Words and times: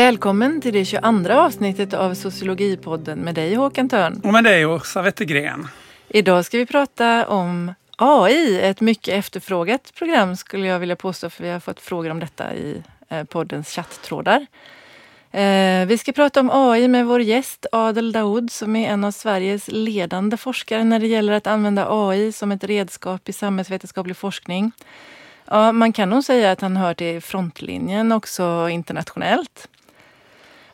Välkommen 0.00 0.60
till 0.60 0.72
det 0.72 0.84
22 0.84 1.32
avsnittet 1.32 1.94
av 1.94 2.14
Sociologipodden 2.14 3.18
med 3.18 3.34
dig 3.34 3.54
Håkan 3.54 3.88
Törn. 3.88 4.20
Och 4.24 4.32
med 4.32 4.44
dig 4.44 4.66
Åsa 4.66 5.02
Wettergren. 5.02 5.68
Idag 6.08 6.44
ska 6.44 6.58
vi 6.58 6.66
prata 6.66 7.26
om 7.26 7.74
AI, 7.96 8.60
ett 8.60 8.80
mycket 8.80 9.14
efterfrågat 9.14 9.92
program 9.94 10.36
skulle 10.36 10.66
jag 10.66 10.78
vilja 10.78 10.96
påstå 10.96 11.30
för 11.30 11.44
vi 11.44 11.50
har 11.50 11.60
fått 11.60 11.80
frågor 11.80 12.10
om 12.10 12.20
detta 12.20 12.54
i 12.54 12.82
eh, 13.08 13.24
poddens 13.24 13.68
chatttrådar. 13.68 14.46
Eh, 15.30 15.86
vi 15.86 15.98
ska 15.98 16.12
prata 16.12 16.40
om 16.40 16.50
AI 16.52 16.88
med 16.88 17.06
vår 17.06 17.20
gäst 17.20 17.66
Adel 17.72 18.12
Daoud 18.12 18.50
som 18.52 18.76
är 18.76 18.88
en 18.88 19.04
av 19.04 19.10
Sveriges 19.10 19.68
ledande 19.68 20.36
forskare 20.36 20.84
när 20.84 21.00
det 21.00 21.06
gäller 21.06 21.32
att 21.32 21.46
använda 21.46 21.86
AI 21.90 22.32
som 22.32 22.52
ett 22.52 22.64
redskap 22.64 23.28
i 23.28 23.32
samhällsvetenskaplig 23.32 24.16
forskning. 24.16 24.72
Ja, 25.44 25.72
man 25.72 25.92
kan 25.92 26.10
nog 26.10 26.24
säga 26.24 26.52
att 26.52 26.60
han 26.60 26.76
hör 26.76 26.94
till 26.94 27.20
frontlinjen 27.20 28.12
också 28.12 28.68
internationellt. 28.68 29.68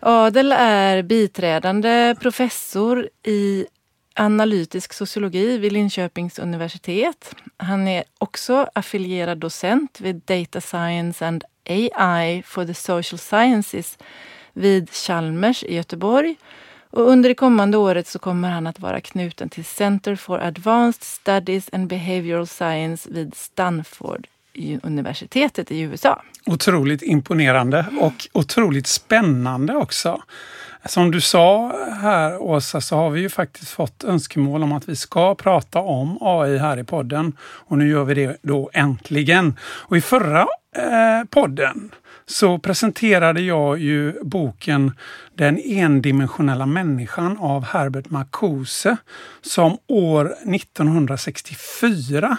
Adel 0.09 0.52
är 0.52 1.02
biträdande 1.02 2.15
professor 2.20 3.09
i 3.23 3.66
analytisk 4.15 4.92
sociologi 4.92 5.59
vid 5.59 5.73
Linköpings 5.73 6.38
universitet. 6.38 7.34
Han 7.56 7.88
är 7.88 8.05
också 8.19 8.69
affilierad 8.74 9.38
docent 9.38 10.01
vid 10.01 10.16
Data 10.16 10.60
Science 10.60 11.27
and 11.27 11.45
AI 11.69 12.42
for 12.46 12.66
the 12.66 12.74
Social 12.74 13.19
Sciences 13.19 13.98
vid 14.52 14.91
Chalmers 14.91 15.65
i 15.65 15.74
Göteborg. 15.74 16.37
Och 16.91 17.10
under 17.10 17.29
det 17.29 17.34
kommande 17.34 17.77
året 17.77 18.07
så 18.07 18.18
kommer 18.18 18.51
han 18.51 18.66
att 18.66 18.80
vara 18.80 19.01
knuten 19.01 19.48
till 19.48 19.65
Center 19.65 20.16
for 20.16 20.38
Advanced 20.38 21.02
Studies 21.02 21.68
and 21.73 21.88
Behavioral 21.88 22.46
Science 22.46 23.10
vid 23.10 23.34
Stanford 23.34 24.27
universitetet 24.82 25.71
i 25.71 25.80
USA. 25.80 26.23
Otroligt 26.46 27.02
imponerande 27.02 27.87
och 28.01 28.29
otroligt 28.32 28.87
spännande 28.87 29.74
också. 29.74 30.23
Som 30.88 31.10
du 31.10 31.21
sa 31.21 31.76
här 32.01 32.43
Åsa 32.43 32.80
så 32.80 32.96
har 32.96 33.10
vi 33.10 33.21
ju 33.21 33.29
faktiskt 33.29 33.71
fått 33.71 34.04
önskemål 34.04 34.62
om 34.62 34.73
att 34.73 34.88
vi 34.88 34.96
ska 34.96 35.34
prata 35.34 35.79
om 35.79 36.18
AI 36.21 36.59
här 36.59 36.79
i 36.79 36.84
podden. 36.84 37.32
Och 37.40 37.79
nu 37.79 37.88
gör 37.88 38.04
vi 38.04 38.15
det 38.15 38.37
då 38.43 38.71
äntligen. 38.73 39.59
Och 39.60 39.96
i 39.96 40.01
förra 40.01 40.40
eh, 40.77 41.24
podden 41.30 41.90
så 42.27 42.59
presenterade 42.59 43.40
jag 43.40 43.79
ju 43.79 44.24
boken 44.24 44.93
Den 45.34 45.59
endimensionella 45.65 46.66
människan 46.66 47.38
av 47.38 47.65
Herbert 47.65 48.10
Marcuse 48.10 48.96
som 49.43 49.79
år 49.87 50.34
1964 50.54 52.37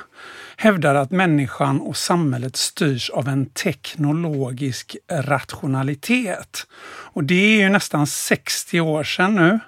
hävdar 0.58 0.96
att 0.96 1.12
människan 1.12 1.82
och 1.82 1.98
samhället 1.98 2.56
styrs 2.56 3.10
av 3.10 3.28
en 3.28 3.46
teknologisk 3.46 4.98
rationalitet. 5.12 6.68
Och 7.14 7.24
det 7.24 7.36
är 7.36 7.62
ju 7.62 7.70
nästan 7.70 8.08
60 8.08 8.80
år 8.80 9.04
sedan 9.04 9.36
nu. 9.36 9.60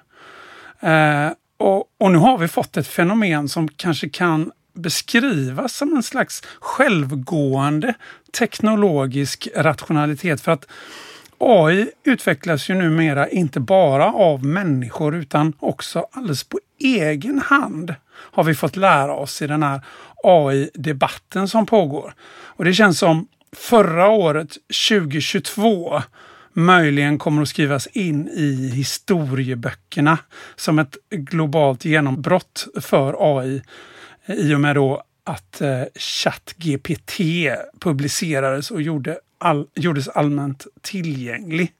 Eh, 0.88 1.32
och, 1.58 1.84
och 1.98 2.10
nu 2.10 2.18
har 2.18 2.38
vi 2.38 2.48
fått 2.48 2.76
ett 2.76 2.86
fenomen 2.86 3.48
som 3.48 3.68
kanske 3.68 4.08
kan 4.08 4.50
beskrivas 4.74 5.76
som 5.76 5.96
en 5.96 6.02
slags 6.02 6.42
självgående 6.60 7.94
teknologisk 8.38 9.48
rationalitet. 9.56 10.40
För 10.40 10.52
att 10.52 10.66
AI 11.40 11.90
utvecklas 12.04 12.70
ju 12.70 12.74
numera 12.74 13.28
inte 13.28 13.60
bara 13.60 14.12
av 14.12 14.44
människor 14.44 15.16
utan 15.16 15.52
också 15.58 16.06
alldeles 16.12 16.44
på 16.44 16.58
egen 16.78 17.38
hand 17.38 17.94
har 18.10 18.44
vi 18.44 18.54
fått 18.54 18.76
lära 18.76 19.14
oss 19.14 19.42
i 19.42 19.46
den 19.46 19.62
här 19.62 19.80
AI-debatten 20.24 21.48
som 21.48 21.66
pågår. 21.66 22.14
Och 22.30 22.64
det 22.64 22.74
känns 22.74 22.98
som 22.98 23.28
förra 23.56 24.08
året, 24.08 24.56
2022, 24.88 26.02
möjligen 26.52 27.18
kommer 27.18 27.42
att 27.42 27.48
skrivas 27.48 27.86
in 27.86 28.28
i 28.28 28.70
historieböckerna 28.74 30.18
som 30.56 30.78
ett 30.78 30.96
globalt 31.10 31.84
genombrott 31.84 32.66
för 32.80 33.38
AI 33.38 33.62
i 34.26 34.54
och 34.54 34.60
med 34.60 34.76
då 34.76 35.02
att 35.24 35.60
eh, 35.60 35.82
ChatGPT 35.94 37.20
publicerades 37.80 38.70
och 38.70 38.82
gjorde 38.82 39.18
all, 39.40 39.66
gjordes 39.74 40.08
allmänt 40.08 40.66
tillgänglig. 40.82 41.72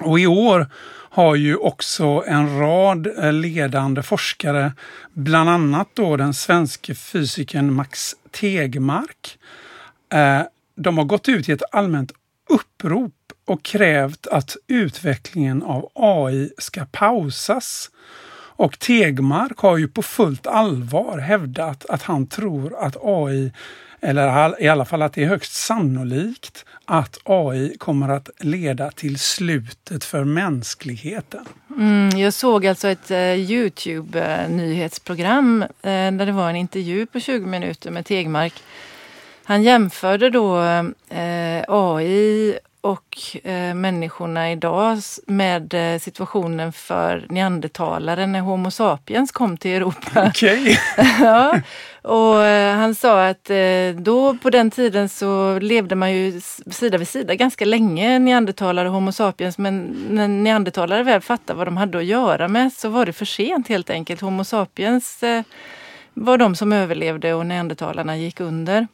Och 0.00 0.20
i 0.20 0.26
år 0.26 0.66
har 1.10 1.34
ju 1.34 1.56
också 1.56 2.24
en 2.26 2.58
rad 2.58 3.06
eh, 3.06 3.32
ledande 3.32 4.02
forskare, 4.02 4.72
bland 5.12 5.50
annat 5.50 5.88
då 5.94 6.16
den 6.16 6.34
svenske 6.34 6.94
fysikern 6.94 7.72
Max 7.72 8.14
Tegmark. 8.30 9.38
Eh, 10.12 10.42
de 10.74 10.98
har 10.98 11.04
gått 11.04 11.28
ut 11.28 11.48
i 11.48 11.52
ett 11.52 11.74
allmänt 11.74 12.12
upprop 12.48 13.14
och 13.44 13.62
krävt 13.62 14.26
att 14.26 14.56
utvecklingen 14.66 15.62
av 15.62 15.90
AI 15.94 16.50
ska 16.58 16.84
pausas. 16.84 17.90
Och 18.58 18.78
Tegmark 18.78 19.58
har 19.58 19.76
ju 19.76 19.88
på 19.88 20.02
fullt 20.02 20.46
allvar 20.46 21.18
hävdat 21.18 21.86
att 21.88 22.02
han 22.02 22.26
tror 22.26 22.84
att 22.84 22.96
AI 23.02 23.52
eller 24.00 24.62
i 24.62 24.68
alla 24.68 24.84
fall 24.84 25.02
att 25.02 25.12
det 25.12 25.24
är 25.24 25.28
högst 25.28 25.54
sannolikt 25.54 26.64
att 26.84 27.18
AI 27.24 27.76
kommer 27.78 28.08
att 28.08 28.30
leda 28.38 28.90
till 28.90 29.18
slutet 29.18 30.04
för 30.04 30.24
mänskligheten. 30.24 31.44
Mm, 31.76 32.18
jag 32.18 32.34
såg 32.34 32.66
alltså 32.66 32.88
ett 32.88 33.10
uh, 33.10 33.50
Youtube-nyhetsprogram 33.50 35.62
uh, 35.62 35.68
där 35.82 36.26
det 36.26 36.32
var 36.32 36.50
en 36.50 36.56
intervju 36.56 37.06
på 37.06 37.20
20 37.20 37.46
minuter 37.46 37.90
med 37.90 38.06
Tegmark. 38.06 38.54
Han 39.44 39.62
jämförde 39.62 40.30
då 40.30 40.60
uh, 40.60 40.84
AI 41.68 42.58
och 42.80 43.16
eh, 43.44 43.74
människorna 43.74 44.52
idag 44.52 44.98
med 45.26 45.74
eh, 45.74 45.98
situationen 45.98 46.72
för 46.72 47.26
neandertalare 47.28 48.26
när 48.26 48.40
Homo 48.40 48.70
sapiens 48.70 49.32
kom 49.32 49.56
till 49.56 49.70
Europa. 49.70 50.28
Okay. 50.28 50.76
ja, 51.20 51.60
och 52.08 52.44
eh, 52.44 52.76
han 52.76 52.94
sa 52.94 53.26
att 53.26 53.50
eh, 53.50 53.90
då 53.96 54.36
på 54.42 54.50
den 54.50 54.70
tiden 54.70 55.08
så 55.08 55.58
levde 55.58 55.94
man 55.94 56.12
ju 56.12 56.40
sida 56.70 56.98
vid 56.98 57.08
sida 57.08 57.34
ganska 57.34 57.64
länge, 57.64 58.18
neandertalare 58.18 58.88
och 58.88 58.94
Homo 58.94 59.12
sapiens. 59.12 59.58
Men 59.58 60.06
när 60.10 60.28
neandertalare 60.28 61.02
väl 61.02 61.20
fattade 61.20 61.56
vad 61.56 61.66
de 61.66 61.76
hade 61.76 61.98
att 61.98 62.04
göra 62.04 62.48
med 62.48 62.72
så 62.72 62.88
var 62.88 63.06
det 63.06 63.12
för 63.12 63.24
sent 63.24 63.68
helt 63.68 63.90
enkelt. 63.90 64.20
Homo 64.20 64.44
sapiens 64.44 65.22
eh, 65.22 65.42
var 66.14 66.38
de 66.38 66.56
som 66.56 66.72
överlevde 66.72 67.34
och 67.34 67.46
neandertalarna 67.46 68.16
gick 68.16 68.40
under. 68.40 68.86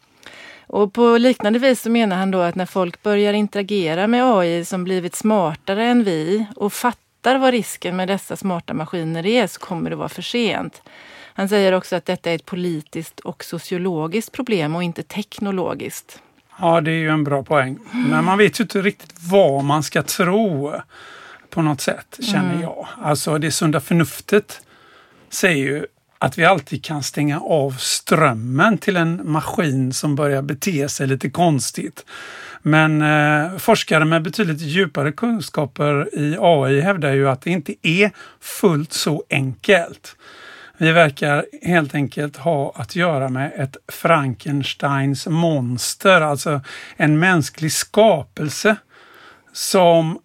Och 0.66 0.92
på 0.92 1.18
liknande 1.18 1.58
vis 1.58 1.82
så 1.82 1.90
menar 1.90 2.16
han 2.16 2.30
då 2.30 2.40
att 2.40 2.54
när 2.54 2.66
folk 2.66 3.02
börjar 3.02 3.32
interagera 3.32 4.06
med 4.06 4.24
AI 4.24 4.64
som 4.64 4.84
blivit 4.84 5.14
smartare 5.14 5.84
än 5.84 6.04
vi 6.04 6.46
och 6.56 6.72
fattar 6.72 7.38
vad 7.38 7.50
risken 7.50 7.96
med 7.96 8.08
dessa 8.08 8.36
smarta 8.36 8.74
maskiner 8.74 9.26
är 9.26 9.46
så 9.46 9.60
kommer 9.60 9.90
det 9.90 9.96
vara 9.96 10.08
för 10.08 10.22
sent. 10.22 10.82
Han 11.36 11.48
säger 11.48 11.72
också 11.72 11.96
att 11.96 12.04
detta 12.04 12.30
är 12.30 12.34
ett 12.34 12.46
politiskt 12.46 13.20
och 13.20 13.44
sociologiskt 13.44 14.32
problem 14.32 14.76
och 14.76 14.82
inte 14.82 15.02
teknologiskt. 15.02 16.22
Ja, 16.58 16.80
det 16.80 16.90
är 16.90 16.98
ju 16.98 17.08
en 17.08 17.24
bra 17.24 17.42
poäng. 17.42 17.78
Men 17.92 18.24
man 18.24 18.38
vet 18.38 18.60
ju 18.60 18.62
inte 18.62 18.82
riktigt 18.82 19.14
vad 19.30 19.64
man 19.64 19.82
ska 19.82 20.02
tro 20.02 20.72
på 21.50 21.62
något 21.62 21.80
sätt, 21.80 22.18
känner 22.20 22.50
mm. 22.50 22.62
jag. 22.62 22.86
Alltså 23.02 23.38
det 23.38 23.50
sunda 23.50 23.80
förnuftet 23.80 24.60
säger 25.30 25.64
ju 25.64 25.86
att 26.18 26.38
vi 26.38 26.44
alltid 26.44 26.84
kan 26.84 27.02
stänga 27.02 27.40
av 27.40 27.70
strömmen 27.78 28.78
till 28.78 28.96
en 28.96 29.20
maskin 29.24 29.92
som 29.92 30.16
börjar 30.16 30.42
bete 30.42 30.88
sig 30.88 31.06
lite 31.06 31.30
konstigt. 31.30 32.04
Men 32.62 33.02
eh, 33.02 33.58
forskare 33.58 34.04
med 34.04 34.22
betydligt 34.22 34.60
djupare 34.60 35.12
kunskaper 35.12 36.18
i 36.18 36.36
AI 36.40 36.80
hävdar 36.80 37.12
ju 37.12 37.28
att 37.28 37.42
det 37.42 37.50
inte 37.50 37.74
är 37.82 38.10
fullt 38.40 38.92
så 38.92 39.24
enkelt. 39.30 40.16
Vi 40.84 40.92
verkar 40.92 41.46
helt 41.62 41.94
enkelt 41.94 42.36
ha 42.36 42.72
att 42.76 42.96
göra 42.96 43.28
med 43.28 43.52
ett 43.56 43.76
Frankensteins 43.88 45.26
monster, 45.26 46.20
alltså 46.20 46.60
en 46.96 47.18
mänsklig 47.18 47.72
skapelse 47.72 48.76
som 49.52 50.18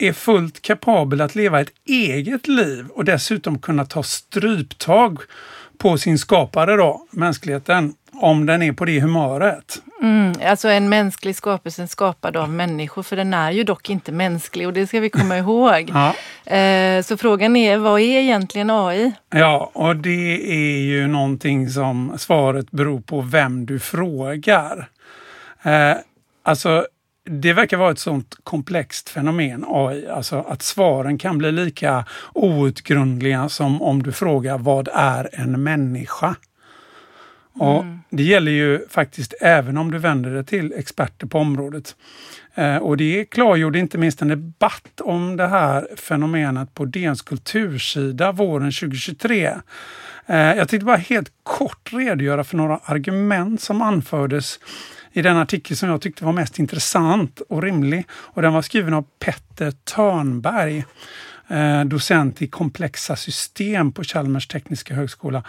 är 0.00 0.12
fullt 0.12 0.62
kapabel 0.62 1.20
att 1.20 1.34
leva 1.34 1.60
ett 1.60 1.72
eget 1.88 2.48
liv 2.48 2.86
och 2.88 3.04
dessutom 3.04 3.58
kunna 3.58 3.84
ta 3.84 4.02
stryptag 4.02 5.18
på 5.78 5.98
sin 5.98 6.18
skapare 6.18 6.76
då, 6.76 7.06
mänskligheten, 7.10 7.94
om 8.12 8.46
den 8.46 8.62
är 8.62 8.72
på 8.72 8.84
det 8.84 9.00
humöret. 9.00 9.82
Mm, 10.06 10.32
alltså 10.44 10.68
en 10.68 10.88
mänsklig 10.88 11.36
skapelse 11.36 11.86
skapad 11.86 12.36
av 12.36 12.50
människor, 12.50 13.02
för 13.02 13.16
den 13.16 13.34
är 13.34 13.50
ju 13.50 13.64
dock 13.64 13.90
inte 13.90 14.12
mänsklig 14.12 14.66
och 14.66 14.72
det 14.72 14.86
ska 14.86 15.00
vi 15.00 15.10
komma 15.10 15.38
ihåg. 15.38 15.92
Ja. 15.94 16.14
Eh, 16.56 17.02
så 17.02 17.16
frågan 17.16 17.56
är, 17.56 17.78
vad 17.78 18.00
är 18.00 18.20
egentligen 18.20 18.70
AI? 18.70 19.12
Ja, 19.30 19.70
och 19.74 19.96
det 19.96 20.52
är 20.52 20.78
ju 20.78 21.06
någonting 21.06 21.70
som 21.70 22.14
svaret 22.18 22.70
beror 22.70 23.00
på 23.00 23.20
vem 23.20 23.66
du 23.66 23.78
frågar. 23.78 24.88
Eh, 25.62 25.96
alltså 26.42 26.86
det 27.24 27.52
verkar 27.52 27.76
vara 27.76 27.90
ett 27.90 27.98
sånt 27.98 28.34
komplext 28.42 29.08
fenomen 29.08 29.64
AI, 29.68 30.08
alltså 30.08 30.44
att 30.48 30.62
svaren 30.62 31.18
kan 31.18 31.38
bli 31.38 31.52
lika 31.52 32.04
outgrundliga 32.32 33.48
som 33.48 33.82
om 33.82 34.02
du 34.02 34.12
frågar 34.12 34.58
vad 34.58 34.88
är 34.92 35.28
en 35.32 35.62
människa? 35.62 36.36
Och 37.58 37.84
Det 38.10 38.22
gäller 38.22 38.52
ju 38.52 38.88
faktiskt 38.88 39.34
även 39.40 39.76
om 39.76 39.90
du 39.90 39.98
vänder 39.98 40.30
dig 40.30 40.44
till 40.44 40.72
experter 40.76 41.26
på 41.26 41.38
området. 41.38 41.96
Eh, 42.54 42.76
och 42.76 42.96
det 42.96 43.24
klargjorde 43.24 43.78
inte 43.78 43.98
minst 43.98 44.22
en 44.22 44.28
debatt 44.28 45.00
om 45.00 45.36
det 45.36 45.46
här 45.46 45.88
fenomenet 45.96 46.74
på 46.74 46.84
DNs 46.84 47.22
kultursida 47.22 48.32
våren 48.32 48.72
2023. 48.72 49.54
Eh, 50.26 50.36
jag 50.36 50.68
tänkte 50.68 50.84
bara 50.84 50.96
helt 50.96 51.32
kort 51.42 51.92
redogöra 51.92 52.44
för 52.44 52.56
några 52.56 52.80
argument 52.84 53.60
som 53.60 53.82
anfördes 53.82 54.58
i 55.12 55.22
den 55.22 55.36
artikel 55.36 55.76
som 55.76 55.88
jag 55.88 56.00
tyckte 56.00 56.24
var 56.24 56.32
mest 56.32 56.58
intressant 56.58 57.40
och 57.48 57.62
rimlig. 57.62 58.06
Och 58.10 58.42
den 58.42 58.52
var 58.52 58.62
skriven 58.62 58.94
av 58.94 59.04
Petter 59.18 59.70
Törnberg, 59.70 60.84
eh, 61.48 61.84
docent 61.84 62.42
i 62.42 62.46
komplexa 62.46 63.16
system 63.16 63.92
på 63.92 64.04
Chalmers 64.04 64.46
tekniska 64.46 64.94
högskola 64.94 65.42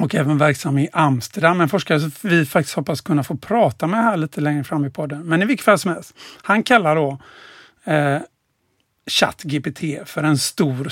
och 0.00 0.14
även 0.14 0.38
verksam 0.38 0.78
i 0.78 0.88
Amsterdam. 0.92 1.60
En 1.60 1.68
forskare 1.68 2.00
som 2.00 2.12
vi 2.22 2.46
faktiskt 2.46 2.76
hoppas 2.76 3.00
kunna 3.00 3.22
få 3.22 3.36
prata 3.36 3.86
med 3.86 4.04
här 4.04 4.16
lite 4.16 4.40
längre 4.40 4.64
fram 4.64 4.84
i 4.84 4.90
podden. 4.90 5.22
Men 5.22 5.42
i 5.42 5.44
vilket 5.44 5.64
fall 5.64 5.78
som 5.78 5.90
helst. 5.90 6.14
Han 6.42 6.62
kallar 6.62 6.96
då 6.96 7.18
eh, 7.84 8.18
ChatGPT 9.10 9.80
för 10.04 10.22
en 10.22 10.38
stor 10.38 10.88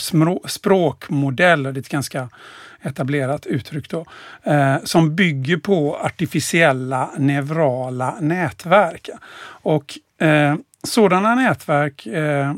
språkmodell. 0.46 1.62
Det 1.62 1.70
är 1.70 1.78
ett 1.78 1.88
ganska 1.88 2.28
etablerat 2.82 3.46
uttryck 3.46 3.90
då. 3.90 4.06
Eh, 4.43 4.76
som 4.84 5.16
bygger 5.16 5.56
på 5.56 5.96
artificiella 5.96 7.11
neurala 7.19 8.16
nätverk. 8.20 9.08
Och 9.62 9.99
eh, 10.26 10.54
sådana 10.82 11.34
nätverk 11.34 12.06
eh, 12.06 12.52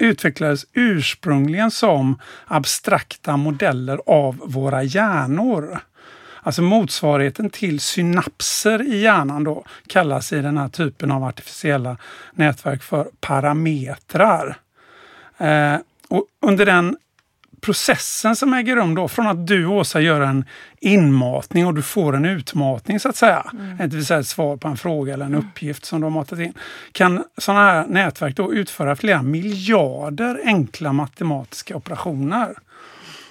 utvecklades 0.00 0.66
ursprungligen 0.72 1.70
som 1.70 2.18
abstrakta 2.46 3.36
modeller 3.36 4.00
av 4.06 4.40
våra 4.44 4.82
hjärnor. 4.82 5.78
Alltså 6.42 6.62
motsvarigheten 6.62 7.50
till 7.50 7.80
synapser 7.80 8.82
i 8.82 9.00
hjärnan 9.00 9.44
då 9.44 9.64
kallas 9.86 10.32
i 10.32 10.42
den 10.42 10.58
här 10.58 10.68
typen 10.68 11.10
av 11.10 11.24
artificiella 11.24 11.96
nätverk 12.32 12.82
för 12.82 13.08
parametrar. 13.20 14.56
Eh, 15.38 15.76
och 16.08 16.26
under 16.42 16.66
den 16.66 16.96
processen 17.60 18.36
som 18.36 18.54
äger 18.54 18.76
rum 18.76 18.94
då, 18.94 19.08
från 19.08 19.26
att 19.26 19.46
du 19.46 19.66
Åsa 19.66 20.00
gör 20.00 20.20
en 20.20 20.44
inmatning 20.80 21.66
och 21.66 21.74
du 21.74 21.82
får 21.82 22.16
en 22.16 22.24
utmatning 22.24 23.00
så 23.00 23.08
att 23.08 23.16
säga, 23.16 23.46
mm. 23.52 23.76
det 23.78 23.96
vill 23.96 24.06
säga 24.06 24.20
ett 24.20 24.26
svar 24.26 24.56
på 24.56 24.68
en 24.68 24.76
fråga 24.76 25.14
eller 25.14 25.24
en 25.24 25.34
mm. 25.34 25.46
uppgift 25.46 25.84
som 25.84 26.00
du 26.00 26.04
har 26.04 26.10
matat 26.10 26.38
in, 26.38 26.54
kan 26.92 27.24
sådana 27.38 27.60
här 27.60 27.86
nätverk 27.86 28.36
då 28.36 28.54
utföra 28.54 28.96
flera 28.96 29.22
miljarder 29.22 30.40
enkla 30.44 30.92
matematiska 30.92 31.76
operationer. 31.76 32.54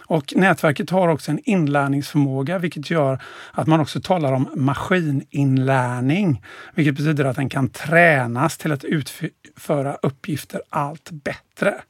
Och 0.09 0.33
nätverket 0.35 0.89
har 0.89 1.07
också 1.07 1.31
en 1.31 1.39
inlärningsförmåga 1.43 2.59
vilket 2.59 2.89
gör 2.89 3.19
att 3.51 3.67
man 3.67 3.79
också 3.79 4.01
talar 4.01 4.33
om 4.33 4.49
maskininlärning. 4.55 6.43
Vilket 6.75 6.95
betyder 6.95 7.25
att 7.25 7.35
den 7.35 7.49
kan 7.49 7.69
tränas 7.69 8.57
till 8.57 8.71
att 8.71 8.83
utföra 8.83 9.97
uppgifter 10.01 10.61
allt 10.69 11.11
bättre. 11.11 11.81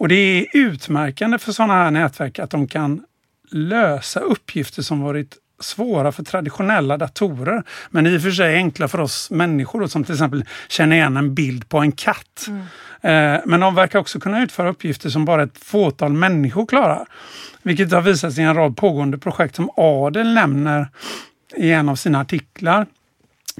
Och 0.00 0.08
det 0.08 0.14
är 0.14 0.46
utmärkande 0.52 1.38
för 1.38 1.52
sådana 1.52 1.74
här 1.74 1.90
nätverk 1.90 2.38
att 2.38 2.50
de 2.50 2.68
kan 2.68 3.02
lösa 3.50 4.20
uppgifter 4.20 4.82
som 4.82 5.00
varit 5.00 5.36
svåra 5.60 6.12
för 6.12 6.22
traditionella 6.22 6.96
datorer, 6.96 7.62
men 7.90 8.06
i 8.06 8.18
och 8.18 8.22
för 8.22 8.30
sig 8.30 8.54
enkla 8.54 8.88
för 8.88 9.00
oss 9.00 9.30
människor 9.30 9.86
som 9.86 10.04
till 10.04 10.14
exempel 10.14 10.44
känner 10.68 10.96
igen 10.96 11.16
en 11.16 11.34
bild 11.34 11.68
på 11.68 11.78
en 11.78 11.92
katt. 11.92 12.46
Mm. 12.48 12.60
Eh, 13.00 13.40
men 13.46 13.60
de 13.60 13.74
verkar 13.74 13.98
också 13.98 14.20
kunna 14.20 14.42
utföra 14.42 14.68
uppgifter 14.68 15.10
som 15.10 15.24
bara 15.24 15.42
ett 15.42 15.58
fåtal 15.64 16.12
människor 16.12 16.66
klarar. 16.66 17.06
Vilket 17.62 17.92
har 17.92 18.00
visat 18.00 18.32
sig 18.32 18.44
i 18.44 18.46
en 18.46 18.54
rad 18.54 18.76
pågående 18.76 19.18
projekt 19.18 19.56
som 19.56 19.70
Adel 19.76 20.34
nämner 20.34 20.88
i 21.56 21.70
en 21.70 21.88
av 21.88 21.96
sina 21.96 22.20
artiklar. 22.20 22.86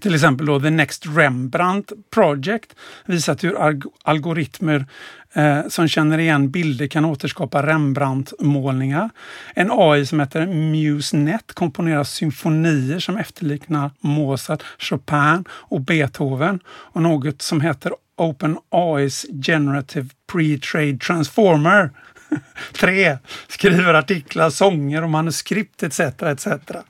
Till 0.01 0.15
exempel 0.15 0.47
då 0.47 0.61
The 0.61 0.71
Next 0.71 1.07
Rembrandt 1.07 1.93
Project 2.11 2.75
visat 3.07 3.45
hur 3.45 3.83
algoritmer 4.03 4.87
eh, 5.35 5.69
som 5.69 5.89
känner 5.89 6.19
igen 6.19 6.51
bilder 6.51 6.87
kan 6.87 7.05
återskapa 7.05 7.67
Rembrandt-målningar. 7.67 9.11
En 9.55 9.71
AI 9.73 10.07
som 10.07 10.21
heter 10.21 10.47
MuseNet 10.47 11.53
komponerar 11.55 12.05
symfonier 12.05 12.99
som 12.99 13.17
efterliknar 13.17 13.91
Mozart, 14.01 14.63
Chopin 14.79 15.45
och 15.51 15.81
Beethoven. 15.81 16.61
Och 16.69 17.03
något 17.03 17.43
som 17.43 17.61
heter 17.61 17.93
OpenAI's 18.17 19.43
Generative 19.47 20.09
Pre-Trade 20.33 20.99
Transformer 20.99 21.91
3. 22.73 23.19
Skriver 23.49 23.95
artiklar, 23.95 24.51
sånger 24.51 25.03
och 25.03 25.11
manuskript 25.11 25.83
etc. 25.83 26.01
etc. 26.01 26.47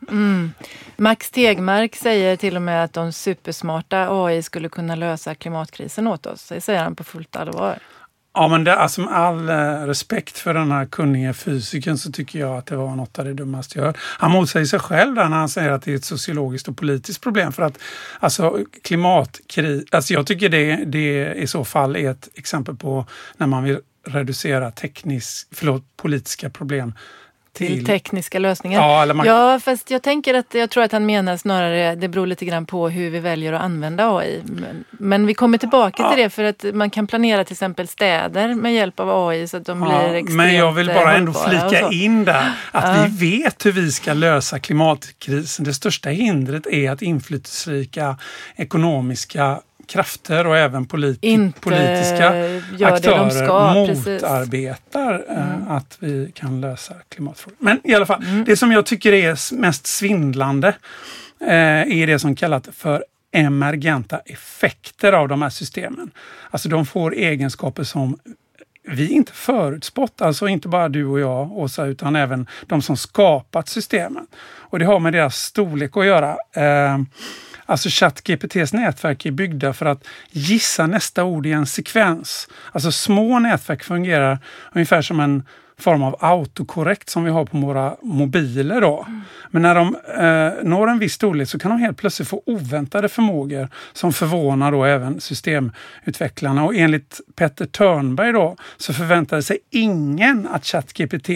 Mm. 0.09 0.53
Max 0.97 1.31
Tegmark 1.31 1.97
säger 1.97 2.37
till 2.37 2.57
och 2.57 2.63
med 2.63 2.85
att 2.85 2.93
de 2.93 3.13
supersmarta 3.13 4.07
AI 4.11 4.43
skulle 4.43 4.69
kunna 4.69 4.95
lösa 4.95 5.35
klimatkrisen 5.35 6.07
åt 6.07 6.27
oss. 6.27 6.49
Det 6.49 6.61
säger 6.61 6.85
han 6.85 6.97
på 6.97 7.05
fullt 7.05 7.37
allvar. 7.37 7.79
Ja, 8.35 8.49
men 8.49 8.65
det, 8.65 8.77
alltså 8.77 9.01
med 9.01 9.13
all 9.13 9.49
eh, 9.49 9.87
respekt 9.87 10.39
för 10.39 10.55
den 10.55 10.73
här 10.73 10.87
kunniga 10.87 11.35
fysikern 11.35 11.99
så 11.99 12.13
tycker 12.13 12.39
jag 12.39 12.57
att 12.57 12.67
det 12.67 12.77
var 12.77 12.97
något 12.97 13.19
av 13.19 13.25
det 13.25 13.35
dummaste 13.35 13.79
jag 13.79 13.87
hört. 13.87 13.97
Han 13.99 14.31
motsäger 14.31 14.67
sig 14.67 14.79
själv 14.79 15.15
där 15.15 15.29
när 15.29 15.37
han 15.37 15.49
säger 15.49 15.71
att 15.71 15.83
det 15.83 15.93
är 15.93 15.97
ett 15.97 16.05
sociologiskt 16.05 16.69
och 16.69 16.77
politiskt 16.77 17.21
problem. 17.21 17.53
För 17.53 17.63
att 17.63 17.79
alltså 18.21 18.59
klimatkris, 18.83 19.85
alltså 19.91 20.15
jag 20.15 20.27
tycker 20.27 20.49
det, 20.49 20.77
det 20.77 21.35
i 21.35 21.47
så 21.47 21.65
fall 21.65 21.97
är 21.97 22.11
ett 22.11 22.29
exempel 22.35 22.77
på 22.77 23.07
när 23.37 23.47
man 23.47 23.65
vill 23.65 23.79
reducera 24.07 24.71
teknisk, 24.71 25.49
förlåt, 25.53 25.97
politiska 25.97 26.51
problem 26.51 26.93
till 27.53 27.87
tekniska 27.87 28.39
lösningar. 28.39 28.81
Ja, 28.81 29.15
man... 29.15 29.27
ja, 29.27 29.61
fast 29.61 29.91
jag 29.91 30.03
tänker 30.03 30.35
att 30.35 30.55
jag 30.55 30.71
tror 30.71 30.85
att 30.85 30.93
han 30.93 31.07
menar 31.07 31.37
snarare, 31.37 31.95
det 31.95 32.09
beror 32.09 32.27
lite 32.27 32.45
grann 32.45 32.67
på 32.67 32.89
hur 32.89 33.11
vi 33.11 33.19
väljer 33.19 33.53
att 33.53 33.63
använda 33.63 34.17
AI. 34.17 34.43
Men, 34.45 34.85
men 34.91 35.27
vi 35.27 35.35
kommer 35.35 35.59
tillbaka 35.59 36.03
ja. 36.03 36.11
till 36.11 36.23
det 36.23 36.31
för 36.31 36.45
att 36.45 36.65
man 36.75 36.91
kan 36.91 37.07
planera 37.07 37.45
till 37.45 37.55
exempel 37.55 37.89
städer 37.89 38.55
med 38.55 38.75
hjälp 38.75 39.01
av 39.01 39.29
AI 39.29 39.49
så 39.49 39.57
att 39.57 39.67
de 39.67 39.83
ja, 39.83 39.89
blir 39.89 40.15
extremt 40.15 40.37
Men 40.37 40.55
jag 40.55 40.73
vill 40.73 40.87
bara 40.87 41.15
ändå 41.15 41.33
flika 41.33 41.89
in 41.91 42.25
där 42.25 42.53
att 42.73 43.09
vi 43.09 43.39
vet 43.39 43.67
hur 43.67 43.73
vi 43.73 43.93
ska 43.93 44.13
lösa 44.13 44.59
klimatkrisen. 44.59 45.65
Det 45.65 45.75
största 45.75 46.11
hindret 46.11 46.67
är 46.67 46.91
att 46.91 47.03
inflytelserika 47.03 48.19
ekonomiska 48.57 49.61
krafter 49.91 50.47
och 50.47 50.57
även 50.57 50.87
politi 50.87 51.29
Inte 51.29 51.61
politiska 51.61 52.29
aktörer 52.87 53.31
ska, 53.31 53.75
motarbetar 53.75 55.25
eh, 55.29 55.55
mm. 55.55 55.69
att 55.69 55.97
vi 56.01 56.33
kan 56.35 56.61
lösa 56.61 56.95
klimatfrågan. 57.09 57.57
Men 57.61 57.81
i 57.85 57.95
alla 57.95 58.07
fall, 58.07 58.25
mm. 58.25 58.45
det 58.45 58.57
som 58.57 58.73
jag 58.73 58.87
tycker 58.87 59.13
är 59.13 59.55
mest 59.55 59.87
svindlande 59.87 60.69
eh, 61.41 62.01
är 62.01 62.07
det 62.07 62.19
som 62.19 62.37
kallas 62.37 62.63
för 62.73 63.05
emergenta 63.33 64.19
effekter 64.19 65.13
av 65.13 65.29
de 65.29 65.43
här 65.43 65.51
systemen. 65.51 66.11
Alltså 66.51 66.69
de 66.69 66.87
får 66.87 67.15
egenskaper 67.15 67.85
som 67.85 68.19
vi 68.83 69.11
inte 69.11 69.33
förutspått, 69.33 70.23
alltså 70.23 70.49
inte 70.49 70.69
bara 70.69 70.89
du 70.89 71.07
och 71.07 71.21
jag 71.21 71.53
Åsa, 71.53 71.87
utan 71.87 72.17
även 72.17 72.47
de 72.67 72.83
som 72.83 72.97
skapat 72.97 73.69
systemen. 73.69 74.27
Och 74.43 74.79
det 74.79 74.85
har 74.85 75.01
med 75.01 75.13
deras 75.13 75.37
storlek 75.37 75.97
att 75.97 76.07
göra. 76.07 76.37
Alltså 77.71 77.89
ChatGPTs 77.93 78.73
nätverk 78.73 79.27
är 79.27 79.31
byggda 79.31 79.73
för 79.73 79.87
att 79.87 80.05
gissa 80.31 80.87
nästa 80.87 81.25
ord 81.25 81.47
i 81.47 81.53
en 81.53 81.67
sekvens. 81.67 82.49
Alltså 82.73 82.93
små 82.93 83.39
nätverk 83.39 83.83
fungerar 83.83 84.39
ungefär 84.73 85.03
som 85.03 85.21
en 85.21 85.43
form 85.79 86.03
av 86.03 86.17
autokorrekt 86.21 87.11
som 87.11 87.25
vi 87.25 87.31
har 87.31 87.45
på 87.45 87.59
våra 87.59 87.97
mobiler. 88.03 88.81
Då. 88.81 89.05
Mm. 89.09 89.21
Men 89.51 89.63
när 89.63 89.75
de 89.75 89.97
eh, 90.19 90.69
når 90.69 90.89
en 90.89 90.99
viss 90.99 91.13
storlek 91.13 91.49
så 91.49 91.59
kan 91.59 91.71
de 91.71 91.81
helt 91.81 91.99
plötsligt 91.99 92.29
få 92.29 92.43
oväntade 92.47 93.09
förmågor 93.09 93.69
som 93.93 94.13
förvånar 94.13 94.73
då 94.73 94.85
även 94.85 95.21
systemutvecklarna. 95.21 96.65
Och 96.65 96.75
enligt 96.75 97.21
Petter 97.35 97.67
Törnberg 97.67 98.33
då, 98.33 98.57
så 98.77 98.93
förväntade 98.93 99.43
sig 99.43 99.59
ingen 99.71 100.49
att 100.49 100.67
ChatGPT 100.67 101.31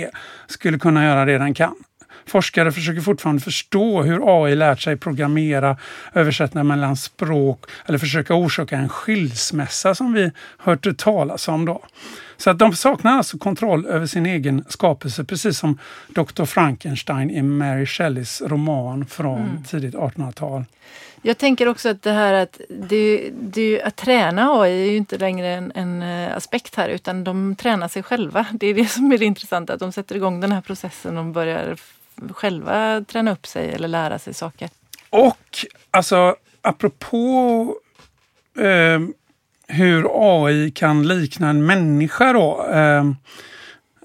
skulle 0.46 0.78
kunna 0.78 1.04
göra 1.04 1.24
det 1.24 1.38
den 1.38 1.54
kan. 1.54 1.74
Forskare 2.26 2.72
försöker 2.72 3.00
fortfarande 3.00 3.42
förstå 3.42 4.02
hur 4.02 4.44
AI 4.44 4.54
lärt 4.54 4.80
sig 4.80 4.96
programmera, 4.96 5.76
översätta 6.14 6.64
mellan 6.64 6.96
språk 6.96 7.64
eller 7.86 7.98
försöka 7.98 8.34
orsaka 8.34 8.76
en 8.76 8.88
skilsmässa 8.88 9.94
som 9.94 10.12
vi 10.12 10.30
hört 10.58 10.96
talas 10.98 11.48
om. 11.48 11.64
Då. 11.64 11.82
Så 12.36 12.50
att 12.50 12.58
de 12.58 12.74
saknar 12.74 13.16
alltså 13.16 13.38
kontroll 13.38 13.86
över 13.86 14.06
sin 14.06 14.26
egen 14.26 14.64
skapelse, 14.68 15.24
precis 15.24 15.58
som 15.58 15.78
Dr. 16.08 16.44
Frankenstein 16.44 17.30
i 17.30 17.42
Mary 17.42 17.86
Shelleys 17.86 18.42
roman 18.42 19.06
från 19.06 19.40
mm. 19.40 19.64
tidigt 19.64 19.94
1800-tal. 19.94 20.64
Jag 21.26 21.38
tänker 21.38 21.68
också 21.68 21.88
att 21.88 22.02
det 22.02 22.12
här 22.12 22.32
att, 22.32 22.60
det, 22.68 23.30
det, 23.40 23.82
att 23.82 23.96
träna 23.96 24.60
AI 24.60 24.82
är 24.82 24.90
ju 24.90 24.96
inte 24.96 25.18
längre 25.18 25.48
en, 25.48 25.72
en, 25.74 26.02
eh, 26.02 26.36
aspekt 26.36 26.74
här 26.74 26.88
utan 26.88 27.24
de 27.24 27.56
tränar 27.56 27.88
sig 27.88 28.02
själva. 28.02 28.46
Det 28.52 28.66
är 28.66 28.74
det 28.74 28.86
som 28.86 29.12
är 29.12 29.18
det 29.18 29.24
intressanta, 29.24 29.72
att 29.72 29.80
de 29.80 29.92
sätter 29.92 30.16
igång 30.16 30.40
den 30.40 30.52
här 30.52 30.60
processen 30.60 31.18
och 31.18 31.24
börjar 31.24 31.76
själva 32.30 33.04
träna 33.08 33.32
upp 33.32 33.46
sig 33.46 33.72
eller 33.72 33.88
lära 33.88 34.18
sig 34.18 34.34
saker. 34.34 34.70
Och 35.10 35.66
alltså 35.90 36.36
apropå 36.62 37.74
eh, 38.58 39.00
hur 39.68 40.06
AI 40.10 40.70
kan 40.70 41.08
likna 41.08 41.50
en 41.50 41.66
människa 41.66 42.32
då. 42.32 42.66
Eh, 42.72 43.04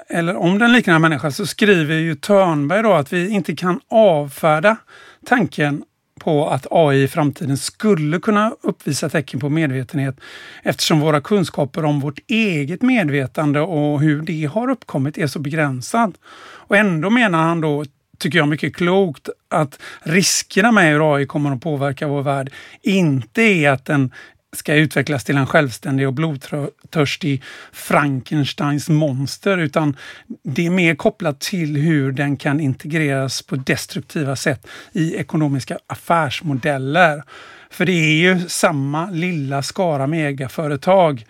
eller 0.10 0.36
om 0.36 0.60
den 0.60 0.72
liknar 0.72 0.96
en 0.96 1.02
människa, 1.02 1.32
så 1.32 1.46
skriver 1.46 1.96
ju 1.96 2.16
Törnberg 2.16 2.84
då 2.84 2.94
att 2.94 3.14
vi 3.14 3.30
inte 3.30 3.56
kan 3.56 3.80
avfärda 3.90 4.78
tanken 5.26 5.84
på 6.20 6.50
att 6.50 6.68
AI 6.72 7.04
i 7.04 7.08
framtiden 7.08 7.58
skulle 7.58 8.20
kunna 8.20 8.54
uppvisa 8.62 9.10
tecken 9.10 9.40
på 9.40 9.50
medvetenhet 9.50 10.20
eftersom 10.64 11.00
våra 11.00 11.22
kunskaper 11.22 11.86
om 11.86 12.00
vårt 12.00 12.20
eget 12.28 12.82
medvetande 12.82 13.62
och 13.62 14.02
hur 14.02 14.22
det 14.22 14.46
har 14.46 14.70
uppkommit 14.70 15.18
är 15.18 15.28
så 15.28 15.40
begränsad. 15.40 16.18
Och 16.42 16.78
ändå 16.78 17.10
menar 17.10 17.44
han 17.44 17.62
då 17.62 17.86
tycker 18.20 18.38
jag 18.38 18.48
mycket 18.48 18.76
klokt 18.76 19.30
att 19.50 19.80
riskerna 20.02 20.72
med 20.72 20.92
hur 20.92 21.16
AI 21.16 21.26
kommer 21.26 21.52
att 21.52 21.62
påverka 21.62 22.08
vår 22.08 22.22
värld 22.22 22.52
inte 22.82 23.42
är 23.42 23.70
att 23.70 23.86
den 23.86 24.12
ska 24.56 24.76
utvecklas 24.76 25.24
till 25.24 25.38
en 25.38 25.48
självständig 25.48 26.08
och 26.08 26.14
blodtörstig 26.14 27.44
Frankensteins 27.72 28.90
monster 28.90 29.58
utan 29.58 29.96
det 30.44 30.66
är 30.66 30.70
mer 30.70 30.96
kopplat 30.96 31.40
till 31.40 31.76
hur 31.78 32.12
den 32.12 32.38
kan 32.38 32.60
integreras 32.60 33.42
på 33.42 33.56
destruktiva 33.56 34.36
sätt 34.36 34.68
i 34.92 35.16
ekonomiska 35.16 35.78
affärsmodeller. 35.88 37.24
För 37.70 37.86
det 37.86 37.92
är 37.92 38.14
ju 38.14 38.50
samma 38.50 39.10
lilla 39.10 39.64
skara 39.64 40.08
megaföretag 40.08 41.26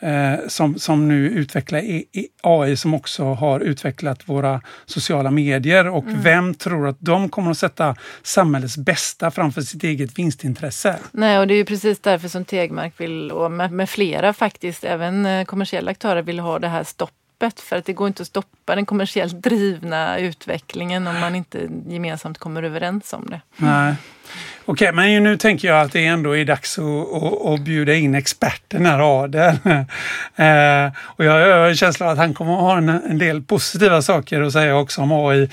eh, 0.00 0.34
som, 0.48 0.78
som 0.78 1.08
nu 1.08 1.30
utvecklar 1.30 1.82
AI 2.42 2.76
som 2.76 2.94
också 2.94 3.24
har 3.24 3.60
utvecklat 3.60 4.28
våra 4.28 4.60
sociala 4.86 5.30
medier. 5.30 5.88
Och 5.88 6.04
mm. 6.04 6.22
vem 6.22 6.54
tror 6.54 6.88
att 6.88 6.96
de 7.00 7.28
kommer 7.28 7.50
att 7.50 7.58
sätta 7.58 7.96
samhällets 8.22 8.76
bästa 8.76 9.30
framför 9.30 9.60
sitt 9.60 9.84
eget 9.84 10.18
vinstintresse? 10.18 10.98
Nej, 11.12 11.38
och 11.38 11.46
det 11.46 11.54
är 11.54 11.58
ju 11.58 11.64
precis 11.64 11.98
därför 11.98 12.28
som 12.28 12.44
Tegmark 12.44 12.92
vill, 12.96 13.32
och 13.32 13.52
med, 13.52 13.72
med 13.72 13.90
flera 13.90 14.32
faktiskt, 14.32 14.84
även 14.84 15.26
eh, 15.26 15.44
kommersiella 15.44 15.90
aktörer 15.90 16.22
vill 16.22 16.38
ha 16.38 16.58
det 16.58 16.68
här 16.68 16.84
stoppet 16.84 17.60
för 17.60 17.76
att 17.76 17.84
det 17.84 17.92
går 17.92 18.08
inte 18.08 18.22
att 18.22 18.28
stoppa 18.28 18.74
den 18.74 18.86
kommersiellt 18.86 19.42
drivna 19.42 20.18
utvecklingen 20.18 21.06
om 21.06 21.20
man 21.20 21.34
inte 21.34 21.68
gemensamt 21.86 22.38
kommer 22.38 22.62
överens 22.62 23.12
om 23.12 23.26
det. 23.30 23.40
Nej. 23.56 23.94
Okej, 24.64 24.92
men 24.92 25.22
nu 25.22 25.36
tänker 25.36 25.68
jag 25.68 25.80
att 25.80 25.92
det 25.92 26.06
ändå 26.06 26.36
är 26.36 26.44
dags 26.44 26.78
att, 26.78 26.84
att, 26.84 27.46
att 27.46 27.60
bjuda 27.60 27.94
in 27.94 28.14
experten 28.14 28.86
här, 28.86 29.22
Adel. 29.22 29.48
eh, 30.36 30.92
och 31.00 31.24
jag 31.24 31.32
har 31.32 31.68
en 31.68 31.76
känsla 31.76 32.06
av 32.06 32.12
att 32.12 32.18
han 32.18 32.34
kommer 32.34 32.54
att 32.54 32.60
ha 32.60 32.78
en, 32.78 32.88
en 32.88 33.18
del 33.18 33.42
positiva 33.42 34.02
saker 34.02 34.40
att 34.40 34.52
säga 34.52 34.76
också 34.76 35.00
om 35.00 35.12
AI. 35.12 35.50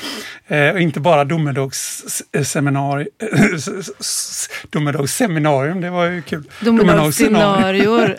Eh, 0.48 0.70
och 0.70 0.80
inte 0.80 1.00
bara 1.00 1.24
domedagsseminarium, 4.70 5.82
det 5.82 5.90
var 5.90 6.06
ju 6.06 6.22
kul. 6.22 6.44
Domedagsscenarior. 6.60 8.16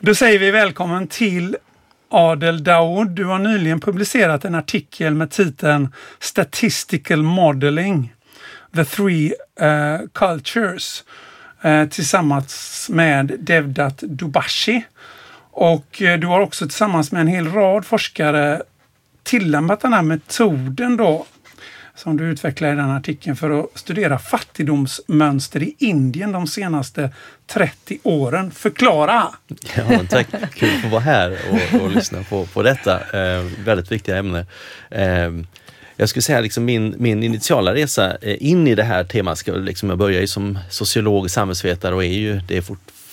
Då 0.02 0.14
säger 0.14 0.38
vi 0.38 0.50
välkommen 0.50 1.06
till 1.06 1.56
Adel 2.10 2.64
Daoud, 2.64 3.10
du 3.10 3.24
har 3.24 3.38
nyligen 3.38 3.80
publicerat 3.80 4.44
en 4.44 4.54
artikel 4.54 5.14
med 5.14 5.30
titeln 5.30 5.88
Statistical 6.18 7.22
Modeling 7.22 8.12
The 8.74 8.84
Three 8.84 9.34
uh, 9.60 10.08
Cultures 10.14 11.04
uh, 11.64 11.88
tillsammans 11.88 12.86
med 12.92 13.36
Devdat 13.40 13.98
Dubashi. 13.98 14.82
Och 15.50 16.02
uh, 16.02 16.16
du 16.16 16.26
har 16.26 16.40
också 16.40 16.64
tillsammans 16.64 17.12
med 17.12 17.20
en 17.20 17.28
hel 17.28 17.52
rad 17.52 17.84
forskare 17.84 18.62
tillämpat 19.22 19.80
den 19.80 19.92
här 19.92 20.02
metoden 20.02 20.96
då 20.96 21.26
som 21.98 22.16
du 22.16 22.24
utvecklar 22.24 22.72
i 22.72 22.76
den 22.76 22.90
artikeln 22.90 23.36
för 23.36 23.60
att 23.60 23.66
studera 23.74 24.18
fattigdomsmönster 24.18 25.62
i 25.62 25.74
Indien 25.78 26.32
de 26.32 26.46
senaste 26.46 27.10
30 27.46 27.98
åren. 28.02 28.50
Förklara! 28.50 29.28
Ja, 29.76 30.00
tack! 30.10 30.26
Kul 30.54 30.76
att 30.76 30.82
få 30.82 30.88
vara 30.88 31.00
här 31.00 31.38
och, 31.50 31.80
och 31.80 31.90
lyssna 31.90 32.22
på, 32.22 32.46
på 32.46 32.62
detta 32.62 33.00
eh, 33.00 33.44
väldigt 33.64 33.92
viktiga 33.92 34.16
ämne. 34.16 34.46
Eh, 34.90 35.32
jag 36.00 36.08
skulle 36.08 36.22
säga 36.22 36.40
liksom 36.40 36.64
min, 36.64 36.94
min 36.98 37.22
initiala 37.22 37.74
resa 37.74 38.16
eh, 38.22 38.36
in 38.40 38.68
i 38.68 38.74
det 38.74 38.82
här 38.82 39.04
temat, 39.04 39.46
liksom 39.46 39.88
jag 39.88 39.98
började 39.98 40.20
ju 40.20 40.26
som 40.26 40.58
sociolog 40.70 41.30
samhällsvetare 41.30 41.94
och 41.94 42.04
är 42.04 42.08
ju 42.08 42.40
det 42.48 42.56
är 42.56 42.62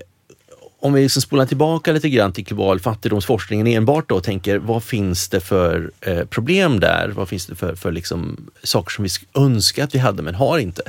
om 0.84 0.92
vi 0.92 1.02
liksom 1.02 1.22
spolar 1.22 1.46
tillbaka 1.46 1.92
lite 1.92 2.08
grann 2.08 2.32
till 2.32 2.44
global 2.44 2.80
fattigdomsforskningen 2.80 3.66
enbart 3.66 4.08
då 4.08 4.14
och 4.14 4.24
tänker 4.24 4.58
vad 4.58 4.82
finns 4.82 5.28
det 5.28 5.40
för 5.40 5.90
eh, 6.00 6.24
problem 6.24 6.80
där? 6.80 7.08
Vad 7.08 7.28
finns 7.28 7.46
det 7.46 7.54
för, 7.54 7.74
för 7.74 7.92
liksom, 7.92 8.50
saker 8.62 8.90
som 8.90 9.04
vi 9.04 9.10
önskar 9.44 9.84
att 9.84 9.94
vi 9.94 9.98
hade 9.98 10.22
men 10.22 10.34
har 10.34 10.58
inte? 10.58 10.82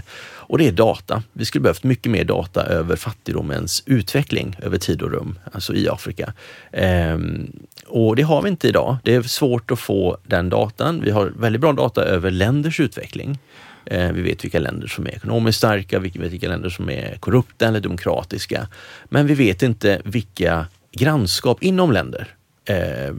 Och 0.47 0.57
det 0.57 0.67
är 0.67 0.71
data. 0.71 1.23
Vi 1.33 1.45
skulle 1.45 1.61
behövt 1.61 1.83
mycket 1.83 2.11
mer 2.11 2.23
data 2.23 2.63
över 2.65 2.95
fattigdomens 2.95 3.83
utveckling 3.85 4.57
över 4.61 4.77
tid 4.77 5.01
och 5.01 5.11
rum, 5.11 5.39
alltså 5.51 5.73
i 5.73 5.89
Afrika. 5.89 6.33
Ehm, 6.71 7.51
och 7.87 8.15
det 8.15 8.21
har 8.21 8.41
vi 8.41 8.49
inte 8.49 8.67
idag. 8.67 8.97
Det 9.03 9.15
är 9.15 9.21
svårt 9.21 9.71
att 9.71 9.79
få 9.79 10.17
den 10.23 10.49
datan. 10.49 11.01
Vi 11.01 11.11
har 11.11 11.33
väldigt 11.37 11.61
bra 11.61 11.73
data 11.73 12.03
över 12.03 12.31
länders 12.31 12.79
utveckling. 12.79 13.39
Eh, 13.85 14.11
vi 14.11 14.21
vet 14.21 14.43
vilka 14.43 14.59
länder 14.59 14.87
som 14.87 15.05
är 15.05 15.09
ekonomiskt 15.09 15.57
starka, 15.57 15.99
vi 15.99 16.09
vet 16.09 16.31
vilka 16.31 16.47
länder 16.47 16.69
som 16.69 16.89
är 16.89 17.17
korrupta 17.17 17.67
eller 17.67 17.79
demokratiska. 17.79 18.67
Men 19.05 19.27
vi 19.27 19.33
vet 19.33 19.63
inte 19.63 20.01
vilka 20.05 20.67
grannskap 20.91 21.63
inom 21.63 21.91
länder 21.91 22.27
eh, 22.65 23.15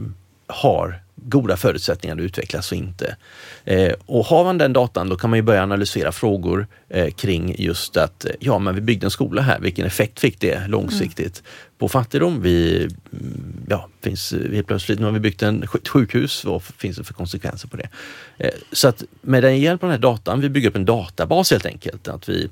har 0.47 0.99
goda 1.25 1.57
förutsättningar 1.57 2.15
att 2.15 2.21
utvecklas 2.21 2.71
och 2.71 2.77
inte. 2.77 3.15
Eh, 3.65 3.93
och 4.05 4.25
har 4.25 4.43
man 4.43 4.57
den 4.57 4.73
datan 4.73 5.09
då 5.09 5.15
kan 5.15 5.29
man 5.29 5.39
ju 5.39 5.43
börja 5.43 5.63
analysera 5.63 6.11
frågor 6.11 6.67
eh, 6.89 7.09
kring 7.09 7.55
just 7.57 7.97
att 7.97 8.25
ja, 8.39 8.59
men 8.59 8.75
vi 8.75 8.81
byggde 8.81 9.07
en 9.07 9.11
skola 9.11 9.41
här. 9.41 9.59
Vilken 9.59 9.85
effekt 9.85 10.19
fick 10.19 10.39
det 10.39 10.67
långsiktigt 10.67 11.39
mm. 11.39 11.51
på 11.77 11.89
fattigdom? 11.89 12.41
Vi, 12.41 12.83
mm, 12.83 13.65
ja, 13.69 13.89
finns, 14.01 14.33
helt 14.51 14.67
plötsligt 14.67 14.99
nu 14.99 15.05
har 15.05 15.11
vi 15.11 15.19
byggt 15.19 15.43
en, 15.43 15.63
ett 15.63 15.87
sjukhus. 15.87 16.45
Vad 16.45 16.63
finns 16.63 16.97
det 16.97 17.03
för 17.03 17.13
konsekvenser 17.13 17.67
på 17.67 17.77
det? 17.77 17.89
Eh, 18.37 18.53
så 18.71 18.87
att 18.87 19.03
med 19.21 19.43
den 19.43 19.59
hjälp 19.59 19.83
av 19.83 19.89
den 19.89 19.95
här 19.95 20.01
datan, 20.01 20.41
vi 20.41 20.49
bygger 20.49 20.69
upp 20.69 20.75
en 20.75 20.85
databas 20.85 21.51
helt 21.51 21.65
enkelt. 21.65 22.07
Att 22.07 22.29
vi 22.29 22.49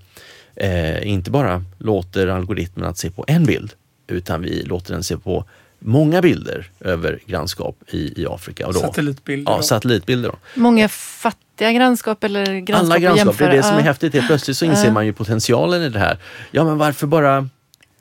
eh, 0.56 1.08
inte 1.08 1.32
bara 1.32 1.64
låter 1.78 2.28
algoritmen 2.28 2.86
att 2.86 2.98
se 2.98 3.12
på 3.12 3.26
en 3.28 3.46
bild 3.46 3.74
utan 4.08 4.42
vi 4.42 4.64
låter 4.64 4.94
den 4.94 5.04
se 5.04 5.18
på 5.18 5.46
många 5.80 6.22
bilder 6.22 6.70
över 6.80 7.20
grannskap 7.26 7.78
i, 7.88 8.22
i 8.22 8.26
Afrika. 8.30 8.68
Och 8.68 8.74
då, 8.74 8.80
satellitbilder. 8.80 9.52
Ja, 9.52 9.58
då. 9.58 9.64
satellitbilder. 9.64 10.30
Då. 10.30 10.62
Många 10.62 10.90
fattiga 10.90 11.72
grannskap 11.72 12.24
eller 12.24 12.46
grannskap 12.46 12.86
Alla 12.86 12.96
att 12.96 13.02
grannskap, 13.02 13.38
det 13.38 13.46
är 13.46 13.52
det 13.52 13.64
som 13.64 13.78
är 13.78 13.82
häftigt. 13.82 14.14
Helt 14.14 14.28
plötsligt 14.28 14.58
så 14.58 14.66
inser 14.66 14.92
man 14.92 15.06
ju 15.06 15.14
potentialen 15.14 15.82
i 15.82 15.90
det 15.90 16.00
här. 16.00 16.18
Ja, 16.52 16.64
men 16.64 16.78
varför 16.78 17.08
bara 17.08 17.50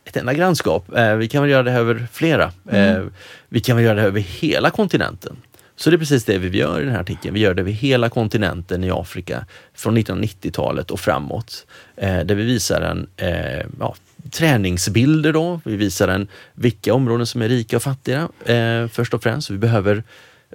ett 0.04 0.16
enda 0.16 0.34
grannskap? 0.34 0.96
Eh, 0.96 1.14
vi 1.14 1.28
kan 1.28 1.42
väl 1.42 1.50
göra 1.50 1.62
det 1.62 1.70
här 1.70 1.80
över 1.80 2.06
flera. 2.12 2.52
Mm. 2.70 2.96
Eh, 2.96 3.02
vi 3.48 3.60
kan 3.60 3.76
väl 3.76 3.84
göra 3.84 3.94
det 3.94 4.00
här 4.00 4.08
över 4.08 4.20
hela 4.20 4.70
kontinenten. 4.70 5.36
Så 5.76 5.90
det 5.90 5.96
är 5.96 5.98
precis 5.98 6.24
det 6.24 6.38
vi 6.38 6.58
gör 6.58 6.80
i 6.80 6.84
den 6.84 6.92
här 6.92 7.00
artikeln. 7.00 7.34
Vi 7.34 7.40
gör 7.40 7.54
det 7.54 7.62
över 7.62 7.70
hela 7.70 8.08
kontinenten 8.08 8.84
i 8.84 8.90
Afrika 8.90 9.46
från 9.74 9.98
1990-talet 9.98 10.90
och 10.90 11.00
framåt. 11.00 11.66
Eh, 11.96 12.20
där 12.20 12.34
vi 12.34 12.44
visar 12.44 12.80
en 12.80 13.06
eh, 13.16 13.66
ja, 13.80 13.94
träningsbilder 14.30 15.32
då. 15.32 15.60
Vi 15.64 15.76
visar 15.76 16.08
en 16.08 16.28
vilka 16.54 16.94
områden 16.94 17.26
som 17.26 17.42
är 17.42 17.48
rika 17.48 17.76
och 17.76 17.82
fattiga 17.82 18.28
eh, 18.46 18.88
först 18.88 19.14
och 19.14 19.22
främst. 19.22 19.50
Vi 19.50 19.58
behöver 19.58 20.02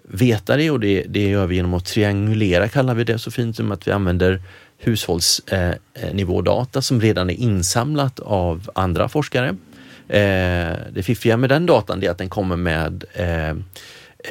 veta 0.04 0.58
det 0.58 0.72
och 0.72 0.80
det, 0.80 1.06
det 1.10 1.30
gör 1.30 1.48
vi 1.48 1.56
genom 1.56 1.74
att 1.74 1.86
triangulera 1.86 2.68
kallar 2.68 2.94
vi 2.94 3.04
det 3.04 3.20
så 3.20 3.32
fint 3.32 3.56
som 3.56 3.72
att 3.72 3.88
vi 3.88 3.92
använder 3.92 4.42
hushållsnivådata 4.78 6.82
som 6.82 7.02
redan 7.02 7.30
är 7.30 7.34
insamlat 7.34 8.20
av 8.20 8.70
andra 8.76 9.10
forskare. 9.10 9.48
Eh, 10.08 10.78
det 10.92 11.04
fiffiga 11.04 11.38
med 11.38 11.50
den 11.50 11.66
datan 11.66 12.04
är 12.04 12.10
att 12.10 12.18
den 12.18 12.30
kommer 12.30 12.56
med 12.56 13.04
eh, 13.14 13.50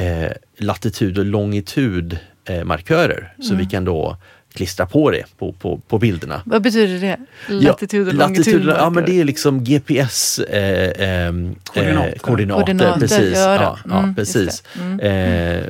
eh, 0.07 0.33
latitud 0.59 1.19
och 1.19 1.25
longitud 1.25 2.19
eh, 2.45 2.65
markörer 2.65 3.35
så 3.43 3.55
vi 3.55 3.67
kan 3.67 3.85
då 3.85 4.17
klistra 4.59 4.87
på 4.87 5.11
det 5.11 5.25
på, 5.39 5.53
på, 5.53 5.81
på 5.89 5.99
bilderna. 5.99 6.43
Vad 6.45 6.63
betyder 6.63 7.01
det? 7.01 7.17
Latitud 7.55 8.09
och 8.09 8.15
longitud? 8.15 8.65
Ja, 8.79 8.91
men 8.91 9.05
det 9.05 9.21
är 9.21 9.25
liksom 9.25 9.65
GPS 9.65 10.39
eh, 10.39 11.09
ehm, 11.09 11.55
Koordinater. 11.65 12.09
Eh, 12.09 12.19
koordinater. 12.19 12.65
Koordinater, 12.65 13.01
precis. 13.01 13.39
ja 13.39 13.59
då. 13.59 13.63
Ja, 13.63 13.79
ja, 13.89 13.99
Mm, 13.99 14.15
precis. 14.15 14.63
Mm. 14.81 15.01
Eh, 15.01 15.65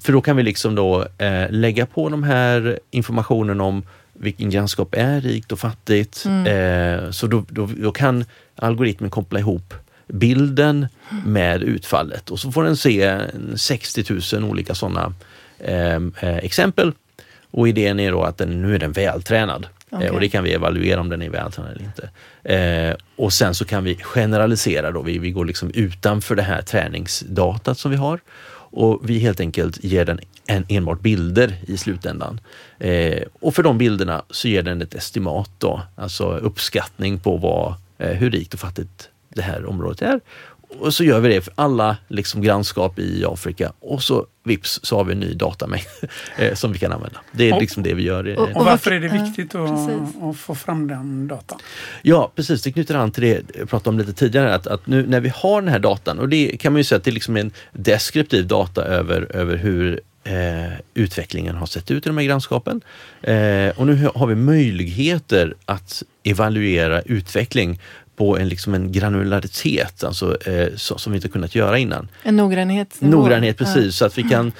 för 0.00 0.12
då 0.12 0.20
kan 0.20 0.36
vi 0.36 0.42
liksom 0.42 0.74
då 0.74 1.06
eh, 1.18 1.50
lägga 1.50 1.86
på 1.86 2.08
de 2.08 2.22
här 2.22 2.78
informationen 2.90 3.60
om 3.60 3.82
vilken 4.12 4.50
grannskap 4.50 4.94
är 4.94 5.20
rikt 5.20 5.52
och 5.52 5.58
fattigt. 5.58 6.24
Mm. 6.24 6.46
Eh, 6.46 7.10
så 7.10 7.26
då, 7.26 7.44
då, 7.48 7.68
då 7.76 7.92
kan 7.92 8.24
algoritmen 8.56 9.10
koppla 9.10 9.38
ihop 9.38 9.74
bilden 10.08 10.86
med 11.24 11.62
utfallet 11.62 12.30
och 12.30 12.40
så 12.40 12.52
får 12.52 12.64
den 12.64 12.76
se 12.76 13.02
en 13.02 13.58
60 13.58 14.04
000 14.34 14.44
olika 14.50 14.74
sådana 14.74 15.12
eh, 15.58 15.94
eh, 16.20 16.36
exempel. 16.36 16.92
Och 17.56 17.68
idén 17.68 18.00
är 18.00 18.12
då 18.12 18.22
att 18.22 18.38
den, 18.38 18.62
nu 18.62 18.74
är 18.74 18.78
den 18.78 18.92
vältränad. 18.92 19.66
Eh, 19.92 20.14
och 20.14 20.20
det 20.20 20.28
kan 20.28 20.44
vi 20.44 20.52
evaluera 20.52 21.00
om 21.00 21.08
den 21.08 21.22
är 21.22 21.30
vältränad 21.30 21.72
eller 21.72 21.84
inte. 21.84 22.10
Eh, 22.54 22.96
och 23.16 23.32
sen 23.32 23.54
så 23.54 23.64
kan 23.64 23.84
vi 23.84 23.94
generalisera 23.94 24.90
då, 24.90 25.02
vi, 25.02 25.18
vi 25.18 25.30
går 25.30 25.44
liksom 25.44 25.70
utanför 25.74 26.34
det 26.34 26.42
här 26.42 26.62
träningsdatat 26.62 27.78
som 27.78 27.90
vi 27.90 27.96
har. 27.96 28.20
Och 28.76 29.10
vi 29.10 29.18
helt 29.18 29.40
enkelt 29.40 29.84
ger 29.84 30.04
den 30.04 30.20
en, 30.46 30.64
enbart 30.68 31.00
bilder 31.00 31.54
i 31.66 31.76
slutändan. 31.76 32.40
Eh, 32.78 33.22
och 33.40 33.54
för 33.54 33.62
de 33.62 33.78
bilderna 33.78 34.22
så 34.30 34.48
ger 34.48 34.62
den 34.62 34.82
ett 34.82 34.94
estimat 34.94 35.50
då, 35.58 35.82
alltså 35.96 36.24
uppskattning 36.24 37.18
på 37.18 37.36
vad, 37.36 37.74
eh, 37.98 38.16
hur 38.16 38.30
rikt 38.30 38.54
och 38.54 38.60
fattigt 38.60 39.08
det 39.28 39.42
här 39.42 39.66
området 39.66 40.02
är. 40.02 40.20
Och 40.78 40.94
så 40.94 41.04
gör 41.04 41.20
vi 41.20 41.28
det 41.28 41.40
för 41.40 41.52
alla 41.56 41.96
liksom 42.08 42.42
grannskap 42.42 42.98
i 42.98 43.24
Afrika 43.28 43.72
och 43.80 44.02
så 44.02 44.26
vips 44.44 44.80
så 44.82 44.96
har 44.96 45.04
vi 45.04 45.12
en 45.12 45.20
ny 45.20 45.34
datamängd 45.34 45.84
eh, 46.38 46.54
som 46.54 46.72
vi 46.72 46.78
kan 46.78 46.92
använda. 46.92 47.20
Det 47.32 47.50
är 47.50 47.60
liksom 47.60 47.82
det 47.82 47.94
vi 47.94 48.02
gör. 48.02 48.38
och- 48.38 48.56
Och 48.56 48.64
varför 48.64 48.90
är 48.90 49.00
det 49.00 49.06
Ja, 49.16 49.24
viktigt 49.24 49.54
att, 49.54 49.70
att 50.22 50.36
få 50.36 50.54
fram 50.54 50.88
den 50.88 51.28
datan? 51.28 51.58
Ja, 52.02 52.32
precis. 52.36 52.62
Det 52.62 52.72
knyter 52.72 52.94
an 52.94 53.10
till 53.10 53.22
det 53.22 53.42
jag 53.58 53.68
pratade 53.68 53.88
om 53.90 53.98
lite 53.98 54.12
tidigare. 54.12 54.54
Att, 54.54 54.66
att 54.66 54.86
nu 54.86 55.06
när 55.06 55.20
vi 55.20 55.28
har 55.34 55.60
den 55.62 55.70
här 55.70 55.78
datan, 55.78 56.18
och 56.18 56.28
det 56.28 56.56
kan 56.60 56.72
man 56.72 56.80
ju 56.80 56.84
säga 56.84 56.96
att 56.96 57.04
det 57.04 57.10
är 57.10 57.12
liksom 57.12 57.36
en 57.36 57.50
deskriptiv 57.72 58.46
data 58.46 58.84
över, 58.84 59.36
över 59.36 59.56
hur 59.56 60.00
eh, 60.24 60.72
utvecklingen 60.94 61.56
har 61.56 61.66
sett 61.66 61.90
ut 61.90 62.06
i 62.06 62.08
de 62.08 62.18
här 62.18 62.24
grannskapen. 62.24 62.80
Eh, 63.22 63.68
och 63.76 63.86
nu 63.86 64.08
har 64.14 64.26
vi 64.26 64.34
möjligheter 64.34 65.54
att 65.64 66.02
evaluera 66.24 67.00
utveckling 67.02 67.80
på 68.16 68.38
en, 68.38 68.48
liksom 68.48 68.74
en 68.74 68.92
granularitet, 68.92 70.04
alltså, 70.04 70.48
eh, 70.48 70.68
så, 70.76 70.98
som 70.98 71.12
vi 71.12 71.16
inte 71.16 71.28
kunnat 71.28 71.54
göra 71.54 71.78
innan. 71.78 72.08
En 72.22 72.36
noggrannhetsnivå? 72.36 73.16
Noggrannhet, 73.16 73.58
precis. 73.58 73.96
Så 73.96 74.04
att 74.04 74.18
vi 74.18 74.22
kan, 74.30 74.52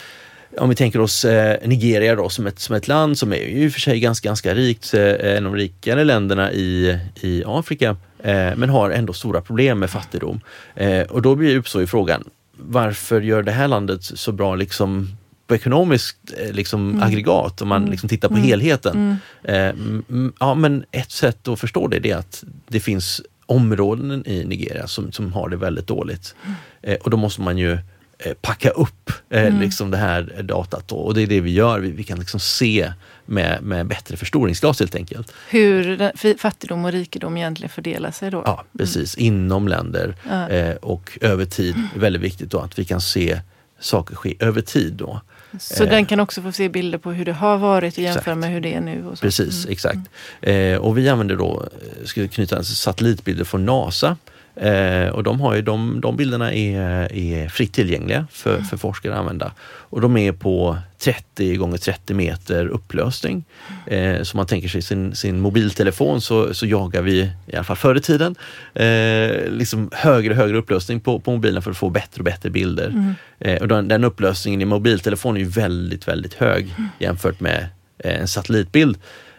om 0.59 0.69
vi 0.69 0.75
tänker 0.75 1.01
oss 1.01 1.25
eh, 1.25 1.69
Nigeria 1.69 2.15
då 2.15 2.29
som 2.29 2.47
ett, 2.47 2.59
som 2.59 2.77
ett 2.77 2.89
land 2.89 3.19
som 3.19 3.33
är 3.33 3.37
ju 3.37 3.65
i 3.65 3.69
och 3.69 3.73
för 3.73 3.81
sig 3.81 4.01
ganska, 4.01 4.29
ganska 4.29 4.55
rikt, 4.55 4.95
eh, 4.95 5.37
en 5.37 5.47
av 5.47 5.53
de 5.53 5.59
rikare 5.59 6.05
länderna 6.05 6.53
i, 6.53 6.99
i 7.21 7.43
Afrika, 7.47 7.97
eh, 8.23 8.57
men 8.57 8.69
har 8.69 8.91
ändå 8.91 9.13
stora 9.13 9.41
problem 9.41 9.79
med 9.79 9.91
fattigdom. 9.91 10.41
Eh, 10.75 11.03
och 11.03 11.23
då 11.23 11.35
blir 11.35 11.57
uppstår 11.57 11.81
ju 11.81 11.87
frågan, 11.87 12.25
varför 12.57 13.21
gör 13.21 13.43
det 13.43 13.53
här 13.53 13.69
landet 13.69 14.03
så 14.03 14.33
bra 14.33 14.55
liksom 14.55 15.17
på 15.47 15.55
ekonomiskt 15.55 16.17
eh, 16.39 16.53
liksom, 16.53 17.03
aggregat 17.03 17.63
om 17.63 17.69
man 17.69 17.85
liksom 17.85 18.09
tittar 18.09 18.29
på 18.29 18.37
helheten. 18.37 19.17
Eh, 19.43 19.69
mm, 19.69 20.33
ja, 20.41 20.55
men 20.55 20.85
ett 20.91 21.11
sätt 21.11 21.49
att 21.49 21.61
förstå 21.61 21.89
det 21.89 22.11
är 22.11 22.17
att 22.17 22.45
det 22.69 22.81
finns 22.81 23.23
områden 23.47 24.23
i 24.27 24.45
Nigeria 24.45 24.87
som, 24.87 25.13
som 25.13 25.33
har 25.33 25.49
det 25.49 25.57
väldigt 25.57 25.87
dåligt. 25.87 26.35
Eh, 26.83 26.95
och 26.95 27.11
då 27.11 27.17
måste 27.17 27.41
man 27.41 27.59
ju 27.59 27.73
eh, 28.19 28.33
packa 28.41 28.71
upp 28.71 29.11
eh, 29.31 29.61
liksom 29.61 29.91
det 29.91 29.97
här 29.97 30.43
datat 30.43 30.89
då. 30.89 30.97
och 30.97 31.15
det 31.15 31.23
är 31.23 31.27
det 31.27 31.41
vi 31.41 31.53
gör. 31.53 31.81
Vi, 31.81 31.91
vi 31.91 32.05
kan 32.05 32.19
liksom 32.19 32.41
se 32.41 32.93
med, 33.27 33.63
med 33.63 33.87
bättre 33.87 34.17
förstoringsglas 34.17 34.81
helt 34.81 34.95
enkelt. 34.95 35.33
Hur 35.51 36.37
fattigdom 36.39 36.85
och 36.85 36.93
rikedom 36.93 37.37
egentligen 37.37 37.71
fördelar 37.71 38.11
sig 38.11 38.31
då? 38.31 38.43
Ja, 38.47 38.65
precis. 38.79 39.15
Inom 39.15 39.69
länder 39.69 40.15
Ja. 40.31 40.75
och 40.83 41.19
över 41.21 41.45
tid. 41.45 41.75
Väldigt 41.97 42.23
viktigt 42.23 42.51
då 42.51 42.59
att 42.59 42.79
vi 42.79 42.85
kan 42.85 43.01
se 43.01 43.41
saker 43.81 44.15
ske 44.15 44.37
över 44.41 44.61
tid 44.61 44.93
då. 44.95 45.21
Så 45.59 45.85
Eh. 45.85 45.91
den 45.91 46.07
kan 46.07 46.21
också 46.21 46.43
få 46.43 46.53
se 46.53 46.69
bilder 46.69 46.99
på 46.99 47.13
hur 47.13 47.25
det 47.25 47.33
har 47.33 47.57
varit 47.59 47.97
och 47.97 48.03
jämföra 48.03 48.35
med 48.35 48.51
hur 48.51 48.61
det 48.61 48.75
är 48.75 48.81
nu? 48.81 49.05
Precis, 49.21 49.67
exakt. 49.69 49.99
Eh, 50.41 50.77
och 50.77 50.99
vi 50.99 51.09
använder 51.09 51.37
då, 51.37 51.69
eh, 52.01 52.05
ska 52.07 52.29
knyta 52.29 52.65
satellitbilder 52.65 53.45
från 53.45 53.67
NASA. 53.67 54.17
Eh, 54.57 55.09
och 55.09 55.23
de, 55.23 55.41
har 55.41 55.55
ju, 55.55 55.63
de, 55.63 56.01
de 56.01 56.17
bilderna 56.17 56.53
är, 56.53 57.13
är 57.13 57.49
fritt 57.49 57.73
tillgängliga 57.73 58.27
för, 58.31 58.61
för 58.61 58.77
forskare 58.77 59.13
att 59.13 59.19
använda. 59.19 59.53
Och 59.63 60.01
de 60.01 60.17
är 60.17 60.33
på 60.33 60.79
30 60.99 61.57
gånger 61.57 61.79
30 61.79 62.15
meter 62.15 62.67
upplösning. 62.67 63.45
Eh, 63.87 64.23
så 64.23 64.37
man 64.37 64.47
tänker 64.47 64.69
sig 64.69 64.83
sin, 64.83 65.15
sin 65.15 65.41
mobiltelefon 65.41 66.21
så, 66.21 66.55
så 66.55 66.67
jagar 66.67 67.03
vi, 67.03 67.31
i 67.47 67.55
alla 67.55 67.65
fall 67.65 67.77
förr 67.77 67.97
i 67.97 68.01
tiden, 68.01 68.35
eh, 68.75 69.51
liksom 69.51 69.91
högre 69.93 70.31
och 70.31 70.37
högre 70.37 70.57
upplösning 70.57 71.01
på, 71.01 71.21
på 71.21 71.31
mobilen 71.31 71.63
för 71.63 71.71
att 71.71 71.77
få 71.77 71.91
bättre 71.91 72.21
och 72.21 72.25
bättre 72.25 72.51
bilder. 72.51 73.15
Eh, 73.39 73.63
och 73.63 73.69
den, 73.69 73.89
den 73.89 74.05
upplösningen 74.05 74.61
i 74.61 74.65
mobiltelefon 74.65 75.37
är 75.37 75.41
ju 75.41 75.47
väldigt, 75.47 76.09
väldigt 76.09 76.35
hög 76.35 76.75
jämfört 76.99 77.41
med 77.41 77.67
eh, 77.99 78.21
en 78.21 78.29
satellitbild. 78.29 78.99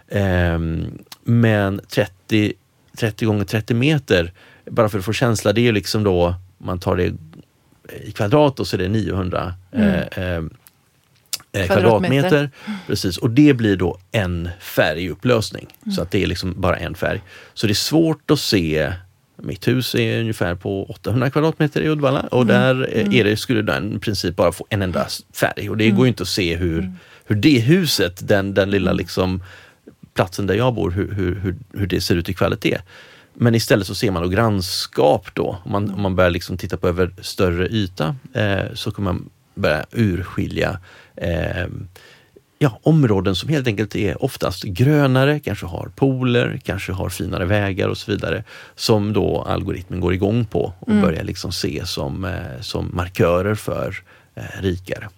Ehm, 0.09 0.85
men 1.23 1.81
30, 1.89 2.53
30 2.97 3.25
gånger 3.25 3.45
30 3.45 3.73
meter, 3.73 4.31
bara 4.65 4.89
för 4.89 4.99
att 4.99 5.05
få 5.05 5.13
känsla, 5.13 5.53
det 5.53 5.61
är 5.61 5.63
ju 5.63 5.71
liksom 5.71 6.03
då, 6.03 6.35
man 6.57 6.79
tar 6.79 6.95
det 6.95 7.13
i 8.03 8.11
kvadrat 8.11 8.59
och 8.59 8.67
så 8.67 8.75
är 8.75 8.77
det 8.77 8.87
900 8.87 9.53
eh, 9.71 9.99
eh, 9.99 10.43
eh, 11.51 11.65
Kvadratmeter. 11.65 12.49
Precis, 12.87 13.17
och 13.17 13.29
det 13.29 13.53
blir 13.53 13.75
då 13.77 13.97
en 14.11 14.49
färgupplösning. 14.59 15.67
Så 15.95 16.01
att 16.01 16.11
det 16.11 16.23
är 16.23 16.27
liksom 16.27 16.61
bara 16.61 16.77
en 16.77 16.95
färg. 16.95 17.21
Så 17.53 17.67
det 17.67 17.73
är 17.73 17.75
svårt 17.75 18.31
att 18.31 18.39
se 18.39 18.93
mitt 19.37 19.67
hus 19.67 19.95
är 19.95 20.19
ungefär 20.19 20.55
på 20.55 20.85
800 20.85 21.29
kvadratmeter 21.29 21.81
i 21.81 21.89
Uddevalla 21.89 22.19
och 22.21 22.45
där 22.45 22.93
är 23.13 23.23
det, 23.23 23.37
skulle 23.37 23.61
den 23.61 23.95
i 23.95 23.99
princip 23.99 24.35
bara 24.35 24.51
få 24.51 24.67
en 24.69 24.81
enda 24.81 25.07
färg. 25.33 25.69
Och 25.69 25.77
det 25.77 25.89
går 25.89 26.05
ju 26.05 26.07
inte 26.07 26.23
att 26.23 26.29
se 26.29 26.55
hur, 26.55 26.91
hur 27.25 27.35
det 27.35 27.59
huset, 27.59 28.27
den, 28.27 28.53
den 28.53 28.69
lilla 28.69 28.93
liksom 28.93 29.43
platsen 30.13 30.47
där 30.47 30.55
jag 30.55 30.73
bor, 30.73 30.91
hur, 30.91 31.11
hur, 31.11 31.35
hur, 31.35 31.55
hur 31.73 31.87
det 31.87 32.01
ser 32.01 32.15
ut 32.15 32.29
i 32.29 32.33
kvalitet. 32.33 32.77
Men 33.35 33.55
istället 33.55 33.87
så 33.87 33.95
ser 33.95 34.11
man 34.11 34.23
då 34.23 34.29
grannskap 34.29 35.27
då. 35.33 35.57
Om 35.63 35.71
man, 35.71 35.93
om 35.93 36.01
man 36.01 36.15
börjar 36.15 36.29
liksom 36.29 36.57
titta 36.57 36.77
på 36.77 36.87
över 36.87 37.13
större 37.21 37.67
yta 37.67 38.15
eh, 38.33 38.73
så 38.73 38.91
kommer 38.91 39.13
man 39.13 39.29
börja 39.55 39.85
urskilja 39.91 40.79
eh, 41.15 41.67
ja, 42.59 42.79
områden 42.83 43.35
som 43.35 43.49
helt 43.49 43.67
enkelt 43.67 43.95
är 43.95 44.23
oftast 44.23 44.63
grönare, 44.63 45.39
kanske 45.39 45.65
har 45.65 45.91
pooler, 45.95 46.61
kanske 46.63 46.91
har 46.91 47.09
finare 47.09 47.45
vägar 47.45 47.87
och 47.87 47.97
så 47.97 48.11
vidare. 48.11 48.43
Som 48.75 49.13
då 49.13 49.41
algoritmen 49.41 49.99
går 49.99 50.13
igång 50.13 50.45
på 50.45 50.73
och 50.79 50.93
börjar 50.93 51.23
liksom 51.23 51.51
se 51.51 51.85
som, 51.85 52.25
eh, 52.25 52.61
som 52.61 52.89
markörer 52.93 53.55
för 53.55 54.03
eh, 54.35 54.61
rikare. 54.61 55.09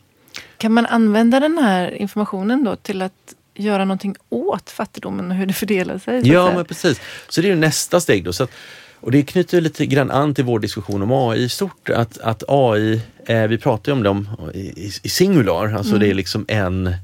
Kan 0.58 0.74
man 0.74 0.86
använda 0.86 1.40
den 1.40 1.58
här 1.58 1.92
informationen 1.92 2.64
då 2.64 2.76
till 2.76 3.02
att 3.02 3.14
göra 3.60 3.86
någonting 3.86 4.16
åt 4.30 4.70
fattigdomen 4.70 5.32
och 5.32 5.38
hur 5.38 5.46
det 5.46 5.54
fördelar 5.54 5.98
sig? 5.98 6.22
Ja, 6.24 6.52
men 6.56 6.66
precis. 6.66 7.02
Så 7.30 7.42
det 7.42 7.48
är 7.48 7.50
ju 7.50 7.56
nästa 7.56 8.00
steg 8.00 8.24
då. 8.24 8.34
Så 8.34 8.44
att, 8.44 8.52
och 9.00 9.12
det 9.12 9.24
knyter 9.24 9.62
lite 9.62 9.86
grann 9.86 10.12
an 10.12 10.34
till 10.34 10.44
vår 10.44 10.60
diskussion 10.60 11.02
om 11.02 11.12
AI 11.12 11.44
i 11.44 11.50
stort. 11.50 11.90
Att, 11.90 12.18
att 12.18 12.44
AI, 12.48 13.02
eh, 13.26 13.44
vi 13.44 13.58
pratar 13.58 13.92
ju 13.92 13.94
om 13.94 14.04
dem 14.04 14.30
i, 14.54 14.90
i, 15.04 15.10
singular, 15.10 15.74
alltså 15.74 15.98
det 15.98 16.08
är 16.08 16.14
liksom 16.14 16.46
en 16.48 16.96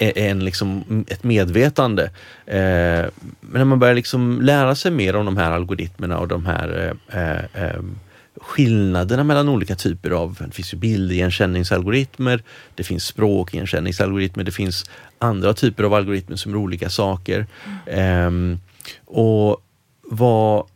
en, 0.00 0.44
liksom, 0.44 0.84
ett 1.08 1.24
medvetande. 1.24 2.04
Eh, 2.46 3.04
men 3.40 3.52
när 3.52 3.64
man 3.64 3.78
börjar 3.78 3.94
liksom 3.94 4.40
lära 4.42 4.74
sig 4.74 4.90
mer 4.90 5.16
om 5.16 5.26
de 5.26 5.36
här 5.36 5.50
algoritmerna 5.50 6.18
och 6.18 6.28
de 6.28 6.46
här 6.46 6.94
eh, 7.08 7.64
eh, 7.64 7.80
skillnaderna 8.40 9.24
mellan 9.24 9.48
olika 9.48 9.74
typer 9.74 10.10
av, 10.10 10.36
det 10.46 10.54
finns 10.54 10.74
ju 10.74 10.78
bildigenkänningsalgoritmer, 10.78 12.42
det 12.74 12.84
finns 12.84 13.04
språkigenkänningsalgoritmer, 13.04 14.44
det 14.44 14.52
finns 14.52 14.90
andra 15.18 15.54
typer 15.54 15.84
av 15.84 15.94
algoritmer 15.94 16.36
som 16.36 16.52
är 16.52 16.56
olika 16.56 16.90
saker. 16.90 17.46
Mm. 17.86 18.58
och 19.06 19.62
vad 20.02 20.66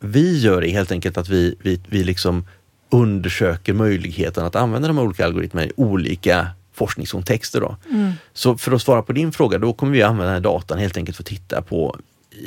vi 0.00 0.38
gör 0.38 0.64
är 0.64 0.70
helt 0.70 0.92
enkelt 0.92 1.16
att 1.16 1.28
vi, 1.28 1.54
vi, 1.62 1.80
vi 1.88 2.04
liksom 2.04 2.44
undersöker 2.90 3.72
möjligheten 3.72 4.44
att 4.44 4.56
använda 4.56 4.88
de 4.88 4.98
olika 4.98 5.24
algoritmerna 5.24 5.66
i 5.66 5.72
olika 5.76 6.46
forskningskontexter. 6.72 7.60
Då. 7.60 7.76
Mm. 7.90 8.12
Så 8.32 8.58
för 8.58 8.72
att 8.72 8.82
svara 8.82 9.02
på 9.02 9.12
din 9.12 9.32
fråga, 9.32 9.58
då 9.58 9.72
kommer 9.72 9.92
vi 9.92 10.02
använda 10.02 10.24
den 10.24 10.34
här 10.34 10.40
datan 10.40 10.78
helt 10.78 10.96
enkelt 10.96 11.16
för 11.16 11.22
att 11.22 11.26
titta 11.26 11.62
på 11.62 11.98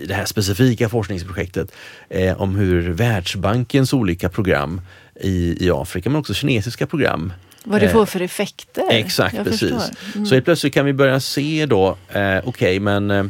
det 0.08 0.14
här 0.14 0.26
specifika 0.26 0.90
forskningsprojektet 0.90 1.72
eh, 2.10 2.42
om 2.42 2.56
hur 2.56 2.90
Världsbankens 2.90 3.94
olika 3.94 4.30
program 4.30 4.82
i, 5.22 5.66
i 5.66 5.72
Afrika, 5.72 6.10
men 6.10 6.20
också 6.20 6.34
kinesiska 6.34 6.88
program 6.88 7.34
vad 7.64 7.82
det 7.82 7.90
får 7.90 8.06
för 8.06 8.22
effekter. 8.22 8.84
Exakt, 8.90 9.36
Jag 9.36 9.46
precis. 9.46 9.72
Mm. 10.16 10.26
Så 10.26 10.34
helt 10.36 10.46
plötsligt 10.46 10.74
kan 10.74 10.86
vi 10.86 10.94
börja 10.94 11.20
se 11.20 11.66
då, 11.66 11.88
eh, 11.90 12.38
okej 12.38 12.42
okay, 12.46 12.80
men 12.80 13.12
eh, 13.12 13.26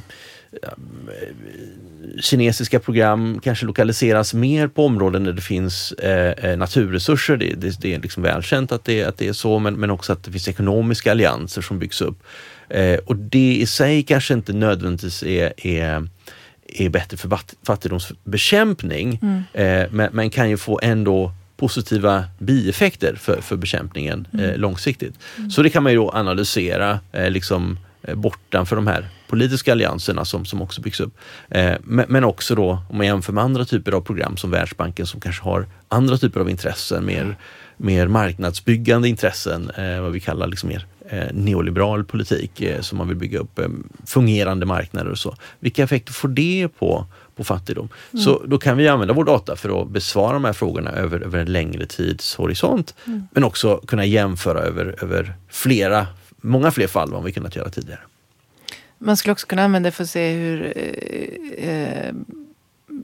kinesiska 2.20 2.80
program 2.80 3.40
kanske 3.44 3.66
lokaliseras 3.66 4.34
mer 4.34 4.68
på 4.68 4.86
områden 4.86 5.24
där 5.24 5.34
det 5.34 5.42
finns 5.42 5.92
eh, 5.92 6.50
eh, 6.50 6.58
naturresurser. 6.58 7.38
Det, 7.38 7.54
det, 7.54 7.82
det, 7.82 7.94
är 7.94 8.00
liksom 8.00 8.24
välkänt 8.24 8.72
att 8.72 8.86
det, 8.86 9.04
att 9.04 9.18
det 9.18 9.28
är 9.28 9.34
så, 9.34 9.60
men, 9.60 9.74
men 9.74 9.92
också 9.92 10.14
att 10.14 10.24
det 10.24 10.32
finns 10.32 10.48
ekonomiska 10.48 11.12
allianser 11.12 11.62
som 11.62 11.80
byggs 11.80 12.02
upp. 12.02 12.24
Eh, 12.70 13.00
och 13.06 13.16
det 13.16 13.56
i 13.56 13.66
sig 13.66 14.04
kanske 14.04 14.34
inte 14.34 14.54
nödvändigtvis 14.54 15.24
är, 15.24 15.68
är 15.68 16.08
är 16.72 16.90
bättre 16.90 17.18
för 17.18 17.40
fattigdomsbekämpning 17.64 19.20
mm. 19.22 19.44
eh, 19.54 19.92
men, 19.92 20.10
men, 20.14 20.30
kan 20.30 20.50
ju 20.50 20.58
få 20.58 20.80
ändå 20.84 21.32
positiva 21.58 22.24
bieffekter 22.40 23.16
för, 23.16 23.42
för 23.42 23.56
bekämpningen 23.56 24.28
mm. 24.34 24.46
eh, 24.46 24.58
långsiktigt. 24.58 25.16
Mm. 25.38 25.52
Så 25.52 25.62
det 25.62 25.70
kan 25.70 25.84
man 25.84 25.92
ju 25.92 25.98
då 25.98 26.10
analysera 26.10 27.00
eh, 27.12 27.30
liksom, 27.30 27.80
eh, 28.04 28.16
bortanför 28.16 28.76
de 28.76 28.88
här 28.88 29.10
politiska 29.28 29.72
allianserna 29.72 30.26
som, 30.26 30.46
som 30.46 30.62
också 30.62 30.82
byggs 30.82 31.00
upp. 31.00 31.18
Eh, 31.50 31.74
men, 31.84 32.06
men, 32.10 32.24
också 32.24 32.56
då 32.56 32.80
om 32.90 32.98
man 32.98 33.06
jämför 33.06 33.34
med 33.34 33.44
andra 33.44 33.66
typer 33.66 33.92
av 33.92 34.02
program 34.02 34.38
som 34.38 34.52
Världsbanken 34.52 35.06
som 35.06 35.20
kanske 35.22 35.44
har 35.44 35.68
andra 35.88 36.18
typer 36.18 36.40
av 36.40 36.50
intressen, 36.50 37.06
mer, 37.06 37.36
mer 37.78 38.08
marknadsbyggande 38.08 39.10
intressen, 39.10 39.70
eh, 39.70 40.02
vad 40.02 40.12
vi 40.12 40.20
kallar 40.20 40.48
liksom 40.48 40.70
mer 40.70 40.78
eh, 40.78 40.91
neoliberal 41.34 42.04
politik 42.04 42.62
eh, 42.62 42.82
som 42.82 42.98
man 42.98 43.08
vill 43.08 43.18
bygga 43.18 43.40
upp, 43.40 43.60
eh, 43.60 43.68
fungerande 44.06 44.66
marknader 44.66 45.12
och 45.12 45.18
så. 45.18 45.36
Vilka 45.60 45.84
effekter 45.84 46.14
får 46.14 46.28
det 46.28 46.68
på, 46.80 47.06
på 47.36 47.44
fattigdom? 47.44 47.90
Mm. 48.14 48.24
Så 48.24 48.44
då 48.46 48.58
kan 48.58 48.78
vi 48.78 48.88
använda 48.88 49.14
vår 49.14 49.24
data 49.24 49.56
för 49.56 49.82
att 49.82 49.90
besvara 49.90 50.34
de 50.34 50.46
här 50.46 50.54
frågorna 50.54 50.92
över, 50.92 51.20
över 51.20 51.40
en 51.40 51.52
längre 51.52 51.86
tidshorisont. 51.86 52.96
Mm. 53.08 53.28
Men 53.32 53.44
också 53.44 53.78
kunna 53.78 54.06
jämföra 54.06 54.60
över, 54.60 54.96
över 55.02 55.34
flera, 55.50 56.08
många 56.42 56.72
fler 56.72 56.88
fall 56.88 57.08
än 57.08 57.14
vad 57.14 57.24
vi 57.24 57.32
kunnat 57.32 57.56
göra 57.56 57.70
tidigare. 57.70 58.00
Man 58.98 59.18
skulle 59.18 59.32
också 59.32 59.48
kunna 59.48 59.64
använda 59.64 59.88
det 59.88 59.92
för 59.92 60.04
att 60.04 60.10
se 60.10 60.34
hur 60.34 60.74
eh, 61.58 61.70
eh 61.70 62.14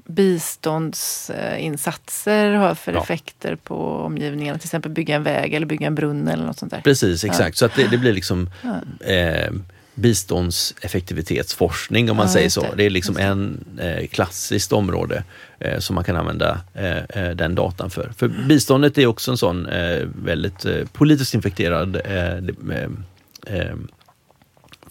biståndsinsatser 0.08 2.52
har 2.52 2.76
för 2.76 2.94
ja. 2.94 3.04
effekter 3.04 3.56
på 3.56 3.96
omgivningen. 3.96 4.60
Till 4.60 4.68
exempel 4.68 4.92
bygga 4.92 5.16
en 5.16 5.24
väg 5.24 5.54
eller 5.54 5.66
bygga 5.66 5.88
en 5.88 5.96
brunn 5.96 6.28
eller 6.28 6.46
något 6.46 6.60
sånt 6.60 6.72
där. 6.72 6.82
Precis, 6.82 7.24
exakt. 7.24 7.50
Ja. 7.50 7.56
Så 7.60 7.66
att 7.66 7.76
det, 7.76 7.88
det 7.88 7.98
blir 7.98 8.14
liksom 8.14 8.50
ja. 8.62 8.82
eh, 9.08 9.52
biståndseffektivitetsforskning 9.98 12.12
om 12.12 12.18
man 12.18 12.30
säger 12.30 12.50
så. 12.50 12.62
Det. 12.62 12.74
det. 12.76 12.84
är 12.84 12.90
liksom 12.90 13.18
en 13.18 13.66
eh, 13.80 14.08
klassiskt 14.08 14.74
område 14.74 15.24
eh, 15.60 15.80
som 15.80 15.96
man 15.96 16.04
kan 16.04 16.16
använda 16.16 16.62
eh, 16.74 16.98
eh 16.98 17.30
den 17.36 17.56
datan 17.56 17.90
för. 17.90 18.12
För 18.18 18.28
biståndet 18.28 18.98
är 18.98 19.06
också 19.06 19.32
en 19.32 19.38
sån 19.38 19.66
eh, 19.66 20.08
väldigt 20.24 20.66
eh, 20.66 20.86
politiskt 20.94 21.34
infekterad 21.34 22.02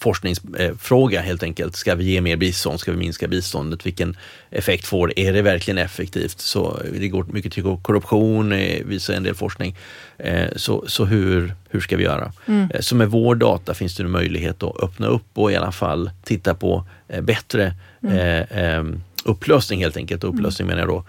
forskningsfråga 0.07 1.21
helt 1.21 1.43
enkelt. 1.43 1.77
Ska 1.77 1.95
vi 1.95 2.05
ge 2.05 2.21
mer 2.21 2.37
bistånd? 2.37 2.81
Ska 2.81 2.91
vi 2.91 2.97
minska 2.97 3.29
biståndet? 3.29 3.87
Vilken 3.87 4.17
effekt 4.51 4.85
får 4.85 5.09
det? 5.09 5.21
Är 5.21 5.33
det 5.33 5.43
verkligen 5.43 5.79
effektivt? 5.79 6.41
Så 6.41 6.81
det 6.93 7.09
går 7.09 7.27
mycket 7.29 7.53
till 7.53 7.63
korruption, 7.83 8.53
eh, 8.53 8.85
visar 8.85 9.15
en 9.15 9.23
del 9.23 9.35
forskning. 9.35 9.77
Eh, 10.19 10.49
så, 10.57 10.85
så 10.89 11.05
hur, 11.05 11.55
hur 11.71 11.81
ska 11.81 11.97
vi 11.97 12.05
göra? 12.05 12.33
Mm. 12.47 12.71
Eh, 12.75 12.81
så 12.81 12.97
med 12.97 13.11
vår 13.11 13.35
data 13.35 13.75
finns 13.75 13.97
det 13.97 14.03
en 14.03 14.11
möjlighet 14.11 14.63
att 14.63 14.83
öppna 14.83 15.07
upp 15.07 15.27
och 15.35 15.53
i 15.53 15.57
alla 15.57 15.73
fall 15.73 16.11
titta 16.25 16.55
på 16.55 16.85
bättre 17.23 17.75
mm. 18.03 19.03
upplösning 19.25 19.81
helt 19.81 19.97
enkelt. 19.97 20.25
Upplösning 20.25 20.69
mm. 20.69 20.77
menar 20.77 20.93
jag 20.93 21.05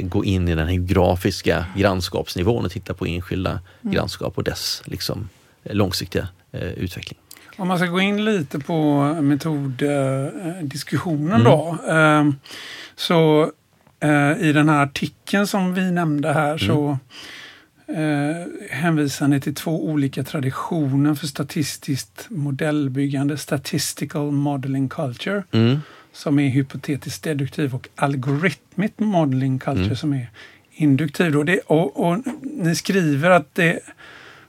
då 0.00 0.08
gå 0.08 0.24
in 0.24 0.48
i 0.48 0.54
den 0.54 0.68
här 0.68 0.76
grafiska 0.76 1.66
grannskapsnivån 1.76 2.64
och 2.64 2.70
titta 2.70 2.94
på 2.94 3.06
enskilda 3.06 3.50
mm. 3.50 3.94
grannskap 3.94 4.38
och 4.38 4.44
dess 4.44 4.82
liksom, 4.84 5.28
långsiktiga 5.62 6.28
utveckling. 6.76 7.18
Om 7.56 7.68
man 7.68 7.78
ska 7.78 7.86
gå 7.86 8.00
in 8.00 8.24
lite 8.24 8.58
på 8.58 9.02
metoddiskussionen 9.22 11.40
mm. 11.40 11.44
då. 11.44 11.78
Ehm, 11.88 12.36
så 12.96 13.50
eh, 14.00 14.32
i 14.40 14.52
den 14.52 14.68
här 14.68 14.82
artikeln 14.82 15.46
som 15.46 15.74
vi 15.74 15.90
nämnde 15.90 16.32
här 16.32 16.48
mm. 16.48 16.58
så 16.58 16.98
eh, 17.92 18.46
hänvisar 18.70 19.28
ni 19.28 19.40
till 19.40 19.54
två 19.54 19.84
olika 19.84 20.24
traditioner 20.24 21.14
för 21.14 21.26
statistiskt 21.26 22.26
modellbyggande. 22.28 23.38
Statistical 23.38 24.30
Modeling 24.30 24.88
Culture 24.88 25.44
mm. 25.52 25.78
som 26.12 26.38
är 26.38 26.48
hypotetiskt 26.48 27.24
deduktiv 27.24 27.74
och 27.74 27.88
Algorithmic 27.94 28.92
Modeling 28.96 29.58
Culture 29.58 29.84
mm. 29.84 29.96
som 29.96 30.12
är 30.12 30.30
induktiv. 30.74 31.32
Då. 31.32 31.42
Det, 31.42 31.58
och, 31.58 32.08
och, 32.08 32.18
ni 32.42 32.74
skriver 32.74 33.30
att 33.30 33.54
det 33.54 33.80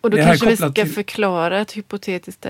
och 0.05 0.11
då 0.11 0.17
kanske 0.17 0.47
vi 0.47 0.57
ska 0.57 0.71
till... 0.71 0.87
förklara 0.87 1.61
att 1.61 1.71
hypotetiskt 1.71 2.45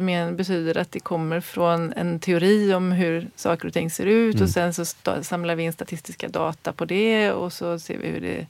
men 0.00 0.36
betyder 0.36 0.78
att 0.78 0.92
det 0.92 1.00
kommer 1.00 1.40
från 1.40 1.92
en 1.92 2.20
teori 2.20 2.74
om 2.74 2.92
hur 2.92 3.28
saker 3.36 3.68
och 3.68 3.74
ting 3.74 3.90
ser 3.90 4.06
ut 4.06 4.34
mm. 4.34 4.44
och 4.44 4.50
sen 4.50 4.74
så 4.74 4.84
samlar 5.22 5.54
vi 5.54 5.62
in 5.62 5.72
statistiska 5.72 6.28
data 6.28 6.72
på 6.72 6.84
det 6.84 7.32
och 7.32 7.52
så 7.52 7.78
ser 7.78 7.98
vi 7.98 8.08
hur 8.08 8.20
det, 8.20 8.46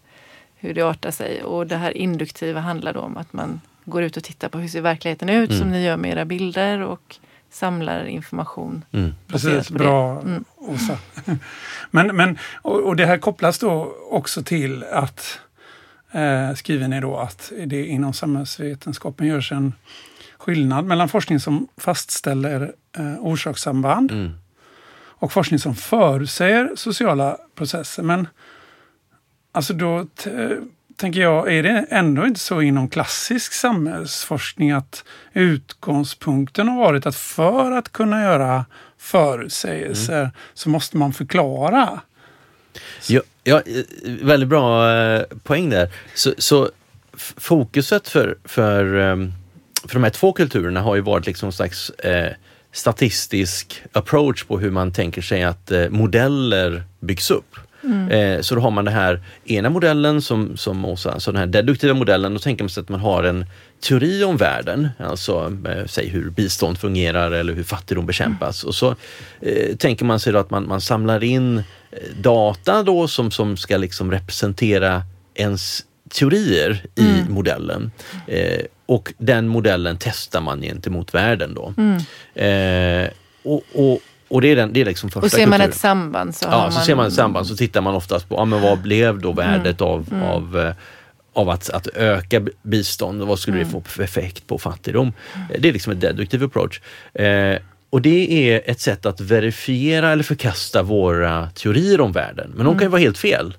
hur 0.57 0.75
det 0.75 0.83
artar 0.83 1.11
sig. 1.11 1.43
Och 1.43 1.67
det 1.67 1.77
här 1.77 1.97
induktiva 1.97 2.61
handlar 2.61 2.93
då 2.93 3.01
om 3.01 3.17
att 3.17 3.33
man 3.33 3.61
går 3.85 4.03
ut 4.03 4.17
och 4.17 4.25
tittar 4.25 4.49
på 4.49 4.59
hur 4.59 4.69
ser 4.69 4.81
verkligheten 4.81 5.29
ut 5.29 5.51
mm. 5.51 5.61
som 5.61 5.71
ni 5.71 5.85
gör 5.85 5.97
med 5.97 6.13
era 6.13 6.25
bilder 6.25 6.81
och 6.81 7.17
samlar 7.51 8.05
information. 8.05 8.85
Mm. 8.93 9.15
Precis, 9.27 9.71
bra 9.71 10.21
mm. 10.21 10.45
Åsa. 10.57 10.99
men, 11.91 12.17
men, 12.17 12.39
och, 12.55 12.81
och 12.81 12.97
det 12.97 13.07
här 13.07 13.19
kopplas 13.19 13.59
då 13.59 13.97
också 14.11 14.43
till 14.43 14.85
att 14.85 15.41
eh, 16.17 16.55
skriver 16.55 16.89
ni 16.89 17.01
då 17.01 17.17
att 17.17 17.53
det 17.67 17.87
inom 17.87 18.13
samhällsvetenskapen 18.13 19.27
görs 19.27 19.53
en 19.53 19.73
skillnad 20.39 20.85
mellan 20.85 21.09
forskning 21.09 21.41
som 21.41 21.69
fastställer 21.77 22.73
eh, 22.99 23.15
orsakssamband 23.19 24.11
mm. 24.11 24.33
och 25.19 25.33
forskning 25.33 25.59
som 25.59 25.75
förutsäger 25.75 26.71
sociala 26.75 27.37
processer. 27.55 28.03
Men 28.03 28.29
alltså 29.53 29.75
då 29.75 30.07
tänker 30.97 31.21
jag, 31.21 31.53
är 31.53 31.63
det 31.63 31.87
ändå 31.91 32.27
inte 32.27 32.41
så 32.41 32.63
inom 32.63 32.89
klassisk 32.89 33.53
samhällsforskning 33.53 34.71
att 34.71 35.05
utgångspunkten 35.33 36.69
har 36.69 36.77
varit 36.77 37.07
att 37.07 37.17
för 37.17 37.73
att 37.73 37.93
kunna 37.93 38.23
göra 38.23 38.65
förutsägelser 38.99 40.21
mm. 40.21 40.31
så 40.55 40.69
måste 40.69 40.97
man 40.97 41.13
förklara. 41.13 42.01
Ja, 43.09 43.21
Ja, 43.49 43.63
eh, 43.67 43.85
väldigt 44.23 44.49
bra 44.49 44.93
eh, 44.93 45.23
poäng 45.43 45.71
där. 45.71 45.89
Så, 46.15 46.35
så 46.39 46.71
fokuset 47.37 48.09
för, 48.09 48.39
för, 48.45 48.95
ehm, 48.95 49.33
för 49.85 49.95
de 49.95 50.05
här 50.05 50.11
två 50.11 50.33
kulturerna 50.33 50.81
har 50.81 50.95
ju 50.95 51.01
varit 51.01 51.27
liksom 51.27 51.47
en 51.47 51.53
slags 51.53 51.91
eh, 51.91 52.33
statistisk 52.73 53.83
approach 53.93 54.45
på 54.45 54.59
hur 54.59 54.71
man 54.71 54.93
tänker 54.93 55.23
sig 55.23 55.43
att 55.43 55.71
eh, 55.71 55.89
modeller 55.89 56.83
byggs 57.01 57.31
upp. 57.31 57.57
Mm. 57.83 58.09
Eh, 58.09 58.41
så 58.41 58.55
då 58.55 58.61
har 58.61 58.71
man 58.71 58.85
den 58.85 58.95
här 58.95 59.21
ena 59.45 59.71
modellen 59.71 60.23
som, 60.23 60.57
som 60.57 60.85
Åsa, 60.85 61.13
alltså 61.13 61.33
den 61.33 61.39
här 61.39 61.47
deduktiva 61.47 61.95
modellen, 61.95 62.35
då 62.35 62.41
tänker 62.41 62.65
man 62.65 62.71
sig 62.71 62.81
att 62.81 62.89
man 62.89 63.01
har 63.01 63.25
en 63.25 63.47
teori 63.81 64.25
om 64.25 64.37
världen, 64.37 64.89
alltså 64.99 65.53
eh, 65.69 65.87
säg 65.87 66.09
hur 66.09 66.31
bistånd 66.31 66.79
fungerar 66.79 67.31
eller 67.31 67.55
hur 67.55 67.63
fattigdom 67.63 68.07
bekämpas. 68.07 68.63
Mm. 68.63 68.69
Och 68.69 68.75
så 68.75 68.95
eh, 69.41 69.77
tänker 69.77 70.05
man 70.05 70.21
sig 70.21 70.37
att 70.37 70.51
man, 70.51 70.69
man 70.69 70.81
samlar 70.81 71.25
in 71.25 71.59
eh, 71.59 71.63
data 72.21 72.83
då 72.83 73.09
som, 73.09 73.31
som 73.31 73.57
ska 73.57 73.77
liksom 73.77 74.11
representera 74.11 75.03
ens 75.35 75.85
teorier 76.11 76.85
i 76.95 77.11
mm. 77.11 77.33
modellen. 77.33 77.91
Eh, 78.27 78.61
och 78.87 79.13
den 79.19 79.49
modellen 79.49 79.97
testar 80.01 80.41
man 80.41 80.61
gentemot 80.61 81.15
världen 81.15 81.55
då. 81.55 81.75
Mm. 81.77 81.97
Eh, 82.35 83.11
och, 83.43 83.63
och, 83.75 84.01
och 84.29 84.41
det 84.41 84.49
är, 84.49 84.57
den, 84.57 84.73
det 84.73 84.81
är 84.81 84.85
liksom 84.85 85.11
första 85.11 85.27
Och 85.27 85.31
ser 85.31 85.47
man 85.47 85.59
kulturen. 85.59 85.71
ett 85.71 85.77
samband 85.77 86.37
så 86.37 86.47
Ja, 86.51 86.71
så 86.71 86.77
man... 86.77 86.85
ser 86.85 86.95
man 86.95 87.07
ett 87.07 87.13
samband 87.13 87.47
så 87.47 87.57
tittar 87.57 87.81
man 87.81 87.95
oftast 87.95 88.29
på, 88.29 88.35
ja 88.35 88.45
men 88.45 88.63
vad 88.63 88.79
blev 88.79 89.21
då 89.21 89.33
värdet 89.33 89.81
mm. 89.81 89.93
av, 89.93 90.09
mm. 90.13 90.23
av 90.23 90.73
av 91.37 91.51
att, 91.51 91.71
att 91.71 91.87
öka 91.87 92.43
bistånd 92.63 93.23
och 93.23 93.29
vad 93.29 93.39
skulle 93.39 93.59
det 93.59 93.67
få 93.67 93.81
för 93.81 94.03
effekt 94.03 94.47
på 94.47 94.59
fattigdom. 94.59 95.13
Det 95.59 95.69
är 95.69 95.73
liksom 95.73 95.93
en 95.93 96.01
deduktiv 96.01 96.45
approach. 96.45 96.81
Eh, 97.15 97.59
och 97.91 98.03
det 98.03 98.51
är 98.51 98.63
ett 98.71 98.81
sätt 98.81 99.07
att 99.07 99.21
verifiera 99.21 100.13
eller 100.13 100.23
förkasta 100.23 100.83
våra 100.83 101.51
teorier 101.51 102.01
om 102.01 102.13
världen. 102.13 102.53
Men 102.57 102.67
de 102.67 102.75
kan 102.75 102.83
ju 102.83 102.89
vara 102.89 103.01
helt 103.01 103.19
fel. 103.19 103.55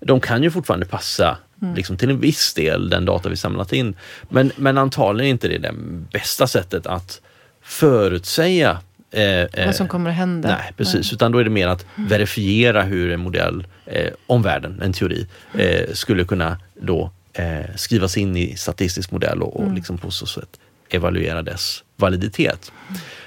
De 0.00 0.20
kan 0.20 0.42
ju 0.42 0.50
fortfarande 0.50 0.86
passa 0.86 1.36
liksom, 1.76 1.96
till 1.96 2.10
en 2.10 2.20
viss 2.20 2.54
del, 2.54 2.90
den 2.90 3.04
data 3.04 3.28
vi 3.28 3.36
samlat 3.36 3.72
in. 3.72 3.96
Men, 4.28 4.52
men 4.56 4.78
antagligen 4.78 5.30
inte 5.30 5.48
det 5.48 5.58
det 5.58 5.74
bästa 6.12 6.46
sättet 6.46 6.86
att 6.86 7.20
förutsäga 7.62 8.78
Eh, 9.12 9.66
Vad 9.66 9.74
som 9.74 9.88
kommer 9.88 10.10
att 10.10 10.16
hända. 10.16 10.48
Nej, 10.48 10.72
precis. 10.76 10.94
Nej. 10.94 11.14
Utan 11.14 11.32
då 11.32 11.38
är 11.38 11.44
det 11.44 11.50
mer 11.50 11.68
att 11.68 11.86
verifiera 11.94 12.82
hur 12.82 13.12
en 13.12 13.20
modell 13.20 13.66
eh, 13.86 14.10
om 14.26 14.42
världen, 14.42 14.80
en 14.82 14.92
teori, 14.92 15.26
eh, 15.58 15.92
skulle 15.92 16.24
kunna 16.24 16.56
då 16.80 17.10
eh, 17.32 17.76
skrivas 17.76 18.16
in 18.16 18.36
i 18.36 18.56
statistisk 18.56 19.10
modell 19.10 19.42
och, 19.42 19.56
och 19.56 19.62
mm. 19.62 19.74
liksom 19.74 19.98
på 19.98 20.10
så 20.10 20.26
sätt 20.26 20.60
evaluera 20.88 21.42
dess 21.42 21.84
validitet. 21.96 22.72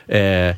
Eh, 0.08 0.56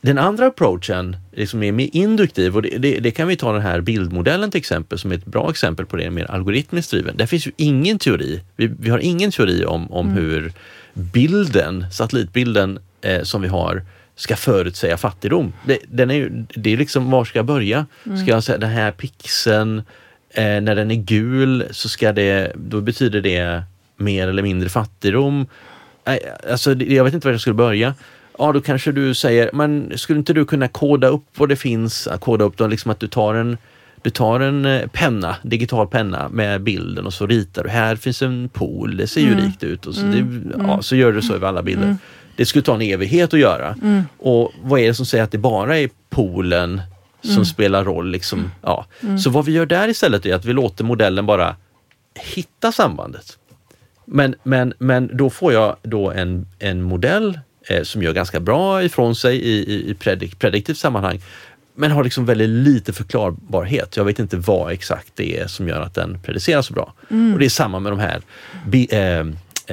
den 0.00 0.18
andra 0.18 0.46
approachen 0.46 1.16
liksom 1.32 1.62
är 1.62 1.72
mer 1.72 1.88
induktiv 1.92 2.56
och 2.56 2.62
det, 2.62 2.78
det, 2.78 2.98
det, 2.98 3.10
kan 3.10 3.28
vi 3.28 3.36
ta 3.36 3.52
den 3.52 3.62
här 3.62 3.80
bildmodellen 3.80 4.50
till 4.50 4.58
exempel 4.58 4.98
som 4.98 5.12
är 5.12 5.14
ett 5.14 5.24
bra 5.24 5.50
exempel 5.50 5.86
på 5.86 5.96
det, 5.96 6.10
mer 6.10 6.30
algoritmiskt 6.30 6.90
driven. 6.90 7.16
Där 7.16 7.26
finns 7.26 7.46
ju 7.46 7.52
ingen 7.56 7.98
teori. 7.98 8.40
Vi, 8.56 8.66
vi 8.78 8.90
har 8.90 8.98
ingen 8.98 9.30
teori 9.30 9.64
om, 9.64 9.92
om 9.92 10.06
mm. 10.08 10.22
hur 10.22 10.52
bilden, 10.92 11.86
satellitbilden 11.92 12.78
eh, 13.00 13.22
som 13.22 13.42
vi 13.42 13.48
har 13.48 13.82
ska 14.16 14.36
förutsäga 14.36 14.96
fattigdom. 14.96 15.52
Det, 15.66 15.78
den 15.88 16.10
är 16.10 16.14
ju, 16.14 16.46
det 16.54 16.72
är 16.72 16.76
liksom, 16.76 17.10
var 17.10 17.24
ska 17.24 17.38
jag 17.38 17.46
börja? 17.46 17.86
Mm. 18.06 18.18
Ska 18.18 18.30
jag 18.30 18.44
säga 18.44 18.58
den 18.58 18.70
här 18.70 18.92
pixeln, 18.92 19.82
eh, 20.38 20.60
när 20.60 20.74
den 20.74 20.90
är 20.90 20.94
gul 20.94 21.64
så 21.70 21.88
ska 21.88 22.12
det, 22.12 22.52
då 22.54 22.80
betyder 22.80 23.20
det 23.20 23.62
mer 23.96 24.28
eller 24.28 24.42
mindre 24.42 24.68
fattigdom. 24.68 25.46
Eh, 26.04 26.16
alltså, 26.50 26.74
jag 26.74 27.04
vet 27.04 27.14
inte 27.14 27.26
var 27.26 27.32
jag 27.32 27.40
skulle 27.40 27.54
börja. 27.54 27.94
Ja, 28.38 28.52
då 28.52 28.60
kanske 28.60 28.92
du 28.92 29.14
säger, 29.14 29.50
men 29.52 29.92
skulle 29.96 30.18
inte 30.18 30.32
du 30.32 30.44
kunna 30.44 30.68
koda 30.68 31.08
upp 31.08 31.24
vad 31.36 31.48
det 31.48 31.56
finns? 31.56 32.08
Koda 32.20 32.44
upp 32.44 32.56
då, 32.56 32.66
liksom 32.66 32.90
att 32.90 33.00
du 33.00 33.08
tar 33.08 33.34
en 33.34 33.56
du 34.02 34.10
tar 34.10 34.40
en 34.40 34.64
eh, 34.64 34.86
penna, 34.86 35.36
digital 35.42 35.86
penna 35.86 36.28
med 36.28 36.62
bilden 36.62 37.06
och 37.06 37.14
så 37.14 37.26
ritar 37.26 37.64
du. 37.64 37.70
Här 37.70 37.96
finns 37.96 38.22
en 38.22 38.48
pool, 38.48 38.96
det 38.96 39.06
ser 39.06 39.20
ju 39.20 39.32
mm. 39.32 39.44
rikt 39.44 39.64
ut. 39.64 39.86
Och 39.86 39.94
så, 39.94 40.00
mm. 40.00 40.42
det, 40.44 40.64
ja, 40.66 40.82
så 40.82 40.96
gör 40.96 41.12
du 41.12 41.22
så 41.22 41.34
över 41.34 41.48
alla 41.48 41.62
bilder. 41.62 41.84
Mm. 41.84 41.98
Det 42.36 42.46
skulle 42.46 42.62
ta 42.62 42.74
en 42.74 42.82
evighet 42.82 43.34
att 43.34 43.40
göra. 43.40 43.76
Mm. 43.82 44.02
Och 44.18 44.52
vad 44.62 44.80
är 44.80 44.86
det 44.86 44.94
som 44.94 45.06
säger 45.06 45.24
att 45.24 45.32
det 45.32 45.38
bara 45.38 45.78
är 45.78 45.90
poolen 46.10 46.80
som 47.22 47.32
mm. 47.32 47.44
spelar 47.44 47.84
roll? 47.84 48.10
Liksom, 48.10 48.50
ja. 48.62 48.86
Mm. 49.02 49.18
Så 49.18 49.30
vad 49.30 49.44
vi 49.44 49.52
gör 49.52 49.66
där 49.66 49.88
istället 49.88 50.26
är 50.26 50.34
att 50.34 50.44
vi 50.44 50.52
låter 50.52 50.84
modellen 50.84 51.26
bara 51.26 51.56
hitta 52.14 52.72
sambandet. 52.72 53.38
Men, 54.04 54.34
men, 54.42 54.74
men 54.78 55.16
då 55.16 55.30
får 55.30 55.52
jag 55.52 55.76
då 55.82 56.10
en, 56.10 56.46
en 56.58 56.82
modell 56.82 57.40
eh, 57.68 57.82
som 57.82 58.02
gör 58.02 58.12
ganska 58.12 58.40
bra 58.40 58.82
ifrån 58.82 59.14
sig 59.14 59.36
i, 59.36 59.74
i, 59.74 59.90
i 59.90 59.94
predik, 59.94 60.38
prediktivt 60.38 60.78
sammanhang 60.78 61.20
men 61.78 61.90
har 61.90 62.04
liksom 62.04 62.26
väldigt 62.26 62.48
lite 62.48 62.92
förklarbarhet. 62.92 63.96
Jag 63.96 64.04
vet 64.04 64.18
inte 64.18 64.36
vad 64.36 64.72
exakt 64.72 65.12
det 65.14 65.38
är 65.38 65.46
som 65.46 65.68
gör 65.68 65.80
att 65.80 65.94
den 65.94 66.20
predicerar 66.22 66.62
så 66.62 66.72
bra. 66.74 66.92
Mm. 67.10 67.32
Och 67.32 67.38
det 67.38 67.44
är 67.44 67.50
samma 67.50 67.80
med 67.80 67.92
de 67.92 67.98
här 67.98 68.22
eh, 68.90 69.26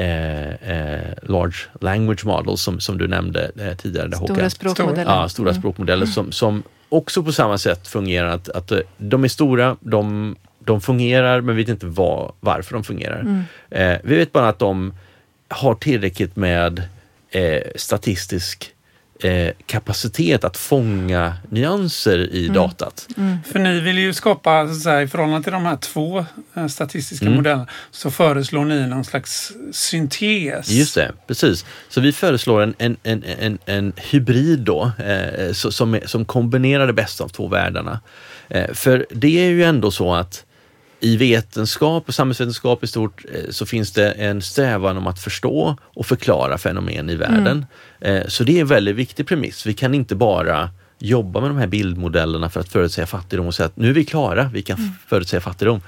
eh, 0.04 0.50
eh, 0.50 1.14
large 1.22 1.58
language 1.82 2.26
models 2.26 2.62
som, 2.62 2.80
som 2.80 2.98
du 2.98 3.08
nämnde 3.08 3.52
eh, 3.60 3.78
tidigare. 3.78 4.12
Stora 4.12 4.34
Håkan. 4.34 4.50
språkmodeller. 4.50 5.12
Ja, 5.12 5.30
stora 5.30 5.50
mm. 5.50 5.62
språkmodeller 5.62 6.06
som, 6.06 6.32
som 6.32 6.64
också 6.90 7.24
på 7.24 7.32
samma 7.32 7.58
sätt 7.58 7.88
fungerar 7.88 8.28
att, 8.28 8.50
att 8.50 8.72
eh, 8.72 8.80
de 8.98 9.24
är 9.24 9.28
stora, 9.28 9.78
de, 9.80 10.36
de 10.60 10.82
fungerar 10.82 11.42
men 11.42 11.56
vi 11.56 11.64
vet 11.64 11.70
inte 11.70 11.86
var, 11.86 12.34
varför 12.40 12.74
de 12.74 12.84
fungerar. 12.84 13.20
Mm. 13.20 13.44
Eh, 13.70 14.00
vi 14.04 14.16
vet 14.16 14.32
bara 14.32 14.50
att 14.50 14.60
de 14.60 14.94
har 15.48 15.76
tillräckligt 15.76 16.36
med 16.36 16.84
eh, 17.30 17.62
statistisk 17.76 18.75
eh, 19.24 19.52
kapacitet 19.66 20.44
att 20.44 20.58
fånga 20.58 21.34
nyanser 21.50 22.34
i 22.34 22.44
mm. 22.44 22.56
datat. 22.56 23.08
Mm. 23.18 23.38
För 23.52 23.60
ni 23.60 23.80
vill 23.80 23.98
ju 23.98 24.14
skapa, 24.14 24.68
så 24.68 24.90
här, 24.90 25.02
i 25.02 25.08
förhållande 25.08 25.44
till 25.44 25.54
de 25.54 25.66
här 25.66 25.78
två 25.78 26.26
eh, 26.56 26.68
statistiska 26.68 27.26
mm. 27.26 27.38
modellerna, 27.38 27.68
så 27.92 28.12
föreslår 28.12 28.66
ni 28.66 28.88
någon 28.88 29.06
slags 29.06 29.52
syntes. 29.72 30.70
Just 30.70 30.96
det, 30.96 31.12
precis. 31.28 31.66
Så 31.90 32.02
vi 32.02 32.12
föreslår 32.12 32.62
en, 32.62 32.76
en, 32.78 32.98
en, 33.04 33.24
en, 33.40 33.58
en 33.66 33.94
hybrid 33.98 34.60
då, 34.60 34.92
eh, 34.98 35.52
som, 35.54 36.00
som 36.06 36.26
kombinerar 36.26 36.88
det 36.88 36.94
bästa 36.94 37.24
av 37.24 37.30
två 37.30 37.48
världarna. 37.48 38.00
Eh, 38.50 38.74
för 38.74 39.06
det 39.10 39.46
är 39.46 39.50
ju 39.50 39.64
ändå 39.64 39.92
så 39.92 40.14
att 40.14 40.45
i 41.06 41.18
vetenskap 41.18 42.04
och 42.08 42.14
samhällsvetenskap 42.14 42.84
i 42.84 42.88
stort 42.88 43.26
eh, 43.34 43.50
så 43.50 43.66
finns 43.66 43.92
det 43.92 44.12
en 44.12 44.42
strävan 44.42 44.98
om 44.98 45.08
att 45.08 45.20
förstå 45.20 45.78
och 45.84 46.06
förklara 46.06 46.58
fenomen 46.58 47.10
i 47.10 47.16
världen. 47.16 47.66
Mm. 48.00 48.30
Så 48.30 48.44
det 48.44 48.58
är 48.58 48.62
en 48.62 48.68
väldigt 48.68 48.96
viktig 48.96 49.28
premiss. 49.28 49.66
Vi 49.66 49.74
kan 49.74 49.94
inte 49.94 50.16
bara 50.16 50.70
jobba 51.00 51.42
med 51.42 51.50
de 51.50 51.58
här 51.58 51.68
bildmodellerna 51.68 52.50
för 52.50 52.60
att 52.60 52.70
förutsäga 52.70 53.08
fattigdom 53.08 53.48
och 53.48 53.56
säga 53.56 53.66
att 53.66 53.78
nu 53.78 53.90
är 53.90 53.94
vi 53.94 54.06
klara, 54.06 54.50
vi 54.54 54.62
kan 54.62 54.78
mm. 54.78 54.90
förutsäga 55.08 55.42
fattigdom. 55.42 55.82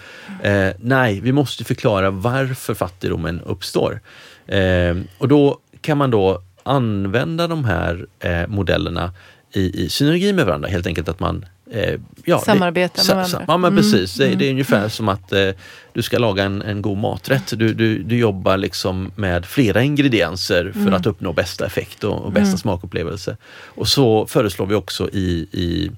Eh, 0.44 0.70
nej, 0.80 1.20
vi 1.20 1.32
måste 1.32 1.64
förklara 1.64 2.12
varför 2.12 2.74
fattigdomen 2.74 3.42
uppstår. 3.42 4.00
Eh, 4.48 4.98
och 5.18 5.28
då 5.28 5.60
kan 5.82 5.98
man 5.98 6.12
då 6.12 6.42
använda 6.64 7.48
de 7.48 7.66
här 7.66 8.06
eh, 8.20 8.48
modellerna 8.48 9.14
i, 9.54 9.84
i 9.84 9.90
synergi 9.90 10.34
med 10.34 10.46
varandra, 10.46 10.70
helt 10.70 10.88
enkelt 10.88 11.10
att 11.10 11.20
man 11.20 11.46
Eh, 11.72 12.00
ja, 12.26 12.40
Samarbeta 12.40 13.02
med 13.08 13.16
varandra. 13.16 13.46
Ja 13.48 13.58
men 13.58 13.72
mm. 13.72 13.84
precis, 13.84 14.16
det, 14.16 14.36
det, 14.36 14.46
är 14.46 14.52
ungefär 14.52 14.90
som 14.90 15.10
att 15.10 15.34
eh, 15.34 15.50
du 15.94 16.02
ska 16.02 16.18
laga 16.18 16.44
en, 16.44 16.62
en 16.62 16.82
god 16.82 16.98
maträtt. 16.98 17.54
Du, 17.58 17.74
du, 17.74 18.04
du 18.04 18.18
jobbar 18.18 18.58
liksom 18.58 19.12
med 19.16 19.46
flera 19.46 19.84
ingredienser 19.84 20.72
för 20.72 20.80
mm. 20.80 20.94
att 20.94 21.06
uppnå 21.06 21.34
bästa 21.34 21.66
effekt 21.66 22.04
och, 22.04 22.22
och 22.22 22.32
bästa 22.32 22.48
mm. 22.48 22.58
smakupplevelse. 22.58 23.38
Och 23.66 23.88
så 23.88 24.28
föreslår 24.28 24.66
vi 24.66 24.76
också 24.76 25.10
i, 25.10 25.48
i 25.52 25.92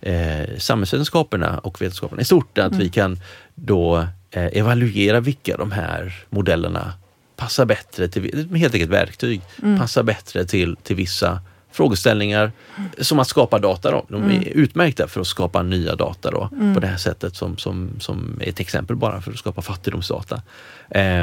eh, 0.00 0.58
samhällsvetenskaperna 0.58 1.58
och 1.58 1.82
vetenskaperna 1.82 2.22
i 2.22 2.24
stort 2.24 2.58
att 2.58 2.72
vi 2.72 2.76
mm. 2.76 2.90
kan 2.90 3.18
då 3.54 4.06
eh, 4.30 4.58
evaluera 4.58 5.20
vilka 5.20 5.56
de 5.56 5.72
här 5.72 6.24
modellerna 6.30 6.92
passar 7.36 7.64
bättre 7.64 8.08
till, 8.08 8.48
helt 8.56 8.74
enkelt 8.74 8.90
verktyg, 8.90 9.40
mm. 9.62 9.78
passar 9.78 10.02
bättre 10.02 10.44
till, 10.44 10.76
till 10.76 10.96
vissa 10.96 11.40
frågeställningar 11.72 12.52
som 12.98 13.18
att 13.18 13.28
skapa 13.28 13.58
data. 13.58 13.90
Då. 13.90 14.06
De 14.08 14.22
är 14.22 14.36
mm. 14.36 14.42
utmärkta 14.42 15.08
för 15.08 15.20
att 15.20 15.26
skapa 15.26 15.62
nya 15.62 15.96
data 15.96 16.30
då, 16.30 16.48
mm. 16.52 16.74
på 16.74 16.80
det 16.80 16.86
här 16.86 16.96
sättet 16.96 17.36
som, 17.36 17.58
som, 17.58 17.90
som 18.00 18.38
ett 18.40 18.60
exempel 18.60 18.96
bara 18.96 19.20
för 19.20 19.30
att 19.30 19.38
skapa 19.38 19.62
fattigdomsdata. 19.62 20.42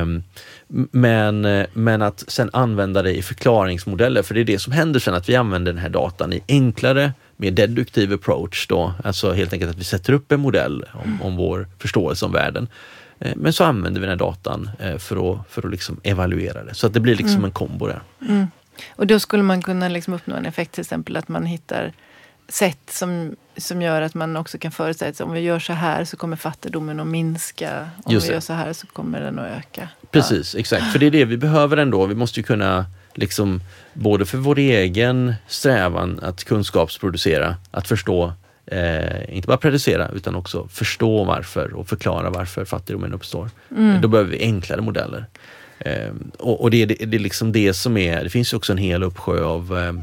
Um, 0.01 0.23
men, 0.91 1.65
men 1.73 2.01
att 2.01 2.23
sen 2.27 2.49
använda 2.53 3.01
det 3.01 3.17
i 3.17 3.21
förklaringsmodeller, 3.21 4.23
för 4.23 4.33
det 4.33 4.39
är 4.39 4.45
det 4.45 4.59
som 4.59 4.73
händer 4.73 4.99
sen 4.99 5.13
att 5.13 5.29
vi 5.29 5.35
använder 5.35 5.73
den 5.73 5.81
här 5.81 5.89
datan 5.89 6.33
i 6.33 6.41
enklare, 6.47 7.13
mer 7.37 7.51
deduktiv 7.51 8.13
approach 8.13 8.67
då, 8.67 8.93
alltså 9.03 9.31
helt 9.31 9.53
enkelt 9.53 9.71
att 9.71 9.77
vi 9.77 9.83
sätter 9.83 10.13
upp 10.13 10.31
en 10.31 10.39
modell 10.39 10.85
om, 10.93 11.21
om 11.21 11.35
vår 11.35 11.67
förståelse 11.79 12.25
om 12.25 12.31
världen. 12.31 12.67
Eh, 13.19 13.33
men 13.35 13.53
så 13.53 13.63
använder 13.63 14.01
vi 14.01 14.07
den 14.07 14.19
här 14.19 14.25
datan 14.25 14.69
eh, 14.79 14.97
för 14.97 15.31
att, 15.31 15.39
för 15.49 15.65
att 15.65 15.71
liksom 15.71 15.99
evaluera 16.03 16.63
det, 16.63 16.73
så 16.73 16.87
att 16.87 16.93
det 16.93 16.99
blir 16.99 17.15
liksom 17.15 17.35
mm. 17.35 17.45
en 17.45 17.51
kombo 17.51 17.87
där. 17.87 18.01
Mm. 18.21 18.47
Och 18.89 19.07
då 19.07 19.19
skulle 19.19 19.43
man 19.43 19.61
kunna 19.61 19.87
liksom 19.87 20.13
uppnå 20.13 20.35
en 20.35 20.45
effekt, 20.45 20.71
till 20.71 20.81
exempel 20.81 21.17
att 21.17 21.27
man 21.27 21.45
hittar 21.45 21.93
sätt 22.49 22.79
som, 22.89 23.35
som 23.57 23.81
gör 23.81 24.01
att 24.01 24.13
man 24.13 24.37
också 24.37 24.57
kan 24.57 24.71
förutsäga 24.71 25.09
att 25.09 25.21
om 25.21 25.31
vi 25.31 25.39
gör 25.39 25.59
så 25.59 25.73
här 25.73 26.05
så 26.05 26.17
kommer 26.17 26.35
fattigdomen 26.35 26.99
att 26.99 27.07
minska. 27.07 27.89
Om 28.03 28.13
Just 28.13 28.29
vi 28.29 28.33
gör 28.33 28.39
så 28.39 28.53
här 28.53 28.73
så 28.73 28.87
kommer 28.87 29.21
den 29.21 29.39
att 29.39 29.57
öka. 29.57 29.89
Precis, 30.11 30.53
ja. 30.53 30.59
exakt. 30.59 30.91
För 30.91 30.99
det 30.99 31.05
är 31.05 31.11
det 31.11 31.25
vi 31.25 31.37
behöver 31.37 31.77
ändå. 31.77 32.05
Vi 32.05 32.15
måste 32.15 32.39
ju 32.39 32.43
kunna, 32.43 32.85
liksom, 33.13 33.61
både 33.93 34.25
för 34.25 34.37
vår 34.37 34.59
egen 34.59 35.33
strävan 35.47 36.19
att 36.23 36.43
kunskapsproducera, 36.43 37.55
att 37.71 37.87
förstå 37.87 38.33
Eh, 38.71 39.35
inte 39.35 39.47
bara 39.47 39.57
predicera 39.57 40.09
utan 40.09 40.35
också 40.35 40.67
förstå 40.67 41.23
varför 41.23 41.73
och 41.73 41.87
förklara 41.87 42.29
varför 42.29 42.65
fattigdomen 42.65 43.13
uppstår. 43.13 43.49
Mm. 43.77 44.01
Då 44.01 44.07
behöver 44.07 44.31
vi 44.31 44.41
enklare 44.41 44.81
modeller. 44.81 45.25
Eh, 45.79 46.11
och, 46.39 46.61
och 46.61 46.71
det, 46.71 46.85
det, 46.85 47.05
det, 47.05 47.17
är 47.17 47.19
liksom 47.19 47.51
det 47.51 47.73
som 47.73 47.97
är, 47.97 48.23
det 48.23 48.29
finns 48.29 48.53
också 48.53 48.71
en 48.71 48.77
hel 48.77 49.03
uppsjö 49.03 49.43
av, 49.43 49.77
eh, 49.77 49.93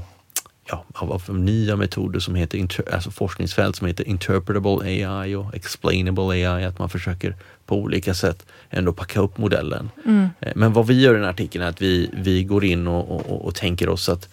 ja, 0.68 0.84
av, 0.94 1.12
av, 1.12 1.38
nya 1.38 1.76
metoder 1.76 2.20
som 2.20 2.34
heter, 2.34 2.58
inter, 2.58 2.94
alltså 2.94 3.10
forskningsfält 3.10 3.76
som 3.76 3.86
heter 3.86 4.08
interpretable 4.08 4.78
AI 4.82 5.34
och 5.34 5.54
explainable 5.54 6.24
AI, 6.24 6.64
att 6.64 6.78
man 6.78 6.88
försöker 6.88 7.36
på 7.66 7.76
olika 7.76 8.14
sätt 8.14 8.46
ändå 8.70 8.92
packa 8.92 9.20
upp 9.20 9.38
modellen. 9.38 9.90
Mm. 10.04 10.28
Eh, 10.40 10.52
men 10.56 10.72
vad 10.72 10.86
vi 10.86 11.00
gör 11.00 11.10
i 11.10 11.14
den 11.14 11.24
här 11.24 11.30
artikeln 11.30 11.64
är 11.64 11.68
att 11.68 11.82
vi, 11.82 12.10
vi 12.12 12.44
går 12.44 12.64
in 12.64 12.86
och, 12.86 13.10
och, 13.10 13.44
och 13.46 13.54
tänker 13.54 13.88
oss 13.88 14.08
att 14.08 14.28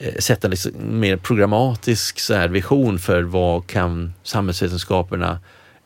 eh, 0.00 0.14
sätta 0.18 0.48
liksom 0.48 0.72
mer 1.00 1.16
programmatisk 1.16 2.20
så 2.20 2.34
här 2.34 2.48
vision 2.48 2.98
för 2.98 3.22
vad 3.22 3.66
kan 3.66 4.12
samhällsvetenskaperna 4.22 5.38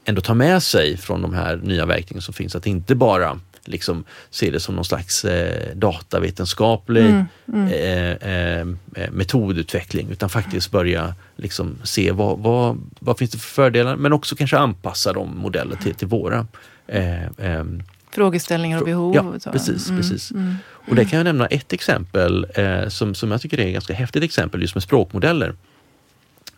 ändå 0.05 0.21
ta 0.21 0.35
med 0.35 0.63
sig 0.63 0.97
från 0.97 1.23
de 1.23 1.35
här 1.35 1.57
nya 1.57 1.87
verktygen 1.87 2.23
som 2.23 2.35
finns. 2.35 2.57
Att 2.57 2.67
inte 2.67 2.95
bara 2.95 3.41
liksom 3.69 4.05
se 4.31 4.51
det 4.51 4.61
som 4.61 4.75
någon 4.75 4.85
slags 4.85 5.25
eh, 5.25 5.77
datavetenskaplig 5.77 7.07
mm, 7.07 7.25
mm. 7.53 7.69
Eh, 7.69 8.31
eh, 8.31 8.67
eh, 8.95 9.11
metodutveckling 9.11 10.09
utan 10.11 10.31
faktiskt 10.31 10.71
börja 10.71 11.15
liksom 11.37 11.79
se 11.83 12.13
vad, 12.13 12.39
vad, 12.39 12.79
vad 13.01 13.19
finns 13.19 13.31
det 13.31 13.39
för 13.39 13.49
fördelar 13.49 13.97
men 13.97 14.13
också 14.13 14.37
kanske 14.37 14.59
anpassa 14.59 15.13
de 15.13 15.39
modeller 15.39 15.77
till, 15.77 15.95
till 15.95 16.09
våra. 16.09 16.47
Eh, 16.87 17.25
eh, 17.25 17.65
Frågeställningar 18.11 18.79
och 18.79 18.85
behov. 18.85 19.15
Ja, 19.15 19.23
och 19.23 19.53
precis. 19.53 19.89
Mm, 19.89 20.01
precis. 20.01 20.31
mm. 20.31 20.57
Och 20.89 20.95
där 20.95 21.05
kan 21.05 21.17
jag 21.17 21.25
nämna 21.25 21.47
ett 21.47 21.73
exempel 21.73 22.47
eh, 22.55 22.89
som, 22.89 23.15
som 23.15 23.31
jag 23.31 23.41
tycker 23.41 23.61
är 23.61 23.67
ett 23.67 23.73
ganska 23.73 23.95
häftigt 23.95 24.23
exempel 24.23 24.61
just 24.61 24.75
med 24.75 24.83
språkmodeller. 24.83 25.55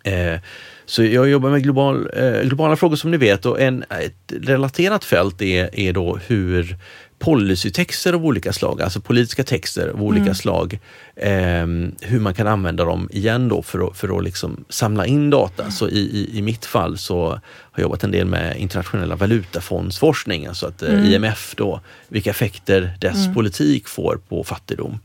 Eh, 0.02 0.40
så 0.87 1.05
jag 1.05 1.29
jobbar 1.29 1.51
med 1.51 1.62
global, 1.62 2.11
eh, 2.12 2.40
globala 2.42 2.77
frågor 2.77 2.96
som 2.96 3.11
ni 3.11 3.16
vet 3.16 3.46
och 3.46 3.61
en, 3.61 3.83
ett 3.83 4.33
relaterat 4.40 5.05
fält 5.05 5.42
är, 5.42 5.81
är 5.81 5.92
då 5.92 6.18
hur 6.27 6.77
policytexter 7.18 8.12
av 8.12 8.27
olika 8.27 8.53
slag, 8.53 8.83
alltså 8.83 9.01
politiska 9.01 9.44
texter 9.44 9.88
av 9.88 10.03
olika 10.03 10.22
Mm. 10.22 10.35
slag, 10.35 10.79
eh, 11.16 11.66
hur 12.01 12.20
man 12.20 12.35
kan 12.35 12.46
använda 12.46 12.85
dem 12.85 13.09
igen 13.12 13.49
då 13.49 13.62
för 13.62 13.88
att, 13.88 13.96
för 13.96 14.18
att 14.18 14.25
liksom 14.25 14.64
samla 14.68 15.07
in 15.07 15.31
data. 15.31 15.70
Så 15.70 15.88
i, 15.88 15.99
i, 15.99 16.38
i 16.38 16.42
mitt 16.42 16.64
fall 16.64 16.99
så 16.99 17.40
har 17.76 17.82
jobbat 17.82 18.04
en 18.04 18.10
del 18.10 18.26
med 18.26 18.56
internationella 18.56 19.16
valutafondsforskning, 19.16 20.46
alltså 20.46 20.66
att 20.66 20.82
eh, 20.82 20.88
Mm. 20.94 21.04
IMF 21.04 21.54
då, 21.56 21.80
vilka 22.08 22.30
effekter 22.30 22.90
dess 23.00 23.16
Mm. 23.22 23.34
politik 23.34 23.88
får 23.88 24.20
på 24.28 24.44
fattigdom. 24.44 24.98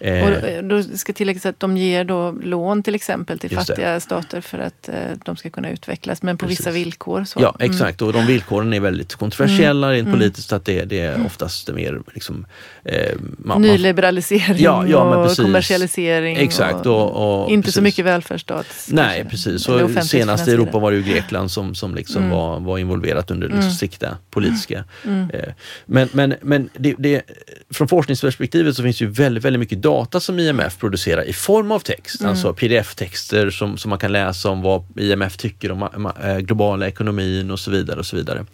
Eh, 0.00 0.24
Och 0.58 0.64
då 0.64 0.82
ska 0.82 1.12
tilläggas 1.12 1.46
att 1.46 1.60
de 1.60 1.76
ger 1.76 2.04
då 2.04 2.30
lån 2.42 2.82
till 2.82 2.94
exempel 2.94 3.38
till 3.38 3.52
Just 3.52 3.66
det. 3.66 3.72
fattiga 3.72 4.00
stater 4.00 4.40
för 4.40 4.58
att 4.58 4.88
eh, 4.88 4.94
de 5.24 5.36
ska 5.36 5.50
kunna 5.50 5.70
utvecklas, 5.70 6.22
men 6.22 6.38
på 6.38 6.46
Precis. 6.46 6.60
vissa 6.60 6.70
villkor. 6.70 7.24
Så. 7.24 7.40
Ja, 7.42 7.54
Mm. 7.60 7.70
exakt. 7.72 8.02
Och 8.02 8.12
de 8.12 8.26
villkoren 8.26 8.72
är 8.72 8.80
väldigt 8.80 9.14
kontroversiella 9.14 9.92
rent 9.92 10.06
Mm. 10.08 10.18
politiskt. 10.20 10.52
Att 10.52 10.64
det, 10.64 10.84
det 10.84 11.00
är 11.00 11.26
oftast 11.26 11.68
mer 11.68 12.00
liksom, 12.14 12.46
eh, 12.84 13.12
man, 13.38 13.62
Nyliberalisering 13.62 14.56
Ja, 14.62 14.86
ja, 14.86 15.16
och 15.16 15.36
kommersialisering. 15.36 16.36
Exakt. 16.36 16.86
och, 16.86 17.10
Och, 17.10 17.44
och, 17.44 17.50
inte 17.50 17.66
precis. 17.66 17.74
så 17.74 17.82
mycket 17.82 18.04
välfärdsstat. 18.04 18.66
Nej, 18.88 19.24
precis. 19.30 19.66
Senast 20.08 20.48
i. 20.48 20.52
Europa 20.52 20.78
var 20.78 20.90
det 20.90 20.96
ju 20.96 21.02
Grekland 21.02 21.50
som, 21.50 21.74
som 21.74 21.94
liksom 21.94 22.11
Mm. 22.18 22.30
var, 22.30 22.60
var 22.60 22.78
involverat 22.78 23.30
under 23.30 23.46
Mm. 23.46 23.56
liksom 23.58 23.72
strikta 23.74 24.16
politiska. 24.30 24.84
Mm. 25.04 25.30
Eh, 25.30 25.52
Men, 25.86 26.08
men, 26.12 26.34
men 26.42 26.70
det, 26.78 26.94
det, 26.98 27.22
från 27.70 27.88
forskningsperspektivet 27.88 28.76
så 28.76 28.82
finns 28.82 29.00
ju 29.02 29.06
väldigt, 29.06 29.44
väldigt 29.44 29.60
mycket 29.60 29.82
data 29.82 30.20
som 30.20 30.38
IMF 30.38 30.78
producerar 30.78 31.22
i 31.24 31.32
form 31.32 31.70
av 31.72 31.78
text. 31.78 32.20
Mm. 32.20 32.30
Alltså 32.30 32.52
pdf-texter 32.54 33.50
som, 33.50 33.76
som 33.78 33.88
man 33.88 33.98
kan 33.98 34.12
läsa 34.12 34.50
om 34.50 34.62
vad 34.62 34.84
IMF 34.98 35.36
tycker 35.36 35.72
om 35.72 35.84
ma- 35.84 36.30
eh, 36.34 36.38
globala 36.38 36.86
ekonomin 36.88 37.50
och 37.50 37.60
så 37.60 37.70
vidare. 37.70 37.98
och 37.98 38.06
Så 38.06 38.16
vidare. 38.16 38.46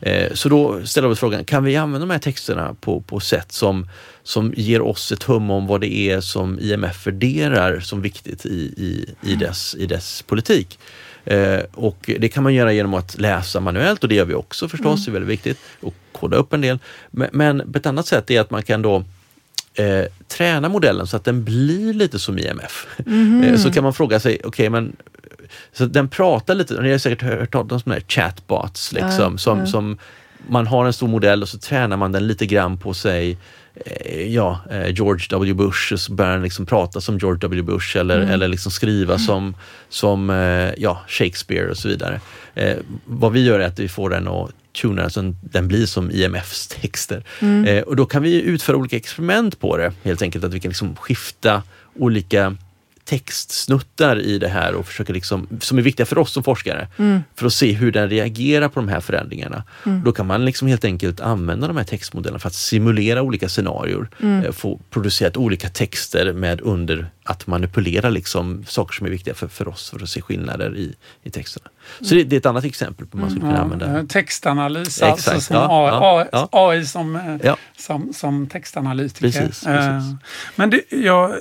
Eh, 0.00 0.32
Så 0.34 0.48
då 0.48 0.86
ställer 0.86 1.08
vi 1.08 1.14
frågan, 1.14 1.44
kan 1.44 1.64
vi 1.64 1.76
använda 1.76 2.06
de 2.06 2.12
här 2.12 2.18
texterna 2.18 2.74
på, 2.80 3.00
på 3.00 3.20
sätt 3.20 3.52
som, 3.52 3.88
som 4.22 4.54
ger 4.56 4.80
oss 4.82 5.12
ett 5.12 5.22
hum 5.22 5.50
om 5.50 5.66
vad 5.66 5.80
det 5.80 5.94
är 5.94 6.20
som 6.20 6.58
IMF 6.60 7.06
värderar 7.06 7.80
som 7.80 8.02
viktigt 8.02 8.46
i, 8.46 8.50
i, 8.76 9.14
i, 9.22 9.34
dess, 9.34 9.74
i 9.78 9.86
dess 9.86 10.22
politik? 10.22 10.78
Eh, 11.24 11.60
och 11.72 12.10
det 12.18 12.28
kan 12.28 12.42
man 12.42 12.54
göra 12.54 12.72
genom 12.72 12.94
att 12.94 13.18
läsa 13.18 13.60
manuellt 13.60 14.02
och 14.02 14.08
det 14.08 14.14
gör 14.14 14.24
vi 14.24 14.34
också 14.34 14.68
förstås, 14.68 15.04
det 15.04 15.10
är 15.10 15.12
väldigt 15.12 15.30
viktigt. 15.30 15.58
Och 15.80 15.94
koda 16.12 16.36
upp 16.36 16.52
en 16.52 16.60
del. 16.60 16.78
Men, 17.10 17.28
men 17.32 17.74
ett 17.74 17.86
annat 17.86 18.06
sätt 18.06 18.30
är 18.30 18.40
att 18.40 18.50
man 18.50 18.62
kan 18.62 18.82
då 18.82 19.04
eh, 19.74 20.04
träna 20.28 20.68
modellen 20.68 21.06
så 21.06 21.16
att 21.16 21.24
den 21.24 21.44
blir 21.44 21.92
lite 21.92 22.18
som 22.18 22.38
IMF. 22.38 22.86
Mhm. 23.06 23.42
Eh, 23.42 23.56
så 23.56 23.72
kan 23.72 23.84
man 23.84 23.94
fråga 23.94 24.20
sig, 24.20 24.40
okej 24.44 24.70
men 24.70 24.96
så 25.72 25.86
den 25.86 26.08
pratar 26.08 26.54
lite, 26.54 26.82
ni 26.82 26.90
har 26.90 26.98
säkert 26.98 27.22
hört 27.22 27.52
talas 27.52 27.72
om 27.72 27.80
sådana 27.80 27.94
här 27.94 28.04
chatbots 28.08 28.92
liksom, 28.92 29.32
Ja, 29.32 29.38
som, 29.38 29.66
som 29.66 29.98
man 30.48 30.66
har 30.66 30.86
en 30.86 30.92
stor 30.92 31.08
modell 31.08 31.42
och 31.42 31.48
så 31.48 31.58
tränar 31.58 31.96
man 31.96 32.12
den 32.12 32.26
lite 32.26 32.46
grann 32.46 32.78
på 32.78 32.94
sig 32.94 33.38
ja, 34.28 34.60
eh, 34.70 34.88
George 34.94 35.26
W 35.30 35.54
Bush 35.54 35.94
så 35.96 36.12
börjar 36.12 36.32
den 36.32 36.42
liksom 36.42 36.66
prata 36.66 37.00
som 37.00 37.18
George 37.18 37.38
W 37.40 37.62
Bush 37.62 37.96
eller, 37.96 38.16
Mm. 38.18 38.30
eller 38.30 38.48
liksom 38.48 38.72
skriva 38.72 39.18
som, 39.18 39.56
som 39.88 40.30
eh, 40.30 40.70
ja, 40.76 41.00
Shakespeare 41.08 41.70
och 41.70 41.76
så 41.76 41.88
vidare. 41.88 42.20
Eh, 42.54 42.76
vad 43.04 43.32
vi 43.32 43.44
gör 43.44 43.60
är 43.60 43.66
att 43.66 43.78
vi 43.78 43.88
får 43.88 44.10
den 44.10 44.28
att 44.28 44.50
tuna 44.82 45.10
så 45.10 45.20
den- 45.20 45.36
den 45.42 45.68
blir 45.68 45.86
som 45.86 46.10
IMFs 46.10 46.66
texter. 46.66 47.22
Mm. 47.40 47.64
Eh, 47.64 47.82
och 47.82 47.96
då 47.96 48.06
kan 48.06 48.22
vi 48.22 48.42
utföra 48.42 48.76
olika 48.76 48.96
experiment 48.96 49.60
på 49.60 49.76
det, 49.76 49.92
helt 50.02 50.22
enkelt 50.22 50.44
att 50.44 50.54
vi 50.54 50.60
kan 50.60 50.68
liksom 50.68 50.96
skifta 50.96 51.62
olika 51.98 52.56
textsnuttar 53.04 54.18
i 54.20 54.38
det 54.38 54.48
här 54.48 54.74
och 54.74 54.86
försöka 54.86 55.12
liksom, 55.12 55.48
som 55.60 55.78
är 55.78 55.82
viktiga 55.82 56.06
för 56.06 56.18
oss 56.18 56.32
som 56.32 56.42
forskare, 56.44 56.88
Mm. 56.98 57.22
för 57.34 57.46
att 57.46 57.52
se 57.52 57.72
hur 57.72 57.92
den 57.92 58.10
reagerar 58.10 58.68
på 58.68 58.80
de 58.80 58.88
här 58.88 59.00
förändringarna. 59.00 59.62
Mm. 59.86 60.04
Då 60.04 60.12
kan 60.12 60.26
man 60.26 60.44
liksom 60.44 60.68
helt 60.68 60.84
enkelt 60.84 61.20
använda 61.20 61.66
de 61.66 61.76
här 61.76 61.84
textmodellerna 61.84 62.38
för 62.38 62.48
att 62.48 62.54
simulera 62.54 63.22
olika 63.22 63.48
scenarier, 63.48 64.08
Mm. 64.22 64.44
eh, 64.44 64.52
få 64.52 64.80
producerat 64.90 65.36
olika 65.36 65.68
texter 65.68 66.32
med 66.32 66.60
under 66.60 67.06
att 67.24 67.46
manipulera 67.46 68.08
liksom 68.10 68.64
saker 68.68 68.94
som 68.94 69.06
är 69.06 69.10
viktiga 69.10 69.34
för, 69.34 69.48
för 69.48 69.68
oss 69.68 69.90
för 69.90 70.02
att 70.02 70.08
se 70.08 70.20
skillnader 70.22 70.76
i, 70.76 70.94
i 71.22 71.30
texterna. 71.30 71.68
Så 72.00 72.14
det, 72.14 72.24
det 72.24 72.36
är 72.36 72.40
ett 72.40 72.46
annat 72.46 72.64
exempel 72.64 73.06
på 73.06 73.16
hur 73.16 73.20
man 73.22 73.30
skulle 73.30 73.46
kunna 73.46 73.58
använda. 73.62 73.86
Mm. 73.86 73.96
Ja, 73.96 74.06
textanalys, 74.08 74.88
Exakt, 74.88 75.10
alltså 75.28 75.40
som 75.40 75.56
ja, 75.56 75.68
AI, 76.20 76.28
ja, 76.32 76.48
AI 76.52 76.86
som, 76.86 77.16
eh, 77.16 77.36
Ja. 77.42 77.56
som, 77.78 78.12
som 78.12 78.46
textanalytiker. 78.46 79.20
Precis, 79.42 79.66
Eh, 79.66 79.76
precis. 79.76 80.12
Men 80.56 80.70
det, 80.70 80.82
jag, 80.90 81.34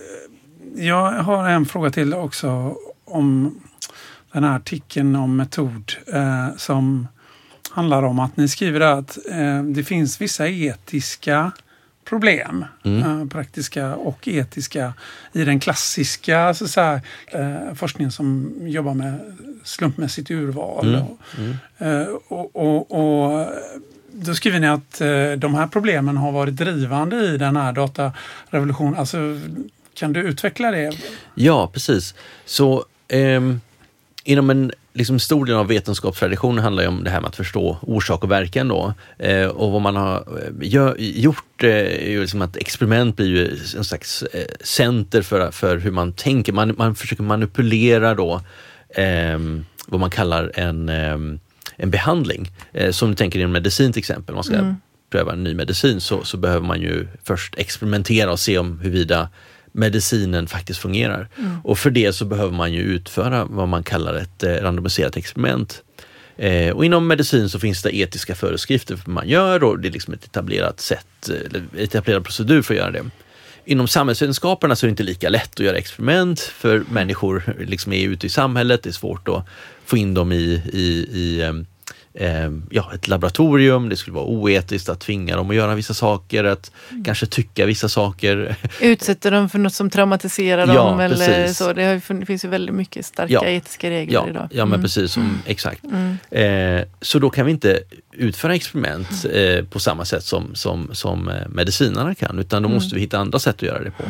jag 0.76 1.12
har 1.12 1.50
en 1.50 1.66
fråga 1.66 1.90
till 1.90 2.14
också 2.14 2.78
om 3.06 3.60
den 4.32 4.44
här 4.44 4.56
artikeln 4.56 5.16
om 5.16 5.36
metod 5.36 5.94
eh, 6.14 6.48
som 6.58 7.08
handlar 7.72 8.04
om 8.04 8.20
att 8.20 8.38
ni 8.38 8.48
skriver 8.48 8.80
att 8.80 9.18
eh, 9.32 9.64
det 9.64 9.84
finns 9.84 10.22
vissa 10.22 10.48
etiska 10.48 11.52
problem, 12.06 12.66
Mm. 12.86 13.22
eh, 13.22 13.28
praktiska 13.28 13.96
och 13.96 14.28
etiska, 14.28 14.94
i 15.34 15.46
den 15.46 15.60
klassiska 15.60 16.54
så 16.54 16.64
att 16.66 16.70
säga, 16.72 17.02
eh, 17.28 17.74
forskningen 17.76 18.12
som 18.12 18.54
jobbar 18.62 18.94
med 18.94 19.20
slumpmässigt 19.64 20.32
urval. 20.32 20.88
Mm. 20.96 21.02
Och, 21.02 21.18
Mm. 21.38 21.56
Eh, 21.78 22.08
och, 22.28 22.56
och, 22.56 22.92
och 22.92 23.48
då 24.12 24.36
skriver 24.36 24.60
ni 24.60 24.68
att 24.68 25.02
eh, 25.02 25.32
de 25.38 25.56
här 25.56 25.68
problemen 25.68 26.18
har 26.18 26.32
varit 26.32 26.56
drivande 26.56 27.16
i 27.16 27.38
den 27.38 27.56
här 27.56 27.74
datarevolutionen. 27.74 28.96
Alltså, 28.96 29.18
kan 29.94 30.14
du 30.14 30.20
utveckla 30.22 30.72
det? 30.72 30.92
Ja, 31.36 31.70
precis. 31.74 32.14
Så 32.46 32.86
ehm, 33.08 33.62
inom 34.24 34.50
en 34.50 34.72
liksom, 34.94 35.20
stor 35.20 35.46
del 35.46 35.56
av 35.56 35.68
vetenskapstraditionen 35.68 36.64
handlar 36.64 36.88
om 36.88 37.04
det 37.04 37.10
här 37.10 37.22
med 37.22 37.28
att 37.28 37.36
förstå 37.36 37.78
orsak 37.82 38.24
och 38.24 38.32
verkan. 38.32 38.68
Då. 38.68 38.94
Eh, 39.20 39.46
och 39.48 39.72
vad 39.72 39.82
man 39.82 39.96
har 39.96 40.16
eh, 40.18 40.68
gör, 40.68 40.96
gjort 41.00 41.64
eh, 41.64 41.70
är 41.70 42.20
liksom 42.20 42.42
att 42.42 42.58
experiment 42.58 43.16
blir 43.16 43.28
ju 43.28 43.58
en 43.78 43.84
slags 43.84 44.24
eh, 44.24 44.46
center 44.62 45.22
för, 45.22 45.52
för 45.52 45.78
hur 45.78 45.92
man 45.92 46.14
tänker. 46.14 46.54
Man, 46.54 46.76
man 46.78 46.96
försöker 46.96 47.24
manipulera 47.24 48.16
då 48.16 48.42
ehm, 48.96 49.66
vad 49.88 50.00
man 50.00 50.10
kallar 50.10 50.52
en, 50.56 50.90
ehm, 50.90 51.40
en 51.76 51.90
behandling. 51.92 52.52
Eh, 52.74 52.92
som 52.92 53.10
du 53.10 53.16
tänker 53.16 53.40
inom 53.40 53.52
medicin 53.52 53.94
till 53.94 54.00
exempel. 54.00 54.36
Man 54.36 54.44
ska 54.44 54.56
Mm. 54.56 54.76
pröva 55.12 55.34
en 55.34 55.44
ny 55.44 55.54
medicin 55.54 56.02
så, 56.02 56.24
så 56.24 56.38
behöver 56.38 56.68
man 56.68 56.82
ju 56.82 57.08
först 57.24 57.56
experimentera 57.58 58.32
och 58.32 58.40
se 58.40 58.58
om 58.58 58.80
huruvida 58.80 59.30
medicinen 59.74 60.48
faktiskt 60.48 60.80
fungerar. 60.80 61.28
Mm. 61.38 61.58
Och 61.64 61.80
för 61.80 61.90
det 61.90 62.14
så 62.14 62.26
behöver 62.26 62.54
man 62.54 62.74
ju 62.74 62.82
utföra 62.82 63.46
vad 63.46 63.68
man 63.68 63.84
kallar 63.84 64.14
ett 64.14 64.44
eh, 64.44 64.54
randomiserat 64.54 65.18
experiment. 65.18 65.84
Eh, 66.38 66.76
och 66.76 66.86
inom 66.86 67.08
medicin 67.08 67.50
så 67.50 67.60
finns 67.60 67.82
det 67.82 67.96
etiska 67.96 68.36
föreskrifter 68.36 68.96
för 68.96 69.04
vad 69.06 69.14
man 69.14 69.28
gör 69.28 69.64
och 69.64 69.80
det 69.80 69.88
är 69.88 69.92
liksom 69.92 70.14
ett 70.14 70.26
etablerat 70.26 70.80
sätt, 70.80 71.30
eh, 71.30 71.36
eller 71.36 71.64
etablerad 71.78 72.24
procedur 72.24 72.62
för 72.62 72.74
att 72.74 72.78
göra 72.78 72.92
det. 72.92 73.06
Inom 73.66 73.88
samhällsvetenskaperna 73.88 74.76
så 74.76 74.86
är 74.86 74.88
det 74.88 74.92
inte 74.92 75.04
lika 75.04 75.30
lätt 75.30 75.54
att 75.54 75.66
göra 75.66 75.78
experiment 75.78 76.40
för 76.40 76.84
människor 76.92 77.56
liksom 77.60 77.94
är 77.94 78.08
ute 78.08 78.28
i 78.28 78.30
samhället, 78.30 78.84
det 78.84 78.90
är 78.90 78.94
svårt 78.94 79.28
att 79.28 79.46
få 79.86 79.98
in 79.98 80.14
dem 80.14 80.32
i, 80.32 80.62
i, 80.74 81.08
i 81.12 81.42
ehm, 82.20 82.64
ja, 82.72 82.92
ett 82.96 83.08
laboratorium, 83.08 83.90
det 83.90 83.96
skulle 83.98 84.16
vara 84.16 84.26
oetiskt 84.26 84.90
att 84.90 85.00
tvinga 85.00 85.36
dem 85.36 85.50
att 85.50 85.56
göra 85.56 85.76
vissa 85.76 85.94
saker, 85.94 86.44
att 86.44 86.72
kanske 87.06 87.26
tycka 87.26 87.66
vissa 87.66 87.90
saker. 87.90 88.56
Utsätter 88.82 89.32
dem 89.32 89.50
för 89.50 89.60
något 89.60 89.74
som 89.74 89.90
traumatiserar 89.90 90.68
Ja, 90.68 90.74
dem 90.74 91.00
eller 91.00 91.16
precis. 91.16 91.58
så. 91.58 91.74
Det 91.74 91.84
har, 91.84 92.26
finns 92.26 92.46
ju 92.46 92.50
väldigt 92.50 92.76
mycket 92.76 93.06
starka 93.06 93.34
Ja. 93.34 93.46
etiska 93.46 93.90
regler 93.90 94.14
Ja, 94.14 94.30
idag. 94.30 94.48
ja 94.52 94.66
men 94.66 94.74
Mm. 94.74 94.82
precis, 94.82 95.12
som, 95.12 95.40
exakt. 95.46 95.84
Mm. 95.84 96.80
Eh, 96.80 96.86
så 97.02 97.20
då 97.20 97.30
kan 97.30 97.46
vi 97.46 97.52
inte 97.52 97.80
utföra 98.12 98.56
experiment 98.56 99.26
eh, 99.34 99.66
på 99.66 99.80
samma 99.80 100.06
sätt 100.06 100.24
som, 100.24 100.56
som, 100.56 100.90
som 100.94 101.30
eh, 101.30 101.36
medicinarna 101.50 102.16
kan, 102.16 102.40
utan 102.40 102.62
då 102.64 102.68
Mm. 102.68 102.76
måste 102.76 102.96
vi 102.96 103.02
hitta 103.02 103.18
andra 103.18 103.40
sätt 103.40 103.56
att 103.56 103.62
göra 103.62 103.84
det 103.84 103.92
på. 103.92 104.04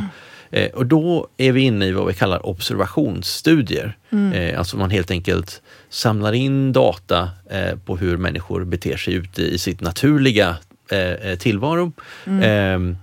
Eh, 0.54 0.70
och 0.70 0.86
då 0.86 1.28
är 1.38 1.52
vi 1.52 1.62
inne 1.62 1.86
i 1.86 1.92
vad 1.92 2.08
vi 2.08 2.14
kallar 2.14 2.46
observationsstudier. 2.46 3.98
Mm. 4.10 4.34
Eh, 4.34 4.60
alltså 4.60 4.78
man 4.78 4.90
helt 4.90 5.12
enkelt 5.12 5.62
samlar 5.90 6.34
in 6.34 6.74
data 6.74 7.30
eh, 7.50 7.78
på 7.86 7.98
hur 7.98 8.18
människor 8.18 8.64
beter 8.64 8.98
sig 8.98 9.14
ute 9.14 9.42
i 9.42 9.58
sitt 9.58 9.82
naturliga 9.82 10.58
eh, 10.92 11.00
eh, 11.00 11.38
tillvaro. 11.38 11.92
Mm. 12.26 12.44
Ehm, 12.44 12.98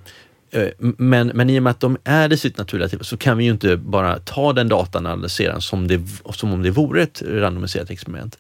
eh, 0.50 0.68
men, 0.78 1.26
men 1.26 1.50
i 1.50 1.58
och 1.58 1.62
med 1.62 1.70
att 1.70 1.80
de 1.80 1.98
är 2.04 2.32
i 2.32 2.36
sitt 2.36 2.58
naturliga 2.58 2.88
tillvaro 2.88 3.04
så 3.04 3.16
kan 3.16 3.38
vi 3.38 3.44
ju 3.44 3.50
inte 3.50 3.76
bara 3.76 4.18
ta 4.18 4.52
den 4.52 4.68
datan 4.68 5.06
och 5.06 5.12
analysera 5.12 5.52
den 5.52 5.60
som, 5.60 5.88
det, 5.88 6.00
som 6.30 6.52
om 6.52 6.62
det 6.62 6.70
vore 6.70 7.02
ett 7.02 7.22
randomiserat 7.22 7.90
experiment. 7.90 8.38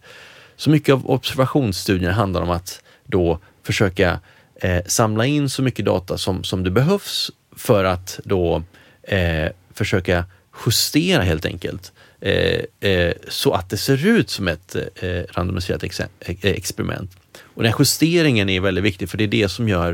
Så 0.56 0.70
mycket 0.70 0.92
av 0.92 1.10
observationsstudierna 1.10 2.14
handlar 2.14 2.42
om 2.42 2.50
att 2.50 2.82
då 3.06 3.38
försöka 3.62 4.20
eh, 4.54 4.82
samla 4.86 5.26
in 5.26 5.48
så 5.48 5.62
mycket 5.62 5.84
data 5.84 6.18
som, 6.18 6.44
som 6.44 6.64
det 6.64 6.70
behövs 6.70 7.30
för 7.56 7.84
att 7.84 8.20
då 8.24 8.62
eh, 9.02 9.48
försöka 9.74 10.24
justera 10.66 11.22
helt 11.22 11.46
enkelt 11.46 11.92
eh, 12.20 12.90
eh, 12.90 13.12
så 13.28 13.52
att 13.52 13.70
det 13.70 13.76
ser 13.76 14.06
ut 14.06 14.30
som 14.30 14.48
ett 14.48 14.76
eh, 14.96 15.22
randomiserat 15.32 15.82
exe- 15.82 16.08
eh, 16.20 16.36
experiment. 16.50 17.10
och 17.42 17.62
den 17.62 17.72
justeringen 17.78 18.48
är 18.48 18.60
väldigt 18.60 18.84
viktig 18.84 19.08
för 19.10 19.18
det 19.18 19.24
är 19.24 19.28
det 19.28 19.48
som 19.48 19.68
gör, 19.68 19.92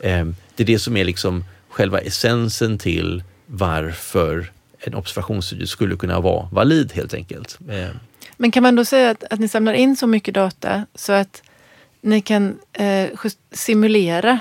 eh, 0.00 0.24
det 0.56 0.62
är 0.62 0.66
det 0.66 0.78
som 0.78 0.96
är 0.96 1.04
liksom 1.04 1.44
själva 1.68 1.98
essensen 1.98 2.78
till 2.78 3.22
varför 3.46 4.50
en 4.78 4.94
observationsstudie 4.94 5.66
skulle 5.66 5.96
kunna 5.96 6.20
vara 6.20 6.48
valid 6.52 6.92
helt 6.92 7.14
enkelt. 7.14 7.58
Eh, 7.70 7.88
Men 8.36 8.50
kan 8.50 8.62
man 8.62 8.74
då 8.76 8.84
säga 8.84 9.10
att, 9.10 9.24
att 9.30 9.40
ni 9.40 9.48
samlar 9.48 9.72
in 9.72 9.96
så 9.96 10.06
mycket 10.06 10.34
data 10.34 10.86
så 10.94 11.12
att 11.12 11.42
ni 12.00 12.20
kan 12.20 12.58
eh, 12.72 13.08
just, 13.24 13.38
simulera, 13.52 14.38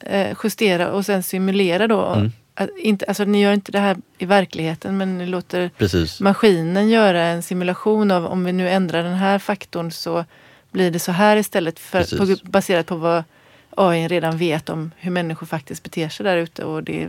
eh, 0.00 0.36
justera 0.44 0.90
och 0.92 1.06
sen 1.06 1.22
simulera 1.22 1.86
då? 1.88 2.06
Mm. 2.06 2.32
Inte, 2.78 3.04
alltså 3.04 3.24
ni 3.24 3.42
gör 3.42 3.52
inte 3.52 3.72
det 3.72 3.78
här 3.78 3.96
i 4.18 4.26
verkligheten 4.26 4.96
men 4.96 5.18
ni 5.18 5.26
låter 5.26 5.70
precis. 5.78 6.20
maskinen 6.20 6.88
göra 6.88 7.22
en 7.22 7.42
simulation 7.42 8.10
av 8.10 8.26
om 8.26 8.44
vi 8.44 8.52
nu 8.52 8.68
ändrar 8.68 9.02
den 9.02 9.14
här 9.14 9.38
faktorn 9.38 9.90
så 9.90 10.24
blir 10.70 10.90
det 10.90 10.98
så 10.98 11.12
här 11.12 11.36
istället 11.36 11.78
för, 11.78 12.16
på, 12.18 12.36
baserat 12.50 12.86
på 12.86 12.96
vad 12.96 13.24
AI 13.70 14.08
redan 14.08 14.38
vet 14.38 14.68
om 14.68 14.90
hur 14.96 15.10
människor 15.10 15.46
faktiskt 15.46 15.82
beter 15.82 16.08
sig 16.08 16.24
där 16.24 16.36
ute. 16.36 16.64
Och 16.64 16.82
det, 16.82 17.08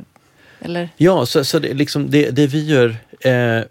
eller? 0.59 0.89
Ja, 0.97 1.25
så, 1.25 1.43
så 1.43 1.59
det, 1.59 1.73
liksom 1.73 2.09
det, 2.09 2.29
det 2.29 2.47
vi 2.47 2.65
gör 2.65 2.89
eh, 3.19 3.63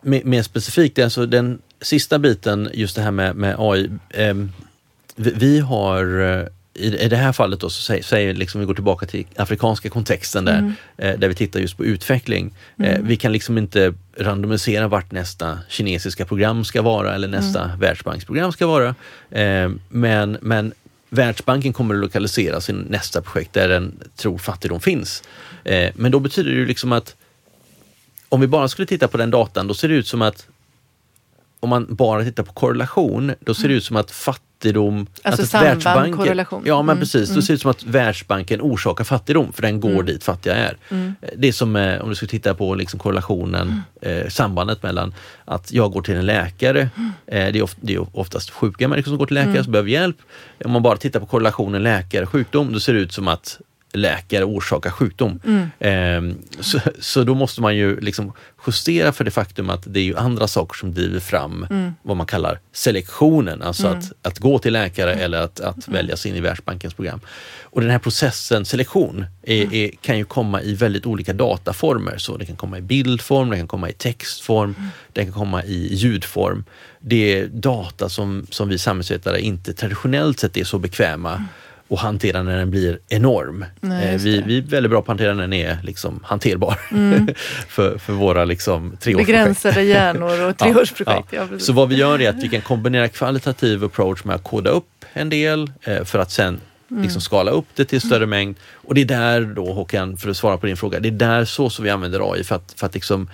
mer, 0.00 0.24
mer 0.24 0.42
specifikt, 0.42 0.98
alltså 0.98 1.26
den 1.26 1.58
sista 1.80 2.18
biten, 2.18 2.70
just 2.74 2.96
det 2.96 3.02
här 3.02 3.10
med, 3.10 3.36
med 3.36 3.54
AI. 3.58 3.90
Eh, 4.10 4.34
vi, 5.16 5.32
vi 5.36 5.60
har 5.60 6.20
eh, 6.20 6.46
i, 6.78 6.96
i 7.04 7.08
det 7.08 7.16
här 7.16 7.32
fallet 7.32 7.60
då, 7.60 7.70
så 7.70 7.82
säger, 7.82 8.02
säger 8.02 8.34
liksom, 8.34 8.60
vi 8.60 8.66
går 8.66 8.74
tillbaka 8.74 9.06
till 9.06 9.26
afrikanska 9.36 9.88
kontexten 9.90 10.44
där, 10.44 10.58
Mm. 10.58 10.72
eh, 10.96 11.18
där 11.18 11.28
vi 11.28 11.34
tittar 11.34 11.60
just 11.60 11.76
på 11.76 11.84
utveckling. 11.84 12.54
Eh, 12.82 12.98
vi 13.02 13.16
kan 13.16 13.32
liksom 13.32 13.58
inte 13.58 13.94
randomisera 14.16 14.88
vart 14.88 15.12
nästa 15.12 15.58
kinesiska 15.68 16.24
program 16.24 16.64
ska 16.64 16.82
vara 16.82 17.14
eller 17.14 17.28
nästa 17.28 17.64
Mm. 17.64 17.78
världsbanksprogram 17.78 18.52
ska 18.52 18.66
vara. 18.66 18.94
Eh, 19.30 19.70
men, 19.88 20.38
men 20.42 20.72
Världsbanken 21.10 21.72
kommer 21.72 21.94
att 21.94 22.00
lokalisera 22.00 22.60
sin 22.60 22.76
nästa 22.76 23.22
projekt 23.22 23.52
där 23.52 23.68
den 23.68 23.98
tror 24.16 24.38
fattigdom 24.38 24.80
finns. 24.80 25.22
Eh, 25.64 25.90
men 25.94 26.12
då 26.12 26.20
betyder 26.20 26.50
det 26.50 26.56
ju 26.56 26.66
liksom 26.66 26.92
att 26.92 27.16
om 28.28 28.40
vi 28.40 28.46
bara 28.46 28.68
skulle 28.68 28.86
titta 28.86 29.08
på 29.08 29.16
den 29.16 29.30
datan, 29.30 29.66
då 29.68 29.74
ser 29.74 29.88
det 29.88 29.94
ut 29.94 30.06
som 30.06 30.22
att 30.22 30.46
om 31.60 31.68
man 31.70 31.86
bara 31.94 32.24
tittar 32.24 32.42
på 32.42 32.52
korrelation, 32.52 33.32
då 33.40 33.54
ser 33.54 33.68
det 33.68 33.74
ut 33.74 33.84
som 33.84 33.96
att 33.96 34.10
fattigdom... 34.62 35.06
Alltså 35.22 35.42
att 35.42 35.48
samband, 35.48 35.80
Världsbanken- 35.82 36.16
korrelation. 36.16 36.62
Ja, 36.66 36.82
men 36.82 36.92
Mm, 36.92 37.00
precis. 37.00 37.30
Då 37.30 37.42
ser 37.42 37.48
det 37.48 37.54
ut 37.54 37.60
som 37.62 37.70
att 37.70 37.84
Världsbanken 37.84 38.60
orsakar 38.60 39.04
fattigdom, 39.04 39.52
för 39.52 39.62
den 39.62 39.80
går 39.80 39.90
Mm. 39.90 40.06
dit 40.06 40.24
fattiga 40.24 40.54
är. 40.54 40.76
Eh, 40.90 41.28
Det 41.36 41.48
är 41.48 41.52
som 41.52 41.76
eh, 41.76 42.00
om 42.00 42.08
du 42.08 42.14
skulle 42.14 42.28
titta 42.28 42.54
på 42.54 42.74
liksom 42.74 43.00
korrelationen, 43.00 43.82
eh, 44.02 44.28
sambandet 44.28 44.82
mellan 44.82 45.14
att 45.44 45.72
jag 45.72 45.92
går 45.92 46.02
till 46.02 46.16
en 46.16 46.26
läkare, 46.26 46.80
eh, 47.26 47.52
det, 47.52 47.58
är 47.58 47.62
of, 47.62 47.74
det 47.80 47.94
är 47.94 48.06
oftast 48.18 48.50
sjuka 48.50 48.88
människor 48.88 49.10
som 49.10 49.18
går 49.18 49.26
till 49.26 49.34
läkare 49.34 49.64
som 49.64 49.72
behöver 49.72 49.90
hjälp. 49.90 50.16
Om 50.64 50.70
man 50.72 50.82
bara 50.82 50.96
tittar 50.96 51.20
på 51.20 51.26
korrelationen 51.26 51.82
läkare-sjukdom, 51.82 52.72
då 52.72 52.80
ser 52.80 52.94
det 52.94 53.00
ut 53.00 53.12
som 53.12 53.28
att 53.28 53.60
läkare 53.92 54.44
orsakar 54.44 54.90
sjukdom. 54.90 55.40
Eh, 55.78 56.22
så, 56.60 56.80
så 57.00 57.24
då 57.24 57.34
måste 57.34 57.60
man 57.60 57.76
ju 57.76 58.00
liksom 58.00 58.32
justera 58.66 59.12
för 59.12 59.24
det 59.24 59.30
faktum 59.30 59.70
att 59.70 59.82
det 59.86 60.00
är 60.00 60.04
ju 60.04 60.16
andra 60.16 60.48
saker 60.48 60.78
som 60.78 60.94
driver 60.94 61.20
fram 61.20 61.66
vad 62.02 62.16
man 62.16 62.26
kallar 62.26 62.60
selektionen, 62.72 63.62
alltså 63.62 63.86
att, 63.86 64.12
att 64.22 64.38
gå 64.38 64.58
till 64.58 64.72
läkare 64.72 65.14
eller 65.14 65.40
att, 65.40 65.60
att 65.60 65.88
väljas 65.88 66.26
in 66.26 66.34
i 66.34 66.40
Världsbankens 66.40 66.94
program. 66.94 67.20
Och 67.62 67.80
den 67.80 67.90
här 67.90 67.98
processen, 67.98 68.64
selektion, 68.64 69.26
är, 69.42 69.74
är, 69.74 69.90
kan 70.00 70.18
ju 70.18 70.24
komma 70.24 70.62
i 70.62 70.74
väldigt 70.74 71.06
olika 71.06 71.32
dataformer. 71.32 72.18
Så 72.18 72.36
det 72.36 72.46
kan 72.46 72.56
komma 72.56 72.78
i 72.78 72.80
bildform, 72.80 73.50
det 73.50 73.56
kan 73.56 73.68
komma 73.68 73.88
i 73.88 73.92
textform, 73.92 74.74
det 75.12 75.24
kan 75.24 75.32
komma 75.32 75.64
i 75.64 75.94
ljudform. 75.94 76.64
Det 77.00 77.38
är 77.38 77.46
data 77.46 78.08
som, 78.08 78.46
som 78.50 78.68
vi 78.68 78.78
samhällsvetare 78.78 79.40
inte 79.40 79.72
traditionellt 79.72 80.40
sett 80.40 80.56
är 80.56 80.64
så 80.64 80.78
bekväma 80.78 81.44
och 81.88 81.98
hantera 81.98 82.42
när 82.42 82.58
den 82.58 82.70
blir 82.70 82.98
enorm. 83.08 83.64
Nej, 83.80 84.14
Eh, 84.14 84.20
vi, 84.20 84.42
vi 84.46 84.58
är 84.58 84.62
väldigt 84.62 84.90
bra 84.90 85.00
på 85.02 85.02
att 85.02 85.08
hantera 85.18 85.34
när 85.34 85.42
den 85.42 85.52
är 85.52 85.78
liksom 85.82 86.20
hanterbar 86.24 86.74
för, 87.68 87.98
för 87.98 88.12
våra 88.12 88.44
liksom, 88.44 88.90
treårsprojekt. 89.00 89.26
Begränsade 89.26 89.82
hjärnor 89.82 90.48
och 90.48 90.56
treårsprojekt. 90.58 91.28
Ja, 91.32 91.46
Ja. 91.52 91.58
Så 91.58 91.72
vad 91.72 91.88
vi 91.88 91.94
gör 91.96 92.20
är 92.20 92.28
att 92.30 92.42
vi 92.42 92.48
kan 92.48 92.60
kombinera 92.60 93.08
kvalitativ 93.08 93.84
approach 93.84 94.24
med 94.24 94.34
att 94.36 94.44
koda 94.44 94.70
upp 94.70 95.04
en 95.12 95.28
del 95.28 95.70
eh, 95.82 96.04
för 96.04 96.18
att 96.18 96.30
sen 96.30 96.60
Mm. 96.90 97.02
liksom 97.02 97.20
skala 97.22 97.50
upp 97.50 97.66
det 97.74 97.84
till 97.84 98.00
större 98.00 98.26
mängd. 98.26 98.56
Och 98.72 98.94
det 98.94 99.00
är 99.00 99.04
där 99.04 99.40
då 99.40 99.72
Håkan, 99.72 100.16
för 100.16 100.30
att 100.30 100.36
svara 100.36 100.58
på 100.58 100.66
din 100.66 100.76
fråga, 100.76 101.00
det 101.00 101.08
är 101.08 101.10
där 101.10 101.44
så 101.44 101.70
som 101.70 101.84
vi 101.84 101.90
använder 101.90 102.32
AI 102.32 102.44
för 102.44 102.54
att, 102.54 102.74
för 102.76 102.86
att 102.86 102.94
liksom 102.94 103.30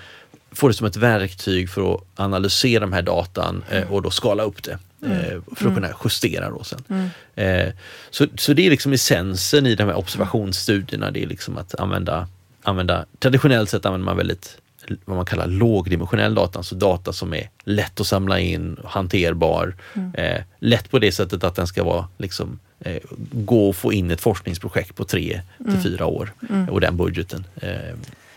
få 0.52 0.68
det 0.68 0.74
som 0.74 0.86
ett 0.86 0.96
verktyg 0.96 1.70
för 1.70 1.94
att 1.94 2.00
analysera 2.16 2.80
de 2.80 2.92
här 2.92 3.02
datan 3.02 3.64
eh, 3.70 3.92
och 3.92 4.02
då 4.02 4.11
skala 4.11 4.42
upp 4.42 4.62
det. 4.62 4.78
Mm. 5.05 5.18
Eh, 5.18 5.42
för 5.57 5.68
att 5.68 5.74
kunna 5.74 5.88
justera 6.05 6.50
då 6.50 6.64
sen. 6.64 7.11
Eh, 7.34 7.72
så, 8.11 8.26
så 8.36 8.52
det 8.52 8.66
är 8.66 8.70
liksom 8.70 8.92
essensen 8.92 9.66
i 9.66 9.74
de 9.74 9.84
här 9.84 9.94
observationsstudierna, 9.94 11.11
det 11.11 11.22
är 11.22 11.26
liksom 11.26 11.59
att 11.59 11.74
använda, 11.74 12.28
använda 12.62 13.05
traditionellt 13.18 13.70
sett 13.70 13.86
använder 13.86 14.05
man 14.05 14.16
väldigt 14.16 14.59
vad 15.05 15.16
man 15.16 15.26
kallar 15.26 15.46
lågdimensionell 15.46 16.34
data, 16.34 16.59
alltså 16.59 16.74
data 16.74 17.12
som 17.12 17.34
är 17.34 17.50
lätt 17.64 18.00
att 18.00 18.07
samla 18.07 18.40
in, 18.40 18.76
hanterbar, 18.84 19.76
eh, 20.14 20.42
lätt 20.59 20.90
på 20.90 20.98
det 20.98 21.12
sättet 21.12 21.44
att 21.44 21.57
den 21.57 21.66
ska 21.66 21.84
vara 21.84 22.09
liksom 22.18 22.59
eh, 22.80 23.02
gå 23.32 23.68
och 23.68 23.76
få 23.76 23.92
in 23.92 24.11
ett 24.11 24.20
forskningsprojekt 24.20 24.94
på 24.94 25.05
tre 25.05 25.40
till 25.64 25.80
fyra 25.82 26.07
år 26.07 26.32
och 26.70 26.80
den 26.80 26.96
budgeten. 26.96 27.44
Eh, 27.57 27.94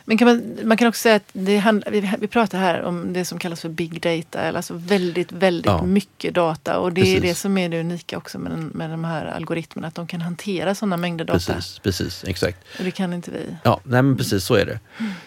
Men 0.09 0.17
kan 0.17 0.27
man, 0.27 0.57
man 0.63 0.77
kan 0.77 0.87
också 0.87 1.01
säga 1.01 1.15
att 1.15 1.29
det 1.33 1.57
handlar, 1.57 1.91
vi, 1.91 2.11
vi 2.19 2.27
pratar 2.27 2.59
här 2.59 2.81
om 2.83 3.13
det 3.13 3.25
som 3.25 3.39
kallas 3.39 3.61
för 3.61 3.69
big 3.69 4.01
data, 4.01 4.41
eller 4.41 4.57
alltså 4.57 4.73
väldigt, 4.73 5.31
väldigt 5.31 5.65
Ja. 5.65 5.83
mycket 5.83 6.33
data. 6.33 6.79
Och 6.79 6.93
det 6.93 7.01
är 7.01 7.03
Precis. 7.05 7.21
det 7.21 7.35
som 7.35 7.57
är 7.57 7.69
det 7.69 7.79
unika 7.79 8.17
också 8.17 8.39
med, 8.39 8.51
den, 8.51 8.65
med 8.73 8.89
de 8.89 9.03
här 9.03 9.25
algoritmerna, 9.25 9.87
att 9.87 9.95
de 9.95 10.07
kan 10.07 10.21
hantera 10.21 10.75
sådana 10.75 10.97
mängder 10.97 11.25
data. 11.25 11.53
precis, 11.53 11.79
precis, 11.79 12.23
exakt. 12.27 12.57
Och 12.79 12.83
det 12.83 12.91
kan 12.91 13.13
inte 13.13 13.31
vi. 13.31 13.39
Ja, 13.63 13.79
nej 13.83 14.01
men 14.01 14.17
precis 14.17 14.43
så 14.43 14.55
är 14.55 14.65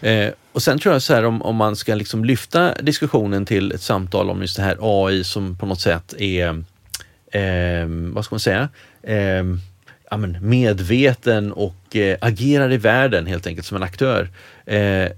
det. 0.00 0.10
Eh, 0.10 0.32
och 0.52 0.62
sen 0.62 0.78
tror 0.78 0.92
jag 0.94 1.02
så 1.02 1.14
här 1.14 1.24
om, 1.24 1.42
om 1.42 1.56
man 1.56 1.76
ska 1.76 1.94
liksom 1.94 2.24
lyfta 2.24 2.74
diskussionen 2.74 3.46
till 3.46 3.72
ett 3.72 3.82
samtal 3.82 4.30
om 4.30 4.40
just 4.40 4.56
det 4.56 4.62
här 4.62 4.76
AI 4.80 5.24
som 5.24 5.56
på 5.58 5.66
något 5.66 5.80
sätt 5.80 6.14
är, 6.18 6.48
eh, 7.32 7.86
vad 8.14 8.24
ska 8.24 8.34
man 8.34 8.40
säga, 8.40 8.68
eh, 9.02 9.44
ja, 10.10 10.16
men 10.16 10.36
medveten 10.40 11.52
och 11.52 11.96
eh, 11.96 12.18
agerar 12.20 12.72
i 12.72 12.76
världen 12.76 13.26
helt 13.26 13.46
enkelt 13.46 13.66
som 13.66 13.76
en 13.76 13.82
aktör. 13.82 14.28
Eh, 14.66 15.08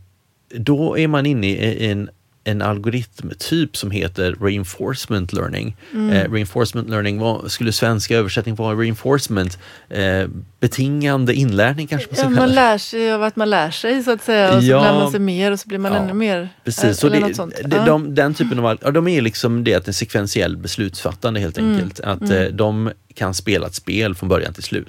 då 0.48 0.98
är 0.98 1.08
man 1.08 1.26
inne 1.26 1.46
i 1.46 1.90
en 1.90 2.10
en 2.44 2.62
algoritmtyp 2.62 3.76
som 3.76 3.90
heter 3.90 4.36
reinforcement 4.40 5.32
learning. 5.32 5.76
Eh, 6.12 6.32
reinforcement 6.32 6.88
learning, 6.90 7.18
vad 7.18 7.50
skulle 7.50 7.72
svenska 7.72 8.16
översättning 8.16 8.54
vara? 8.54 8.74
Reinforcement, 8.76 9.58
eh, 9.88 10.26
betingande 10.60 11.34
inlärning 11.34 11.86
kanske 11.86 12.08
man 12.10 12.16
ska 12.16 12.24
Ja, 12.26 12.30
man 12.30 12.48
det. 12.48 12.54
lär 12.54 12.78
sig 12.78 13.12
av 13.12 13.22
att 13.22 13.36
man 13.36 13.50
lär 13.50 13.70
sig 13.70 14.02
så 14.02 14.10
att 14.12 14.22
säga. 14.24 14.56
Och 14.56 14.62
så 14.62 14.68
Ja. 14.70 14.82
lär 14.82 14.92
man 14.92 15.10
sig 15.10 15.20
mer 15.20 15.52
och 15.52 15.60
så 15.60 15.68
blir 15.68 15.78
man 15.78 15.92
Ja, 15.92 15.98
ännu 15.98 16.12
mer. 16.12 16.48
Precis, 16.64 17.04
och 17.04 17.12
något 17.12 17.28
det, 17.28 17.34
sånt. 17.34 17.54
det, 17.64 17.76
Ja. 17.76 17.84
de, 17.84 18.14
den 18.14 18.34
typen 18.34 18.58
av, 18.58 18.78
ja, 18.82 18.90
de 18.90 19.08
är 19.08 19.22
liksom 19.22 19.64
det 19.64 19.74
att 19.74 19.88
en 19.88 19.94
sekventiell 19.94 20.56
beslutsfattande 20.56 21.40
helt 21.40 21.58
Mm, 21.58 21.72
enkelt. 21.74 22.00
Att 22.00 22.30
eh, 22.30 22.42
de 22.44 22.90
kan 23.14 23.34
spela 23.34 23.66
ett 23.66 23.74
spel 23.74 24.14
från 24.14 24.28
början 24.28 24.54
till 24.54 24.62
slut. 24.62 24.88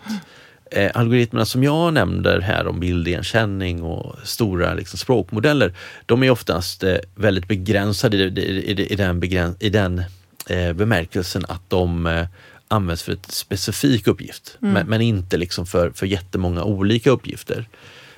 Eh, 0.76 0.92
algoritmerna 0.94 1.46
som 1.46 1.64
jag 1.64 1.94
nämner 1.94 2.40
här 2.40 2.68
om 2.68 2.80
bildigenkänning 2.80 3.84
och 3.84 4.16
stora 4.24 4.74
liksom, 4.74 5.00
språkmodeller, 5.00 5.74
de 6.06 6.24
är 6.24 6.30
oftast 6.30 6.84
eh, 6.84 6.96
väldigt 7.16 7.48
begränsade 7.48 8.18
i, 8.18 8.22
i, 8.22 8.88
i, 8.92 8.96
den, 8.96 9.20
begräns, 9.20 9.58
i 9.60 9.70
den 9.70 10.04
eh, 10.50 10.74
bemärkelsen 10.74 11.46
att 11.48 11.70
de 11.70 12.08
eh, 12.08 12.26
används 12.68 13.04
för 13.04 13.12
ett 13.12 13.32
specifik 13.32 14.08
uppgift, 14.08 14.58
men, 14.60 14.88
men 14.88 15.02
inte 15.02 15.38
liksom 15.38 15.66
för, 15.66 15.92
för 15.92 16.06
jättemånga 16.06 16.64
olika 16.64 17.12
uppgifter. 17.12 17.68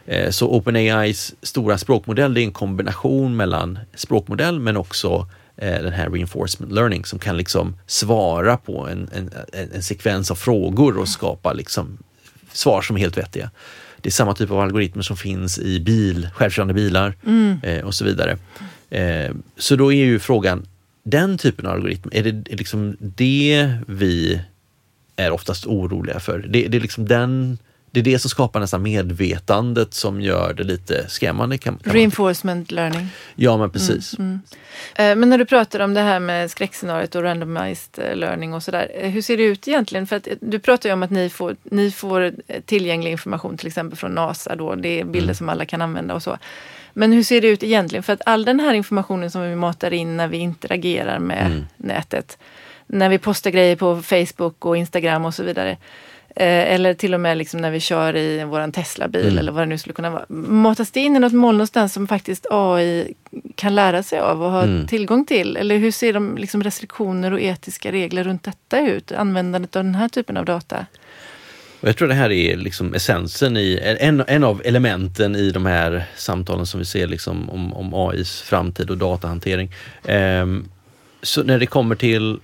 Eh, 0.06 0.30
Så 0.30 0.47
OpenAIs 0.47 1.36
stora 1.41 1.78
språkmodell 1.78 2.34
det 2.34 2.41
är 2.41 2.45
en 2.45 2.51
kombination 2.51 3.36
mellan 3.36 3.80
språkmodell 3.95 4.60
men 4.60 4.78
också 4.78 5.28
eh, 5.58 5.82
den 5.82 5.93
här 5.93 6.10
reinforcement 6.10 6.74
learning 6.74 7.06
som 7.06 7.20
kan 7.20 7.38
liksom 7.38 7.76
svara 7.88 8.58
på 8.58 8.88
en, 8.88 9.10
en, 9.14 9.30
en, 9.53 9.72
en 9.72 9.84
sekvens 9.84 10.32
av 10.32 10.36
frågor 10.36 10.97
och 10.97 11.08
skapa 11.08 11.53
liksom 11.53 11.97
svar 12.56 12.82
som 12.82 12.95
är 12.95 12.99
helt 12.99 13.18
vettiga. 13.18 13.51
Det 14.01 14.10
är 14.10 14.12
samma 14.12 14.34
typ 14.34 14.51
av 14.51 14.60
algoritmer 14.60 15.03
som 15.03 15.18
finns 15.18 15.60
i 15.60 15.80
bil, 15.80 16.30
självkörande 16.34 16.74
bilar 16.74 17.14
eh, 17.64 17.86
och 17.86 17.95
så 17.95 18.06
vidare. 18.06 18.38
Eh, 18.89 19.36
så 19.58 19.76
då 19.76 19.93
är 19.93 20.06
ju 20.06 20.20
frågan, 20.20 20.68
den 21.03 21.38
typen 21.38 21.66
av 21.66 21.74
algoritm, 21.74 22.10
är 22.14 22.24
det 22.24 22.53
är 22.53 22.58
liksom 22.58 22.97
det 22.99 23.74
vi 23.88 24.41
är 25.16 25.32
oftast 25.32 25.66
oroliga 25.66 26.20
för? 26.20 26.39
Det, 26.39 26.68
det 26.68 26.78
är 26.78 26.82
liksom 26.82 27.08
den 27.08 27.58
det 27.96 28.00
är 28.00 28.04
det 28.14 28.20
som 28.20 28.30
skapar 28.30 28.60
nästan 28.60 28.82
medvetandet 28.82 29.93
som 29.93 30.22
gör 30.22 30.54
det 30.54 30.64
lite 30.64 31.10
skrämmande. 31.10 31.58
Kan, 31.58 31.74
kan 31.78 31.82
man, 31.86 31.93
Reinforcement 31.96 32.72
learning. 32.72 33.08
ja, 33.36 33.58
men 33.58 33.70
precis. 33.70 34.14
Eh, 34.96 35.16
Men 35.16 35.30
när 35.30 35.38
du 35.38 35.46
pratar 35.46 35.80
om 35.80 35.93
det 35.93 36.02
här 36.02 36.20
med 36.20 36.52
skräckscenariot 36.52 37.16
och 37.16 37.24
randomized 37.24 38.04
eh, 38.10 38.16
learning 38.16 38.54
och 38.54 38.64
sådär. 38.64 38.91
eh, 38.96 39.10
Hur 39.10 39.22
ser 39.22 39.38
det 39.38 39.43
ut 39.43 39.68
egentligen? 39.68 40.08
För 40.08 40.16
att 40.16 40.28
du 40.41 40.60
pratar 40.60 40.89
ju 40.89 40.93
om 40.93 41.04
att 41.04 41.12
ni 41.12 41.30
får, 41.30 41.56
ni 41.64 41.91
får 41.91 42.34
tillgänglig 42.66 43.12
information 43.12 43.58
till 43.58 43.68
exempel 43.68 43.98
från 43.98 44.12
NASA 44.12 44.56
då. 44.56 44.76
Det 44.76 45.00
är 45.00 45.04
bilder 45.06 45.34
som 45.34 45.50
alla 45.50 45.66
kan 45.66 45.82
använda 45.82 46.14
och 46.14 46.24
så. 46.24 46.38
Men 46.93 47.12
hur 47.14 47.24
ser 47.24 47.41
det 47.41 47.48
ut 47.48 47.64
egentligen? 47.64 48.04
För 48.04 48.14
att 48.14 48.22
all 48.26 48.46
den 48.46 48.60
här 48.60 48.74
informationen 48.74 49.32
som 49.32 49.41
vi 49.41 49.56
matar 49.56 49.93
in 49.93 50.18
när 50.18 50.28
vi 50.28 50.38
interagerar 50.38 51.20
med 51.20 51.66
nätet. 51.78 52.38
när 52.88 53.10
vi 53.10 53.18
postar 53.18 53.52
grejer 53.52 53.76
på 53.76 54.02
Facebook 54.02 54.66
och 54.66 54.78
Instagram 54.78 55.26
och 55.26 55.34
så 55.34 55.43
vidare. 55.43 55.78
Eh, 56.38 56.74
eller 56.74 56.94
till 56.94 57.14
och 57.14 57.20
med 57.20 57.38
liksom 57.38 57.62
när 57.62 57.72
vi 57.72 57.80
kör 57.80 58.16
i 58.16 58.44
vår 58.44 58.72
Tesla-bil 58.72 59.26
Mm. 59.26 59.38
eller 59.38 59.52
vad 59.52 59.62
det 59.62 59.66
nu 59.66 59.78
skulle 59.78 59.94
kunna 59.94 60.10
vara. 60.10 60.26
Matas 60.30 60.92
det 60.92 61.00
in 61.00 61.16
i 61.16 61.20
något 61.20 61.34
moln 61.34 61.58
någonstans 61.58 61.94
som 61.94 62.08
faktiskt 62.08 62.46
AI 62.52 63.14
kan 63.56 63.76
lära 63.76 64.04
sig 64.04 64.20
av 64.20 64.44
och 64.44 64.52
ha 64.52 64.64
Mm. 64.64 64.88
tillgång 64.88 65.26
till? 65.26 65.58
Eller 65.58 65.78
hur 65.78 65.92
ser 65.92 66.14
de 66.14 66.38
liksom 66.38 66.64
restriktioner 66.64 67.32
och 67.34 67.42
etiska 67.42 67.92
regler 67.92 68.24
runt 68.24 68.44
detta 68.44 68.80
ut? 68.88 69.12
Användandet 69.12 69.76
av 69.76 69.84
den 69.84 69.96
här 69.96 70.10
typen 70.10 70.38
av 70.38 70.46
data? 70.46 70.86
Jag 71.82 71.98
tror 71.98 72.08
det 72.08 72.14
här 72.14 72.32
är 72.32 72.58
liksom 72.58 72.94
essensen 72.94 73.58
i, 73.58 73.98
en, 74.00 74.24
en 74.28 74.44
av 74.44 74.62
elementen 74.66 75.36
i 75.36 75.52
de 75.52 75.66
här 75.66 76.04
samtalen 76.16 76.66
som 76.66 76.80
vi 76.80 76.86
ser 76.86 77.08
liksom 77.08 77.50
om, 77.50 77.74
om 77.74 77.94
AIs 77.94 78.42
framtid 78.42 78.90
och 78.90 78.98
datahantering. 78.98 79.72
Ehm, 80.06 80.66
så 81.22 81.44
när 81.44 81.60
det 81.60 81.66
kommer 81.66 81.96
till 81.96 82.40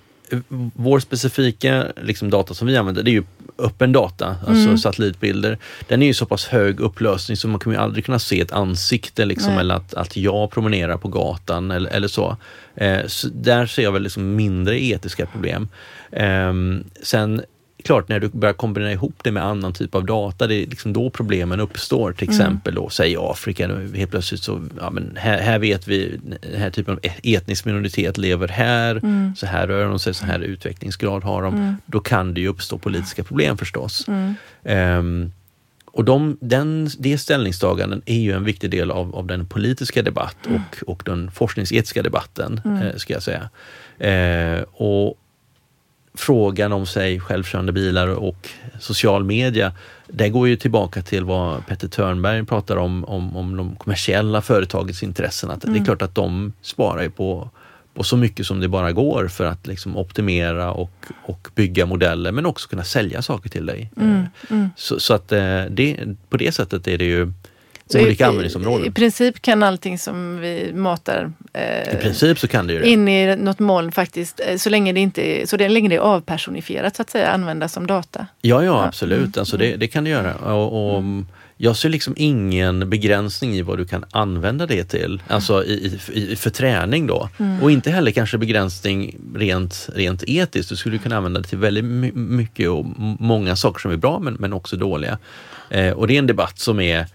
vår 0.73 0.99
specifika 0.99 1.85
liksom, 2.01 2.29
data 2.29 2.53
som 2.53 2.67
vi 2.67 2.77
använder, 2.77 3.03
det 3.03 3.11
är 3.11 3.13
ju 3.13 3.23
öppen 3.61 3.91
data, 3.91 4.35
alltså 4.47 4.63
Mm. 4.63 4.77
satellitbilder. 4.77 5.57
Den 5.87 6.01
är 6.01 6.05
ju 6.07 6.13
så 6.13 6.25
pass 6.25 6.45
hög 6.45 6.79
upplösning 6.79 7.37
så 7.37 7.47
man 7.47 7.59
kommer 7.59 7.75
ju 7.75 7.81
aldrig 7.81 8.05
kunna 8.05 8.19
se 8.19 8.41
ett 8.41 8.51
ansikte 8.51 9.25
liksom, 9.25 9.51
Nej. 9.51 9.59
eller 9.59 9.75
att, 9.75 9.93
att 9.93 10.17
jag 10.17 10.51
promenerar 10.51 10.97
på 10.97 11.07
gatan 11.07 11.71
eller, 11.71 11.89
eller 11.89 12.07
så. 12.07 12.37
Eh, 12.75 12.99
så. 13.07 13.27
Där 13.33 13.65
ser 13.65 13.83
jag 13.83 13.91
väl 13.91 14.03
liksom 14.03 14.35
mindre 14.35 14.83
etiska 14.83 15.25
problem. 15.25 15.67
Ehm, 16.11 16.83
sen 17.03 17.41
klart 17.81 18.09
när 18.09 18.19
du 18.19 18.29
börjar 18.29 18.53
kombinera 18.53 18.91
ihop 18.91 19.15
det 19.23 19.31
med 19.31 19.45
annan 19.45 19.73
typ 19.73 19.95
av 19.95 20.05
data, 20.05 20.47
det 20.47 20.55
är 20.55 20.67
liksom 20.67 20.93
då 20.93 21.09
problemen 21.09 21.59
uppstår. 21.59 22.13
Till 22.13 22.29
exempel 22.29 22.75
då, 22.75 22.89
säg 22.89 23.15
Afrika, 23.19 23.67
då 23.67 23.97
helt 23.97 24.11
plötsligt 24.11 24.43
så, 24.43 24.61
ja 24.79 24.89
men 24.89 25.17
här, 25.19 25.37
här 25.37 25.59
vet 25.59 25.87
vi, 25.87 26.19
den 26.51 26.59
här 26.59 26.69
typen 26.69 26.93
av 26.93 26.99
etnisk 27.23 27.65
minoritet 27.65 28.17
lever 28.17 28.47
här, 28.47 28.91
Mm. 28.95 29.35
så 29.35 29.45
här 29.45 29.67
rör 29.67 29.85
de 29.85 29.99
sig, 29.99 30.13
så 30.13 30.25
här 30.25 30.39
utvecklingsgrad 30.39 31.23
har 31.23 31.43
de. 31.43 31.77
Då 31.85 31.99
kan 31.99 32.33
det 32.33 32.41
ju 32.41 32.47
uppstå 32.47 32.77
politiska 32.77 33.23
problem 33.23 33.57
förstås. 33.57 34.07
Mm. 34.07 34.35
Ehm, 34.63 35.31
och 35.93 36.05
de, 36.05 36.37
den, 36.41 36.89
det 36.99 37.17
ställningstaganden 37.17 38.01
är 38.05 38.19
ju 38.19 38.31
en 38.31 38.43
viktig 38.43 38.71
del 38.71 38.91
av, 38.91 39.15
av 39.15 39.27
den 39.27 39.45
politiska 39.45 40.01
debatt 40.01 40.37
och, 40.45 40.89
och 40.89 41.03
den 41.05 41.31
forskningsetiska 41.31 42.03
debatten, 42.03 42.61
eh, 42.65 42.97
ska 42.97 43.13
jag 43.13 43.23
säga. 43.23 43.49
Eh, 43.99 44.61
och 44.73 45.17
frågan 46.13 46.71
om 46.71 46.85
sig 46.85 47.19
självkörande 47.19 47.71
bilar 47.71 48.07
och 48.07 48.49
social 48.79 49.23
media, 49.23 49.73
det 50.07 50.29
går 50.29 50.47
ju 50.47 50.55
tillbaka 50.55 51.01
till 51.01 51.23
vad 51.23 51.67
Petter 51.67 51.87
Törnberg 51.87 52.45
pratar 52.45 52.75
om, 52.77 53.05
om, 53.05 53.37
om 53.37 53.57
de 53.57 53.75
kommersiella 53.75 54.41
företagens 54.41 55.03
intressen. 55.03 55.51
Att 55.51 55.61
Det 55.61 55.79
är 55.79 55.85
klart 55.85 56.01
att 56.01 56.15
de 56.15 56.53
sparar 56.61 57.01
ju 57.01 57.09
på, 57.09 57.49
på 57.93 58.03
så 58.03 58.17
mycket 58.17 58.45
som 58.45 58.59
det 58.59 58.67
bara 58.67 58.91
går 58.91 59.27
för 59.27 59.45
att 59.45 59.67
liksom 59.67 59.97
optimera 59.97 60.71
och, 60.71 61.05
och 61.25 61.47
bygga 61.55 61.85
modeller 61.85 62.31
men 62.31 62.45
också 62.45 62.69
kunna 62.69 62.83
sälja 62.83 63.21
saker 63.21 63.49
till 63.49 63.65
dig. 63.65 63.91
Mm. 63.97 64.25
Eh, 64.49 64.67
Så, 64.75 64.99
så 64.99 65.13
att 65.13 65.31
eh, 65.31 65.63
det, 65.69 65.97
på 66.29 66.37
det 66.37 66.51
sättet 66.51 66.87
är 66.87 66.97
det 66.97 67.05
ju 67.05 67.33
Så 67.91 67.97
i- 67.99 68.03
olika 68.03 68.23
i, 68.23 68.27
användningsområden. 68.27 68.87
I 68.87 68.91
princip 68.91 69.41
kan 69.41 69.63
allting 69.63 69.97
som 69.99 70.39
vi 70.39 70.71
matar 70.73 71.31
eh, 71.53 71.93
I 71.93 71.97
princip 72.01 72.39
så 72.39 72.47
kan 72.47 72.67
det 72.67 72.73
ju 72.73 72.79
det. 72.79 72.89
in 72.89 73.07
i 73.07 73.35
något 73.35 73.59
moln 73.59 73.91
faktiskt, 73.91 74.39
eh, 74.47 74.57
så 74.57 74.69
länge 74.69 74.93
det, 74.93 74.99
inte, 74.99 75.21
är- 75.41 75.45
så 75.45 75.57
länge 75.57 75.89
det 75.89 75.95
är 75.95 75.99
avpersonifierat 75.99 76.95
så 76.95 77.01
att 77.01 77.09
säga, 77.09 77.27
användas 77.31 77.73
som 77.73 77.87
data. 77.87 78.25
Ja, 78.41 78.63
ja 78.63 78.63
Ja. 78.63 78.85
absolut. 78.85 79.37
Alltså 79.37 79.57
det, 79.57 79.75
det 79.75 79.87
kan 79.87 80.03
det 80.03 80.09
göra. 80.09 80.35
Och, 80.35 80.95
och 80.97 81.03
Jag 81.57 81.75
ser 81.77 81.89
liksom 81.89 82.13
ingen 82.17 82.89
begränsning 82.89 83.53
i 83.53 83.61
vad 83.61 83.77
du 83.77 83.85
kan 83.85 84.05
använda 84.11 84.65
det 84.65 84.83
till, 84.83 85.21
alltså 85.27 85.63
i, 85.65 85.99
i, 86.13 86.35
för 86.35 86.49
träning 86.49 87.07
då. 87.07 87.29
Och 87.61 87.71
inte 87.71 87.91
heller 87.91 88.11
kanske 88.11 88.37
begränsning 88.37 89.15
rent, 89.35 89.89
rent 89.95 90.23
etiskt. 90.27 90.69
Du 90.69 90.75
skulle 90.75 90.97
kunna 90.97 91.17
använda 91.17 91.39
det 91.41 91.47
till 91.47 91.57
väldigt 91.57 91.85
my- 91.85 92.11
mycket 92.13 92.69
och 92.69 92.85
många 93.19 93.55
saker 93.55 93.79
som 93.79 93.91
är 93.91 93.97
bra 93.97 94.19
men, 94.19 94.33
men 94.39 94.53
också 94.53 94.75
dåliga. 94.75 95.17
Eh, 95.69 95.91
och 95.91 96.07
det 96.07 96.13
är 96.15 96.19
en 96.19 96.27
debatt 96.27 96.59
som 96.59 96.79
är 96.79 97.05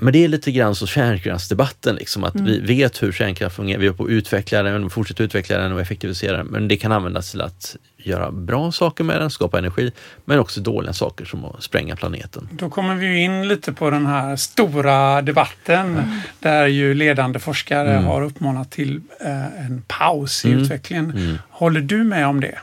men 0.00 0.12
det 0.12 0.24
är 0.24 0.28
lite 0.28 0.52
grann 0.52 0.74
så 0.74 0.86
kärnkraftsdebatten, 0.86 1.96
liksom, 1.96 2.24
att 2.24 2.34
vi 2.40 2.60
vet 2.60 3.02
hur 3.02 3.12
kärnkraft 3.12 3.56
fungerar, 3.56 3.80
vi 3.80 3.86
är 3.86 3.92
på 3.92 4.04
att 4.04 4.10
utveckla 4.10 4.62
den, 4.62 4.90
fortsätter 4.90 5.24
utveckla 5.24 5.58
den 5.58 5.72
och 5.72 5.80
effektivisera 5.80 6.36
den. 6.36 6.46
Men 6.46 6.68
det 6.68 6.76
kan 6.76 6.92
användas 6.92 7.30
till 7.30 7.40
att 7.40 7.76
göra 7.96 8.30
bra 8.30 8.72
saker 8.72 9.04
med 9.04 9.20
den, 9.20 9.30
skapa 9.30 9.58
energi, 9.58 9.92
men 10.24 10.38
också 10.38 10.60
dåliga 10.60 10.92
saker 10.92 11.24
som 11.24 11.44
att 11.44 11.62
spränga 11.62 11.96
planeten. 11.96 12.48
Då 12.52 12.70
kommer 12.70 12.94
vi 12.94 13.16
in 13.18 13.48
lite 13.48 13.72
på 13.72 13.90
den 13.90 14.06
här 14.06 14.36
stora 14.36 15.22
debatten 15.22 16.00
där 16.40 16.66
ju 16.66 16.94
ledande 16.94 17.38
forskare 17.38 17.90
Mm. 17.92 18.04
har 18.04 18.22
uppmanat 18.22 18.70
till 18.70 19.00
eh, 19.20 19.66
en 19.66 19.82
paus 19.88 20.44
i 20.44 20.48
Mm. 20.48 20.62
utvecklingen. 20.62 21.10
Mm. 21.10 21.38
Håller 21.50 21.80
du 21.80 22.04
med 22.04 22.26
om 22.26 22.40
det? 22.40 22.58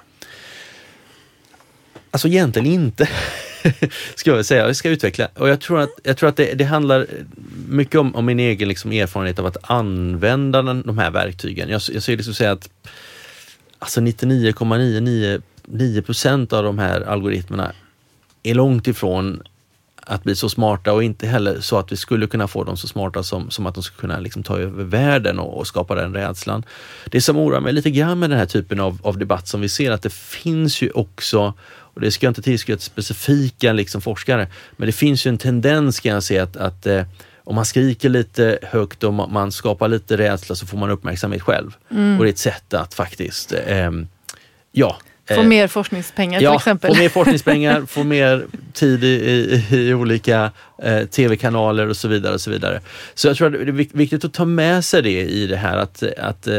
Alltså 2.12 2.28
egentligen 2.28 2.68
inte, 2.68 3.09
ska 4.16 4.30
jag 4.30 4.36
väl 4.36 4.45
säga. 4.45 4.68
Jag 4.68 4.76
ska 4.76 4.89
utveckla. 4.89 5.28
Och 5.36 5.49
jag 5.49 5.62
tror 5.62 5.80
att, 5.80 5.89
jag 6.03 6.18
tror 6.18 6.30
att 6.30 6.36
det, 6.36 6.53
det 6.53 6.64
handlar 6.64 7.07
mycket 7.68 7.95
om, 7.95 8.16
om 8.16 8.26
min 8.26 8.39
egen 8.39 8.68
liksom 8.68 8.91
erfarenhet 8.91 9.39
av 9.39 9.45
att 9.45 9.57
använda 9.62 10.62
den, 10.62 10.82
de 10.82 10.97
här 10.97 11.12
verktygen. 11.12 11.70
Jag, 11.70 11.82
jag 11.93 12.03
skulle 12.03 12.18
liksom 12.18 12.34
säga 12.34 12.51
att 12.51 12.70
alltså 13.80 14.01
99,999 14.01 16.01
procent 16.01 16.53
av 16.53 16.64
de 16.64 16.80
här 16.80 17.01
algoritmerna 17.01 17.72
är 18.43 18.53
långt 18.53 18.88
ifrån 18.88 19.41
att 20.05 20.24
bli 20.24 20.36
så 20.36 20.49
smarta 20.49 20.93
och 20.93 21.03
inte 21.03 21.28
heller 21.28 21.62
så 21.62 21.78
att 21.78 21.91
vi 21.91 21.97
skulle 21.97 22.28
kunna 22.28 22.47
få 22.47 22.64
dem 22.64 22.78
så 22.78 22.88
smarta 22.88 23.24
som, 23.24 23.49
som 23.49 23.66
att 23.66 23.74
de 23.74 23.84
skulle 23.84 23.99
kunna 23.99 24.20
liksom 24.20 24.43
ta 24.43 24.59
över 24.59 24.84
världen 24.84 25.39
och, 25.39 25.57
och 25.57 25.68
skapa 25.68 25.95
den 25.95 26.14
rädslan. 26.14 26.64
Det 27.05 27.22
som 27.22 27.38
oroar 27.38 27.59
mig 27.59 27.74
lite 27.74 27.91
grann 27.91 28.20
med 28.20 28.30
den 28.30 28.39
här 28.39 28.45
typen 28.45 28.80
av, 28.80 28.99
av 29.03 29.18
debatt 29.18 29.47
som 29.47 29.62
vi 29.62 29.70
ser 29.70 29.91
att 29.91 30.01
det 30.01 30.14
finns 30.14 30.82
ju 30.82 30.91
också, 30.91 31.53
och 31.94 32.02
det 32.02 32.12
ska 32.12 32.26
jag 32.26 32.32
inte 32.32 32.42
tillskriva 32.42 32.78
till 32.78 32.86
specifika 32.86 33.74
liksom 33.74 34.02
forskare, 34.02 34.48
men 34.78 34.86
det 34.86 34.92
finns 34.92 35.26
ju 35.26 35.30
en 35.30 35.38
tendens 35.38 36.00
kan 36.00 36.12
jag 36.12 36.24
se 36.24 36.39
att, 36.39 36.58
att 36.58 36.86
eh, 36.86 37.04
om 37.44 37.56
man 37.56 37.66
skriker 37.66 38.10
lite 38.10 38.60
högt 38.62 39.04
och 39.04 39.14
man, 39.14 39.52
skapar 39.52 39.88
lite 39.88 40.18
rädsla 40.18 40.56
så 40.56 40.66
får 40.66 40.78
man 40.78 40.89
uppmärksamhet 40.89 41.42
själv. 41.42 41.76
Och 42.18 42.24
det 42.24 42.30
är 42.30 42.34
ett 42.34 42.38
sätt 42.38 42.74
att 42.74 42.94
faktiskt, 42.94 43.54
ehm, 43.68 44.08
ja, 44.72 44.98
Få 45.36 45.42
eh, 45.42 45.48
mer 45.48 45.68
forskningspengar 45.68 46.40
till 46.40 46.46
Ja, 46.46 46.56
exempel. 46.56 46.96
få 46.96 47.02
mer 47.02 47.10
forskningspengar, 47.10 47.82
få 47.88 48.04
mer 48.04 48.46
tid 48.74 49.04
i, 49.04 49.08
i, 49.08 49.64
i 49.78 49.94
olika 49.94 50.52
eh, 50.84 51.06
tv-kanaler 51.06 51.88
och 51.90 51.98
så 51.98 52.08
vidare. 52.08 52.34
och 52.34 52.42
Så 52.42 52.52
vidare. 52.52 52.82
Så 53.14 53.28
jag 53.28 53.38
tror 53.38 53.48
att 53.48 53.54
det 53.54 53.60
är 53.60 53.66
vik- 53.74 53.90
viktigt 53.94 54.26
att 54.26 54.34
ta 54.34 54.46
med 54.46 54.86
sig 54.86 55.02
det 55.02 55.22
i 55.22 55.48
det 55.48 55.58
här 55.58 55.78
att, 55.78 56.04
att 56.20 56.48
eh, 56.48 56.56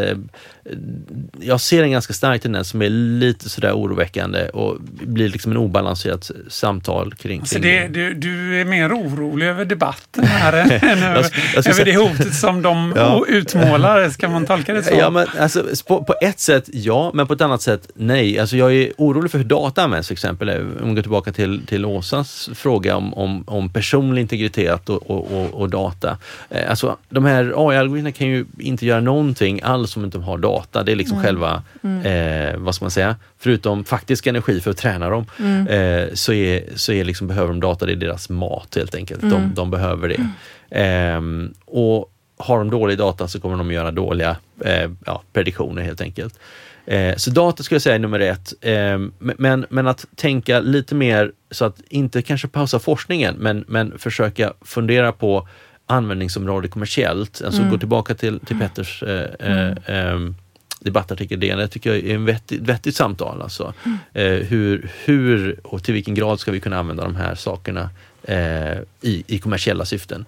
jag 1.41 1.61
ser 1.61 1.83
en 1.83 1.91
ganska 1.91 2.13
stark 2.13 2.43
tendens 2.43 2.69
som 2.69 2.83
är 2.83 2.89
lite 2.91 3.49
sådär 3.49 3.73
oroväckande 3.73 4.49
och 4.49 4.77
blir 5.03 5.29
liksom 5.29 5.53
en 5.53 5.59
obalanserat 5.59 6.31
samtal 6.49 7.15
kring, 7.15 7.41
Alltså 7.41 7.55
kring 7.55 7.65
det, 7.65 7.89
du, 7.89 8.15
du 8.15 8.61
är 8.61 8.65
mer 8.65 8.93
orolig 8.93 9.47
över 9.47 9.65
debatten 9.65 10.25
här 10.25 10.53
än, 10.53 10.71
över, 11.03 11.17
Jag 11.23 11.31
jag 11.55 11.67
över 11.67 11.85
det 11.85 11.97
hotet 11.97 12.35
som 12.35 12.63
de 12.63 12.93
Ja. 12.97 13.25
utmålar. 13.29 14.11
Ska 14.11 14.29
man 14.29 14.47
tolka 14.47 14.75
det 14.75 14.83
så? 14.83 14.95
Ja, 14.99 15.11
men 15.11 15.27
alltså, 15.39 15.65
på, 15.87 16.05
på 16.05 16.15
ett 16.23 16.41
sätt 16.41 16.65
ja, 16.73 17.11
men 17.15 17.27
på 17.27 17.33
ett 17.35 17.41
annat 17.41 17.63
sätt 17.63 17.89
nej. 17.95 18.39
Alltså, 18.39 18.57
jag 18.63 18.75
är 18.75 18.93
orolig 18.99 19.31
för 19.31 19.39
hur 19.39 19.45
data 19.45 19.83
används 19.83 20.09
till 20.09 20.15
exempel. 20.15 20.51
Om 20.83 20.89
vi 20.89 20.95
går 20.95 21.03
tillbaka 21.03 21.33
till, 21.33 21.67
till 21.67 21.85
Åsas 21.85 22.51
fråga 22.55 22.97
om, 22.97 23.15
om, 23.15 23.45
om 23.47 23.69
personlig 23.71 24.23
integritet 24.23 24.89
och, 24.89 25.11
och, 25.11 25.33
och, 25.33 25.61
och 25.61 25.71
data. 25.71 26.19
Eh, 26.51 26.71
alltså, 26.71 26.97
de 27.09 27.25
här 27.25 27.55
AI-algoritmerna 27.57 28.13
kan 28.13 28.27
ju 28.27 28.47
inte 28.59 28.87
göra 28.87 29.01
någonting 29.01 29.61
alls 29.63 29.97
om 29.97 30.05
inte 30.05 30.19
de 30.19 30.25
har 30.25 30.39
data. 30.39 30.83
Det 30.83 30.93
är 30.93 30.97
liksom 30.97 31.23
själva, 31.23 31.63
eh, 31.83 32.57
vad 32.57 32.75
ska 32.75 32.85
man 32.85 32.91
säga, 32.91 33.17
förutom 33.39 33.85
faktisk 33.85 34.27
energi 34.27 34.61
för 34.61 34.71
att 34.71 34.77
träna 34.77 35.11
dem, 35.11 35.27
eh, 35.69 36.15
så, 36.15 36.33
är, 36.33 36.65
så 36.77 36.93
är 36.93 37.05
liksom, 37.05 37.27
behöver 37.27 37.49
de 37.49 37.61
data, 37.61 37.87
det 37.87 37.93
är 37.93 37.97
deras 37.97 38.29
mat 38.29 38.75
helt 38.77 38.95
enkelt. 38.95 39.21
De, 39.21 39.53
de 39.55 39.71
behöver 39.71 40.09
det. 40.09 40.29
Ehm, 40.71 41.55
och 41.65 42.13
har 42.37 42.59
de 42.59 42.71
dålig 42.71 42.99
data 42.99 43.29
så 43.29 43.41
kommer 43.41 43.57
de 43.57 43.73
göra 43.73 43.91
dåliga 43.91 44.37
eh, 44.65 44.91
ja, 45.07 45.23
prediktioner 45.33 45.83
helt 45.83 46.01
enkelt. 46.01 46.39
Eh, 46.87 47.17
så 47.17 47.31
data 47.31 47.63
skulle 47.63 47.75
jag 47.75 47.83
säga 47.83 47.95
är 47.95 47.99
nummer 47.99 48.21
ett. 48.21 48.55
Eh, 48.61 48.99
men, 49.19 49.67
men 49.71 49.87
att 49.87 50.07
tänka 50.15 50.61
lite 50.61 50.95
mer 50.95 51.33
så 51.51 51.65
att 51.65 51.81
inte 51.89 52.23
kanske 52.23 52.49
pausa 52.49 52.79
forskningen 52.79 53.35
men, 53.39 53.65
men 53.69 53.99
försöka 53.99 54.53
fundera 54.61 55.13
på 55.13 55.49
användningsområde 55.87 56.69
kommersiellt. 56.69 57.43
Alltså 57.45 57.63
gå 57.63 57.79
tillbaka 57.79 58.15
till, 58.15 58.41
till 58.41 58.59
Petters 58.59 59.03
eh, 59.03 59.27
eh, 59.39 59.75
ehm, 59.87 60.35
debattartikel 60.81 61.41
DN. 61.41 61.59
Det 61.59 61.69
tycker 61.69 61.91
jag 61.91 61.99
är 61.99 62.15
en 62.15 62.25
vettigt, 62.25 62.61
vettigt 62.61 62.97
samtal. 62.97 63.43
Alltså. 63.43 63.75
Eh, 64.13 64.25
hur, 64.25 64.91
hur 65.05 65.61
och 65.65 65.85
till 65.85 65.95
vilken 65.95 66.15
grad 66.15 66.41
ska 66.41 66.53
vi 66.53 66.61
kunna 66.61 66.79
använda 66.79 67.05
de 67.05 67.17
här 67.17 67.35
sakerna 67.35 67.91
eh, 68.23 68.79
i, 69.01 69.25
i 69.27 69.39
kommersiella 69.39 69.85
syften. 69.85 70.25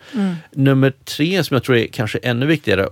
Nummer 0.53 0.93
tre 1.05 1.45
som 1.45 1.55
jag 1.55 1.65
tror 1.65 1.77
är 1.77 1.87
kanske 1.87 2.19
ännu 2.19 2.47
viktigare 2.47 2.89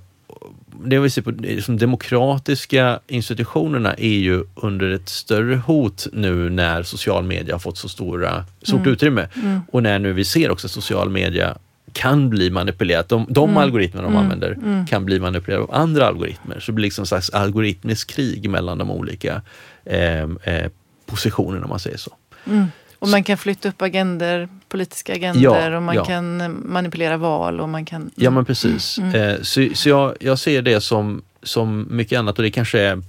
det 0.84 0.98
vi 0.98 1.10
ser 1.10 1.22
på 1.22 1.30
de 1.30 1.78
demokratiska 1.78 3.00
institutionerna 3.06 3.94
är 3.94 4.18
ju 4.18 4.44
under 4.54 4.90
ett 4.90 5.08
större 5.08 5.56
hot 5.56 6.06
nu 6.12 6.50
när 6.50 6.82
social 6.82 7.24
media 7.24 7.54
har 7.54 7.58
fått 7.58 7.78
så 7.78 7.88
stora, 7.88 8.44
stort 8.62 8.86
utrymme. 8.86 9.28
Och 9.70 9.82
när 9.82 9.98
nu 9.98 10.12
vi 10.12 10.24
ser 10.24 10.50
också 10.50 10.68
social 10.68 11.10
media 11.10 11.56
kan 11.92 12.30
bli 12.30 12.50
manipulerat. 12.50 13.08
De, 13.08 13.26
de 13.28 13.56
algoritmer 13.56 14.02
de 14.02 14.16
använder 14.16 14.58
kan 14.88 15.04
bli 15.04 15.20
manipulerade 15.20 15.64
av 15.64 15.74
andra 15.74 16.06
algoritmer. 16.06 16.60
Så 16.60 16.72
det 16.72 16.74
blir 16.74 16.82
liksom 16.82 17.02
en 17.02 17.06
slags 17.06 17.30
algoritmisk 17.30 18.10
krig 18.10 18.50
mellan 18.50 18.78
de 18.78 18.90
olika 18.90 19.42
eh, 19.84 20.22
eh, 20.22 20.70
positionen 21.06 21.62
om 21.62 21.68
man 21.68 21.78
säger 21.78 21.96
så. 21.96 22.12
Mm. 23.02 23.08
Och 23.08 23.10
man 23.10 23.24
kan 23.24 23.38
flytta 23.38 23.68
upp 23.68 23.82
agender, 23.82 24.48
politiska 24.68 25.14
agender 25.14 25.40
Ja, 25.40 25.76
och 25.76 25.82
man 25.82 25.94
ja. 25.94 26.04
kan 26.04 26.60
manipulera 26.72 27.16
val 27.16 27.60
och 27.60 27.68
man 27.68 27.84
kan... 27.84 28.10
Ja 28.14 28.30
men 28.30 28.44
precis. 28.44 28.98
Mm. 28.98 29.14
Eh, 29.14 29.42
så 29.42 29.68
så 29.74 29.88
jag, 29.88 30.14
jag 30.20 30.38
ser 30.38 30.62
det 30.62 30.80
som, 30.80 31.22
som 31.42 31.86
mycket 31.90 32.18
annat 32.18 32.38
och 32.38 32.42
det 32.42 32.50
kanske 32.50 32.80
är 32.80 33.02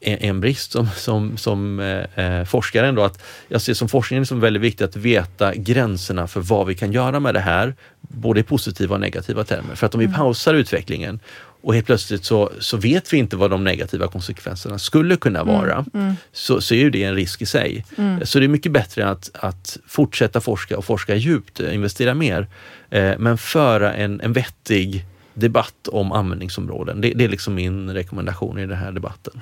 en, 0.00 0.40
brist 0.40 0.72
som, 0.72 0.88
som, 0.96 1.36
som 1.36 1.80
eh, 1.80 2.24
eh, 2.24 2.44
forskare 2.44 2.88
ändå, 2.88 3.02
att 3.02 3.22
jag 3.48 3.62
ser 3.62 3.74
som 3.74 3.88
forskningen 3.88 4.26
som 4.26 4.40
väldigt 4.40 4.62
viktigt 4.62 4.88
att 4.88 4.96
veta 4.96 5.54
gränserna 5.54 6.26
för 6.26 6.40
vad 6.40 6.66
vi 6.66 6.74
kan 6.74 6.92
göra 6.92 7.20
med 7.20 7.34
det 7.34 7.40
här, 7.40 7.74
både 8.00 8.40
i 8.40 8.42
positiva 8.42 8.94
och 8.94 9.00
negativa 9.00 9.44
termer. 9.44 9.74
För 9.74 9.86
att 9.86 9.94
om 9.94 10.00
vi 10.00 10.08
pausar 10.08 10.54
utvecklingen 10.54 11.20
och 11.62 11.74
helt 11.74 11.86
plötsligt 11.86 12.24
så, 12.24 12.52
så 12.60 12.76
vet 12.76 13.12
vi 13.12 13.16
inte 13.16 13.36
vad 13.36 13.50
de 13.50 13.64
negativa 13.64 14.08
konsekvenserna 14.08 14.78
skulle 14.78 15.16
kunna 15.16 15.44
vara, 15.44 15.84
så, 16.32 16.60
så 16.60 16.74
är 16.74 16.78
ju 16.78 16.90
det 16.90 17.02
en 17.02 17.14
risk 17.14 17.42
i 17.42 17.46
sig. 17.46 17.84
Så 18.22 18.38
det 18.38 18.46
är 18.46 18.48
mycket 18.48 18.72
bättre 18.72 19.08
att, 19.08 19.30
att 19.34 19.78
fortsätta 19.86 20.40
forska 20.40 20.78
och 20.78 20.84
forska 20.84 21.14
djupt, 21.14 21.60
eh, 21.60 21.74
investera 21.74 22.14
mer, 22.14 22.46
eh, 22.90 23.18
men 23.18 23.38
föra 23.38 23.94
en, 23.94 24.20
en 24.20 24.32
vettig 24.32 25.04
debatt 25.34 25.88
om 25.88 26.12
användningsområden. 26.12 27.00
Det, 27.00 27.12
det 27.14 27.24
är 27.24 27.28
liksom 27.28 27.54
min 27.54 27.90
rekommendation 27.94 28.58
i 28.58 28.66
den 28.66 28.78
här 28.78 28.92
debatten. 28.92 29.40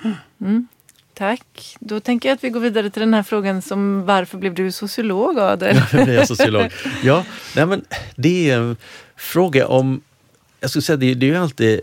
Tack. 1.14 1.76
Då 1.80 2.00
tänker 2.00 2.28
jag 2.28 2.36
att 2.36 2.44
vi 2.44 2.50
går 2.50 2.60
vidare 2.60 2.90
till 2.90 3.00
den 3.00 3.14
här 3.14 3.22
frågan 3.22 3.62
som 3.62 4.04
varför 4.06 4.38
blev 4.38 4.54
du 4.54 4.72
sociolog 4.72 5.38
Adel? 5.38 5.76
Jag 5.92 6.08
är 6.08 6.24
sociolog. 6.24 6.72
Ja, 7.02 7.24
nej 7.56 7.66
men 7.66 7.84
det 8.16 8.50
är 8.50 8.58
en 8.58 8.76
fråga 9.16 9.66
om, 9.66 10.00
jag 10.60 10.70
skulle 10.70 10.82
säga 10.82 10.96
det, 10.96 11.14
det 11.14 11.26
är 11.26 11.30
ju 11.30 11.36
alltid 11.36 11.80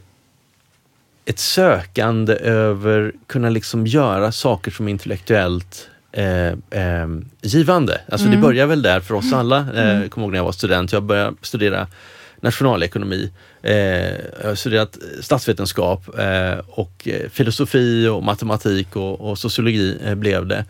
ett 1.25 1.39
sökande 1.39 2.33
över 2.35 3.13
kunna 3.27 3.49
liksom 3.49 3.87
göra 3.87 4.31
saker 4.31 4.71
som 4.71 4.87
är 4.87 4.91
intellektuellt 4.91 5.89
eh, 6.11 6.47
eh, 6.47 7.07
givande. 7.41 8.01
Alltså 8.09 8.27
det 8.27 8.37
börjar 8.37 8.67
väl 8.67 8.81
där 8.81 8.99
för 8.99 9.15
oss 9.15 9.33
alla. 9.33 9.67
Eh, 9.75 10.01
jag 10.01 10.11
kommer 10.11 10.25
ihåg 10.25 10.31
när 10.31 10.39
jag 10.39 10.45
var 10.45 10.51
student, 10.51 10.91
jag 10.93 11.03
började 11.03 11.35
studera 11.41 11.87
nationalekonomi. 12.41 13.31
Eh, 13.61 13.75
jag 14.41 14.47
har 14.47 14.55
studerat 14.55 14.97
statsvetenskap 15.21 16.19
eh, 16.19 16.59
och 16.67 17.07
eh, 17.07 17.29
filosofi 17.29 18.07
och 18.07 18.23
matematik 18.23 18.95
och, 18.95 19.21
och 19.21 19.37
sociologi 19.37 19.97
blev 20.15 20.45
det. 20.47 20.65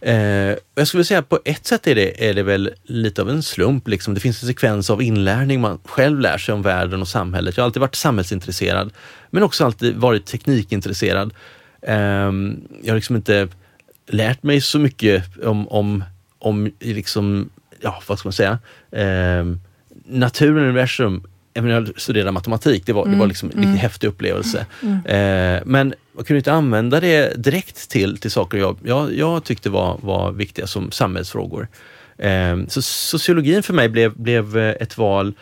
Eh, 0.00 0.56
jag 0.74 0.88
skulle 0.88 1.04
säga 1.04 1.22
på 1.22 1.38
ett 1.44 1.66
sätt 1.66 1.86
är 1.86 1.94
det, 1.94 2.28
är 2.28 2.34
det 2.34 2.42
väl 2.42 2.70
lite 2.84 3.22
av 3.22 3.30
en 3.30 3.42
slump. 3.42 3.88
Liksom. 3.88 4.14
Det 4.14 4.20
finns 4.20 4.42
en 4.42 4.48
sekvens 4.48 4.90
av 4.90 5.02
inlärning, 5.02 5.60
man 5.60 5.78
själv 5.84 6.20
lär 6.20 6.38
sig 6.38 6.54
om 6.54 6.62
världen 6.62 7.00
och 7.00 7.08
samhället. 7.08 7.56
Jag 7.56 7.62
har 7.62 7.66
alltid 7.66 7.80
varit 7.80 7.94
samhällsintresserad, 7.94 8.92
men 9.30 9.42
också 9.42 9.64
alltid 9.64 9.96
varit 9.96 10.26
teknikintresserad. 10.26 11.34
Eh, 11.82 11.94
jag 12.82 12.88
har 12.88 12.94
liksom 12.94 13.16
inte 13.16 13.48
lärt 14.08 14.42
mig 14.42 14.60
så 14.60 14.78
mycket 14.78 15.44
om, 15.44 15.68
om, 15.68 16.04
om 16.38 16.72
liksom, 16.80 17.50
ja 17.80 18.02
vad 18.06 18.18
ska 18.18 18.28
man 18.28 18.32
säga, 18.32 18.58
eh, 18.90 19.44
naturen, 20.06 20.64
universum, 20.64 21.22
även 21.54 21.68
när 21.68 21.74
jag 21.74 22.00
studerade 22.00 22.32
matematik, 22.32 22.86
det 22.86 22.92
var, 22.92 23.06
det 23.06 23.16
var 23.16 23.26
liksom 23.26 23.50
en 23.54 23.62
riktigt 23.62 23.80
häftig 23.80 24.08
upplevelse. 24.08 24.66
Eh, 25.04 25.62
men 25.64 25.94
man 26.18 26.24
kunde 26.24 26.38
inte 26.38 26.52
använda 26.52 27.00
det 27.00 27.42
direkt 27.44 27.90
till, 27.90 28.18
till 28.18 28.30
saker 28.30 28.58
jag, 28.58 28.78
jag, 28.84 29.14
jag 29.14 29.44
tyckte 29.44 29.70
var, 29.70 29.98
var 30.02 30.32
viktiga 30.32 30.66
som 30.66 30.90
samhällsfrågor. 30.90 31.68
Eh, 32.18 32.56
så 32.68 32.82
sociologin 32.82 33.62
för 33.62 33.74
mig 33.74 33.88
blev, 33.88 34.16
blev 34.16 34.58
eh, 34.58 34.74
ett 34.80 34.98
val 34.98 35.34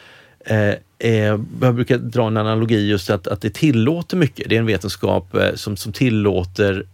Eh, 0.46 0.74
eh, 0.98 1.38
jag 1.60 1.74
brukar 1.74 1.98
dra 1.98 2.26
en 2.26 2.36
analogi 2.36 2.88
just 2.88 3.10
att, 3.10 3.26
att 3.26 3.40
det 3.40 3.54
tillåter 3.54 4.16
mycket. 4.16 4.48
Det 4.48 4.54
är 4.54 4.58
en 4.58 4.66
vetenskap 4.66 5.34
eh, 5.34 5.54
som, 5.54 5.76
som 5.76 5.92
tillåter 5.92 6.86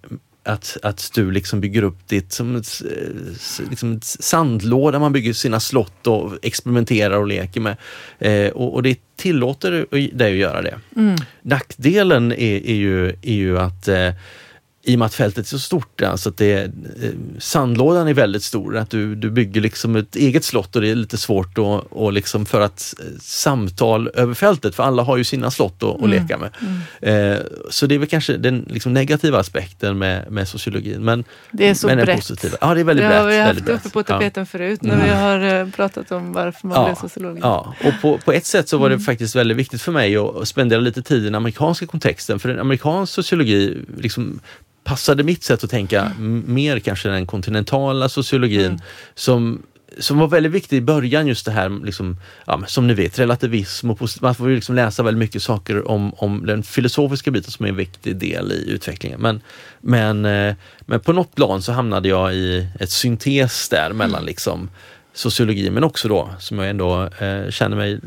att, 0.45 0.77
att 0.83 1.11
du 1.15 1.31
liksom 1.31 1.61
bygger 1.61 1.83
upp 1.83 2.09
ditt 2.09 2.33
som 2.33 2.57
ett, 2.57 2.83
eh, 2.91 3.69
liksom 3.71 3.97
ett 3.97 4.05
sandlåda 4.05 4.99
man 4.99 5.13
bygger 5.13 5.33
sina 5.33 5.61
slott 5.61 6.07
och 6.07 6.33
experimenterar 6.43 7.17
och 7.19 7.27
leker 7.27 7.61
med. 7.61 7.77
Eh, 8.19 8.53
och, 8.53 8.75
och 8.75 8.83
det 8.83 8.99
tillåter 9.17 9.87
dig 10.17 10.33
att 10.33 10.39
göra 10.39 10.63
det. 10.63 10.79
Nackdelen 11.43 12.33
är, 12.33 12.67
är, 12.67 12.75
ju, 12.75 13.09
är 13.09 13.35
ju 13.35 13.59
att 13.59 13.89
eh, 13.89 14.11
i 14.85 14.95
och 14.95 14.99
med 14.99 15.07
att 15.07 15.15
fältet 15.15 15.45
är 15.45 15.49
så 15.49 15.59
stort, 15.59 16.03
alltså 16.03 16.29
att 16.29 16.37
det, 16.37 16.53
eh, 16.65 16.71
sandlådan 17.39 18.09
är 18.09 18.15
väldigt 18.15 18.43
stor, 18.43 18.77
att 18.77 18.91
du, 18.91 19.15
du 19.15 19.31
bygger 19.31 19.61
liksom 19.61 19.97
ett 19.97 20.17
eget 20.17 20.45
slott 20.45 20.77
och 20.77 20.83
det 20.83 20.89
är 20.91 20.95
lite 20.95 21.17
svårt 21.19 21.59
att, 21.59 21.85
och 21.91 22.13
liksom 22.13 22.47
för 22.47 22.61
att 22.61 22.95
eh, 23.01 23.05
samtal 23.21 24.11
över 24.15 24.35
fältet, 24.35 24.75
för 24.75 24.83
alla 24.83 25.03
har 25.03 25.17
ju 25.17 25.25
sina 25.25 25.51
slott 25.51 25.83
att, 25.83 26.03
att 26.03 26.09
leka 26.11 26.39
med. 26.39 26.51
Eh, 27.33 27.39
så 27.71 27.87
det 27.87 27.95
är 27.95 27.99
väl 27.99 28.09
kanske 28.09 28.37
den 28.37 28.67
liksom 28.71 28.93
negativa 28.93 29.39
aspekten 29.39 29.99
med, 29.99 30.31
med 30.33 30.49
sociologin. 30.49 31.05
Men, 31.05 31.25
Det 31.51 31.69
är 31.69 31.75
så 31.75 31.87
men 31.87 31.97
den 31.97 32.07
brett. 32.07 32.17
positiva. 32.17 32.57
Ja, 32.61 32.75
det 32.75 32.81
är 32.81 32.85
väldigt 32.85 33.09
Det 33.09 33.15
har 33.17 33.25
brett. 33.25 33.35
vi 33.35 33.39
haft 33.41 33.49
väldigt 33.51 33.69
uppe 33.75 33.83
brett. 33.83 33.93
på 33.93 33.99
Ja. 34.01 34.05
tapeten 34.05 34.47
förut 34.47 34.83
när 34.83 35.05
vi 35.05 35.11
har 35.11 35.61
eh, 35.61 35.69
pratat 35.69 36.13
om 36.13 36.33
varför 36.33 36.69
man 36.69 36.85
blev 36.85 36.95
sociolog. 36.95 37.39
Ja, 37.43 37.75
och 37.85 37.93
på, 38.03 38.19
på 38.19 38.33
ett 38.33 38.47
sätt 38.47 38.69
så 38.69 38.79
var 38.79 38.89
det 38.89 38.95
Mm. 38.95 39.05
faktiskt 39.05 39.37
väldigt 39.37 39.57
viktigt 39.57 39.83
för 39.83 39.93
mig 39.93 40.17
att 40.17 40.49
spendera 40.49 40.81
lite 40.81 41.03
tid 41.03 41.23
i 41.23 41.25
den 41.25 41.35
amerikanska 41.35 41.87
kontexten. 41.87 42.39
För 42.39 42.49
en 42.49 42.59
amerikansk 42.59 43.13
sociologi 43.13 43.79
liksom 43.99 44.41
passade 44.85 45.23
mitt 45.23 45.45
sätt 45.45 45.65
att 45.65 45.71
tänka 45.71 46.01
Mm. 46.01 46.45
mer 46.47 46.79
kanske 46.79 47.09
den 47.09 47.27
kontinentala 47.27 48.09
sociologin 48.09 48.81
som 49.15 49.63
som 49.99 50.19
var 50.19 50.29
väldigt 50.29 50.53
viktig 50.53 50.77
i 50.77 50.81
början, 50.81 51.27
just 51.27 51.47
det 51.47 51.53
här 51.53 51.85
liksom, 51.85 52.17
ja, 52.47 52.63
som 52.67 52.87
ni 52.87 52.95
vet, 52.95 53.19
relativism 53.19 53.91
och 53.91 54.09
man 54.21 54.35
får 54.35 54.49
ju 54.49 54.55
liksom 54.55 54.75
läsa 54.75 55.03
väldigt 55.03 55.19
mycket 55.19 55.43
saker 55.43 55.89
om, 55.89 56.15
om 56.15 56.47
den 56.47 56.63
filosofiska 56.63 57.31
biten 57.31 57.51
som 57.51 57.65
är 57.65 57.69
en 57.69 57.77
viktig 57.77 58.17
del 58.17 58.53
i 58.53 58.71
utvecklingen. 58.71 59.21
Men, 59.21 59.41
men, 59.81 60.25
eh, 60.25 60.55
men 60.81 61.01
på 61.01 61.13
något 61.13 61.35
plan 61.35 61.63
så 61.63 61.73
hamnade 61.73 62.09
jag 62.09 62.35
i 62.35 62.69
ett 62.81 62.91
syntes 62.91 63.69
där 63.69 63.93
mellan 63.93 64.25
liksom 64.25 64.71
sociologi 65.15 65.71
men 65.71 65.85
också 65.85 66.09
då, 66.09 66.31
som 66.39 66.59
jag 66.59 66.71
ändå 66.71 67.03
eh, 67.03 67.51
känner 67.51 67.77
mig 67.77 68.01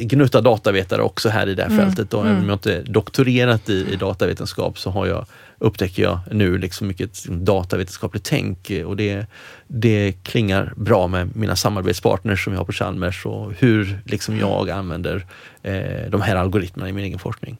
gnutta 0.00 0.40
datavetare 0.40 1.02
också 1.02 1.28
här 1.28 1.46
i 1.46 1.54
det 1.54 1.62
här 1.62 1.76
fältet. 1.76 2.10
Då. 2.10 2.20
Även 2.20 2.38
om 2.38 2.48
jag 2.48 2.54
inte 2.54 2.82
doktorerat 2.82 3.68
i, 3.68 3.86
i 3.92 3.96
datavetenskap 3.96 4.78
så 4.78 4.90
har 4.90 5.06
jag, 5.06 5.26
upptäcker 5.58 6.02
jag 6.02 6.18
nu 6.30 6.58
liksom 6.58 6.88
mycket 6.88 7.24
datavetenskapligt 7.24 8.26
tänk 8.26 8.70
och 8.86 8.96
det, 8.96 9.26
det 9.66 10.12
klingar 10.22 10.72
bra 10.76 11.06
med 11.06 11.36
mina 11.36 11.56
samarbetspartners 11.56 12.44
som 12.44 12.52
jag 12.52 12.60
har 12.60 12.64
på 12.64 12.72
Chalmers 12.72 13.26
och 13.26 13.52
hur 13.58 14.00
liksom 14.04 14.38
jag 14.38 14.70
använder 14.70 15.26
eh, 15.62 16.10
de 16.10 16.20
här 16.20 16.36
algoritmerna 16.36 16.88
i 16.88 16.92
min 16.92 17.04
egen 17.04 17.18
forskning. 17.18 17.58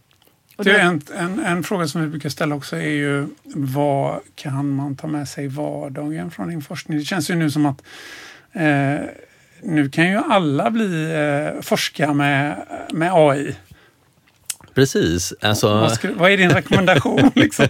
Det 0.63 0.81
en, 0.81 1.01
en, 1.17 1.39
en 1.39 1.63
fråga 1.63 1.89
som 1.89 2.03
vi 2.03 2.09
brukar 2.09 2.29
ställa 2.29 2.55
också 2.55 2.77
är 2.77 2.91
ju 2.91 3.27
vad 3.45 4.21
kan 4.35 4.71
man 4.71 4.97
ta 4.97 5.07
med 5.07 5.29
sig 5.29 5.45
i 5.45 5.49
vardagen 5.49 6.31
från 6.31 6.49
din 6.49 6.63
forskning? 6.63 6.99
Det 6.99 7.05
känns 7.05 7.31
ju 7.31 7.35
nu 7.35 7.51
som 7.51 7.67
att 7.67 7.83
eh, 8.53 9.01
nu 9.63 9.89
kan 9.89 10.11
ju 10.11 10.21
alla 10.29 10.71
bli 10.71 11.13
eh, 11.13 11.63
forska 11.63 12.13
med, 12.13 12.67
med 12.93 13.11
AI. 13.15 13.55
Precis. 14.75 15.35
Alltså, 15.41 15.69
Vad, 15.69 15.93
skulle, 15.93 16.13
vad 16.13 16.31
är 16.31 16.37
din 16.37 16.51
rekommendation? 16.51 17.31
liksom? 17.35 17.67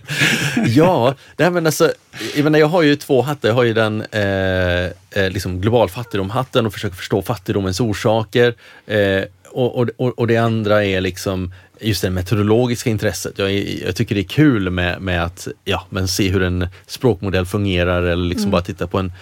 ja, 0.66 1.14
nej 1.36 1.50
men 1.50 1.66
alltså, 1.66 1.92
jag, 2.34 2.44
menar, 2.44 2.58
jag 2.58 2.66
har 2.66 2.82
ju 2.82 2.96
två 2.96 3.22
hattar. 3.22 3.48
Jag 3.48 3.56
har 3.56 3.64
ju 3.64 3.74
den 3.74 4.04
eh, 4.12 4.84
eh, 5.10 5.30
liksom 5.30 5.60
global 5.60 5.88
fattigdom-hatten 5.88 6.66
och 6.66 6.72
försöker 6.72 6.96
förstå 6.96 7.22
fattigdomens 7.22 7.80
orsaker. 7.80 8.54
Eh, 8.86 9.22
och, 9.50 9.78
och, 9.78 10.18
och 10.18 10.26
det 10.26 10.36
andra 10.36 10.84
är 10.84 11.00
liksom 11.00 11.52
just 11.80 12.02
det 12.02 12.10
metodologiska 12.10 12.90
intresset. 12.90 13.38
Jag, 13.38 13.52
jag 13.86 13.96
tycker 13.96 14.14
det 14.14 14.20
är 14.20 14.28
kul 14.28 14.70
med, 14.70 15.00
med 15.00 15.24
att 15.24 15.48
ja, 15.64 15.86
men 15.90 16.08
se 16.08 16.28
hur 16.28 16.42
en 16.42 16.68
språkmodell 16.86 17.46
fungerar 17.46 18.02
eller 18.02 18.24
liksom 18.24 18.50
bara 18.50 18.62
titta 18.62 18.86
på 18.86 18.98
en 18.98 19.12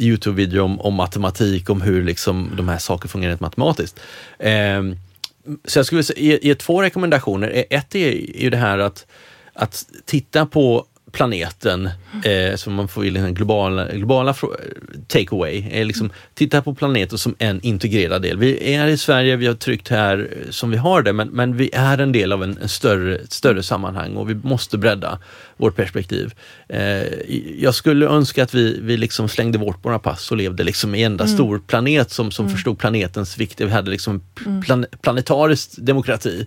Youtube-video 0.00 0.60
om, 0.62 0.80
om 0.80 0.94
matematik, 0.94 1.70
om 1.70 1.80
hur 1.82 2.04
liksom 2.04 2.50
de 2.56 2.68
här 2.68 2.78
sakerna 2.78 3.08
fungerar 3.08 3.30
rent 3.30 3.40
matematiskt. 3.40 4.00
Eh, 4.38 4.82
så 5.64 5.78
jag 5.78 5.86
skulle 5.86 6.02
ge, 6.16 6.38
ge 6.42 6.54
två 6.54 6.82
rekommendationer. 6.82 7.48
E, 7.48 7.64
ett 7.70 7.94
är 7.94 8.40
ju 8.42 8.50
det 8.50 8.56
här 8.56 8.78
att, 8.78 9.06
att 9.52 9.86
titta 10.04 10.46
på 10.46 10.86
planeten, 11.12 11.90
eh, 12.24 12.56
som 12.56 12.74
man 12.74 12.88
får 12.88 13.06
i 13.06 13.10
den 13.10 13.34
globala, 13.34 13.92
globala 13.92 14.32
frå- 14.32 14.56
takeaway, 15.06 15.68
är 15.70 15.84
liksom 15.84 16.10
titta 16.38 16.62
på 16.62 16.74
planeten 16.74 17.18
som 17.18 17.34
en 17.38 17.60
integrerad 17.60 18.22
del. 18.22 18.38
Vi 18.38 18.74
är 18.74 18.86
i 18.86 18.96
Sverige, 18.96 19.36
vi 19.36 19.46
har 19.46 19.54
tryckt 19.54 19.88
här 19.88 20.30
som 20.50 20.70
vi 20.70 20.76
har 20.76 21.02
det, 21.02 21.12
men, 21.12 21.28
men 21.28 21.56
vi 21.56 21.70
är 21.72 21.98
en 21.98 22.12
del 22.12 22.32
av 22.32 22.42
en, 22.42 22.58
en 22.62 22.68
större, 22.68 23.16
ett 23.16 23.32
större 23.32 23.62
sammanhang 23.62 24.16
och 24.16 24.30
vi 24.30 24.34
måste 24.34 24.78
bredda 24.78 25.18
vårt 25.56 25.76
perspektiv. 25.76 26.34
Eh, 26.68 27.02
jag 27.58 27.74
skulle 27.74 28.06
önska 28.06 28.42
att 28.42 28.54
vi, 28.54 28.80
vi 28.80 28.96
liksom 28.96 29.28
slängde 29.28 29.58
bort 29.58 29.84
våra 29.84 29.98
pass 29.98 30.30
och 30.30 30.36
levde 30.36 30.64
liksom 30.64 30.94
i 30.94 31.02
en 31.02 31.12
enda 31.12 31.26
stor 31.26 31.58
planet 31.66 32.10
som, 32.10 32.30
som 32.30 32.50
förstod 32.50 32.78
planetens 32.78 33.38
vikt. 33.38 33.60
Vi 33.60 33.70
hade 33.70 33.90
liksom 33.90 34.20
plan, 34.64 34.86
planetarisk 35.00 35.70
demokrati 35.76 36.46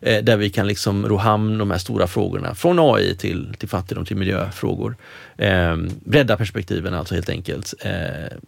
eh, 0.00 0.24
där 0.24 0.36
vi 0.36 0.50
kan 0.50 0.66
liksom 0.66 1.08
ro 1.08 1.16
hamn 1.16 1.58
de 1.58 1.70
här 1.70 1.78
stora 1.78 2.06
frågorna 2.06 2.54
från 2.54 2.78
AI 2.78 3.16
till, 3.16 3.54
till 3.58 3.68
fattigdom 3.68 4.04
till 4.04 4.16
miljöfrågor. 4.16 4.96
Eh, 5.36 5.76
bredda 6.04 6.36
perspektiven 6.36 6.94
alltså 6.94 7.14
helt 7.14 7.28
enkelt. 7.28 7.74
Eh, 7.80 8.38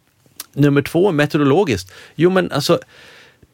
nummer 0.52 0.82
två, 0.82 1.12
meteorologiskt. 1.12 1.92
Jo 2.14 2.30
men 2.30 2.52
alltså 2.52 2.78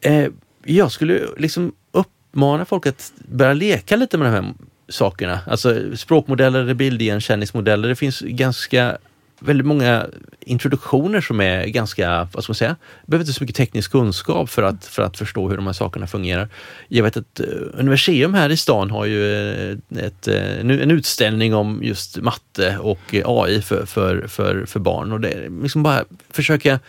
eh, 0.01 0.27
jag 0.65 0.93
skulle 0.93 1.21
liksom 1.37 1.73
uppmana 1.93 2.65
folk 2.65 2.87
att 2.87 3.13
börja 3.29 3.53
leka 3.53 3.97
lite 3.97 4.19
med 4.19 4.27
de 4.27 4.31
här 4.31 4.55
sakerna. 4.89 5.41
Alltså 5.47 5.97
språkmodeller, 5.97 6.75
bildigenkänningsmodeller. 6.75 7.89
Det 7.89 7.97
finns 7.97 8.21
ganska 8.21 8.99
väldigt 9.39 9.67
många 9.67 10.07
introduktioner 10.41 11.21
som 11.21 11.41
är 11.41 11.67
ganska, 11.67 12.29
vad 12.33 12.45
ska 12.45 12.51
man 12.51 12.55
säga, 12.55 12.77
behöver 13.07 13.23
inte 13.23 13.33
så 13.33 13.43
mycket 13.43 13.57
teknisk 13.57 13.93
kunskap 13.93 14.51
för 14.51 14.63
att, 14.63 14.85
för 14.85 15.03
att 15.03 15.19
förstå 15.19 15.49
hur 15.49 15.57
de 15.57 15.67
här 15.67 15.73
sakerna 15.73 16.07
fungerar. 16.07 16.49
Jag 16.89 17.05
vet 17.05 17.17
att 17.17 17.41
eh, 17.41 17.47
Universium 17.75 18.35
här 18.35 18.51
i 18.51 18.57
stan 18.57 18.91
har 18.91 19.07
ju 19.07 19.51
eh, 19.71 19.77
ett, 19.97 20.29
eh, 20.29 20.59
en 20.61 20.91
utställning 20.91 21.55
om 21.55 21.81
just 21.83 22.17
matte 22.17 22.79
och 22.79 23.15
AI 23.25 23.63
för, 23.63 23.87
för, 23.87 24.27
för, 24.27 24.67
för 24.67 24.81
barn 24.81 25.13
och 25.13 25.21
det 25.21 25.29
är 25.29 25.63
liksom 25.63 25.83
bara 25.83 26.05
försöka 26.31 26.81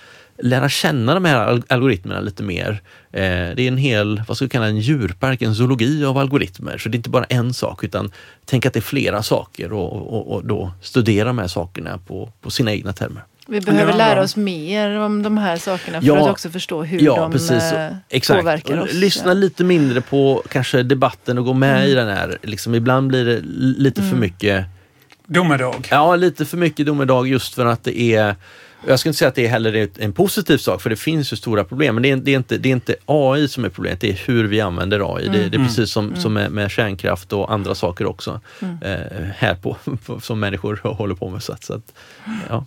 lära 0.42 0.70
känna 0.70 1.14
de 1.14 1.26
här 1.26 1.62
algoritmerna 1.68 2.22
lite 2.22 2.44
mer. 2.44 2.82
Eh, 3.12 3.22
det 3.22 3.60
är 3.62 3.68
en 3.68 3.78
hel, 3.78 4.24
vad 4.28 4.38
ska 4.38 4.46
vi 4.46 4.50
kalla 4.50 4.68
en 4.68 4.80
djurpark, 4.80 5.42
en 5.42 5.56
zoologi 5.56 6.06
av 6.06 6.18
algoritmer. 6.18 6.78
Så 6.78 6.90
det 6.90 6.96
är 6.96 6.98
inte 6.98 7.10
bara 7.10 7.24
en 7.24 7.54
sak 7.54 7.84
utan 7.84 8.12
tänk 8.46 8.66
att 8.66 8.74
det 8.74 8.80
är 8.80 8.82
flera 8.82 9.24
saker 9.24 9.74
och, 9.74 10.14
och, 10.14 10.36
och 10.36 10.46
då 10.46 10.72
studera 10.82 11.28
de 11.28 11.38
här 11.38 11.48
sakerna 11.48 11.98
på, 12.08 12.32
på 12.42 12.52
sina 12.52 12.72
egna 12.72 12.94
termer. 12.94 13.24
Vi 13.48 13.62
behöver 13.62 13.94
lära 13.94 14.22
oss 14.22 14.36
mer 14.36 15.00
om 15.00 15.24
de 15.24 15.38
här 15.38 15.58
sakerna 15.58 16.02
för 16.02 16.08
ja, 16.08 16.24
att 16.24 16.30
också 16.30 16.50
förstå 16.50 16.84
hur 16.84 17.02
ja, 17.02 17.16
de 17.16 17.32
precis. 17.32 17.74
Eh, 17.74 17.94
Exakt. 18.10 18.40
påverkar 18.40 18.82
oss. 18.82 18.94
Lyssna 18.94 19.34
lite 19.34 19.64
mindre 19.64 20.02
på 20.02 20.44
kanske 20.50 20.84
debatten 20.84 21.38
och 21.38 21.46
gå 21.46 21.54
med 21.54 21.76
mm. 21.76 21.90
i 21.90 21.94
den 21.94 22.08
här. 22.08 22.38
Liksom, 22.42 22.76
ibland 22.76 23.08
blir 23.08 23.26
det 23.26 23.42
lite 23.78 24.02
mm. 24.02 24.12
för 24.12 24.18
mycket 24.18 24.66
Domedag. 25.32 25.88
Ja, 25.92 26.16
lite 26.16 26.46
för 26.46 26.58
mycket 26.58 26.86
domedag 26.86 27.28
just 27.28 27.56
för 27.56 27.66
att 27.66 27.84
det 27.84 28.00
är 28.00 28.36
jag 28.88 29.00
skulle 29.00 29.10
inte 29.10 29.18
säga 29.18 29.30
att 29.30 29.36
det 29.36 29.46
är 29.46 29.50
heller 29.50 29.90
en 29.98 30.14
positiv 30.14 30.58
sak, 30.58 30.82
för 30.82 30.90
det 30.90 30.96
finns 30.96 31.34
ju 31.34 31.38
stora 31.38 31.64
problem. 31.64 31.96
Men 31.96 32.04
det 32.04 32.12
är, 32.12 32.16
det 32.16 32.32
är, 32.32 32.36
inte, 32.36 32.58
det 32.58 32.70
är 32.70 32.74
inte 32.74 32.96
AI 33.06 33.48
som 33.48 33.66
är 33.66 33.70
problemet, 33.70 34.02
det 34.02 34.10
är 34.10 34.22
hur 34.26 34.44
vi 34.44 34.62
använder 34.62 35.16
AI. 35.16 35.28
Mm. 35.28 35.40
Det, 35.40 35.50
det, 35.50 35.58
är 35.58 35.66
precis 35.66 35.92
som, 35.92 36.08
mm. 36.08 36.20
som 36.20 36.34
med, 36.34 36.52
med, 36.52 36.72
kärnkraft 36.72 37.34
och 37.34 37.54
andra 37.54 37.76
saker 37.76 38.06
också. 38.06 38.42
Mm. 38.62 38.78
Eh, 38.82 39.24
här 39.36 39.56
på, 39.56 39.78
som 40.22 40.40
människor 40.40 40.80
håller 40.98 41.16
på 41.16 41.30
med. 41.30 41.44
Så 41.44 41.54
att, 41.54 41.64
så 41.64 41.74
att, 41.74 41.94
ja. 42.50 42.66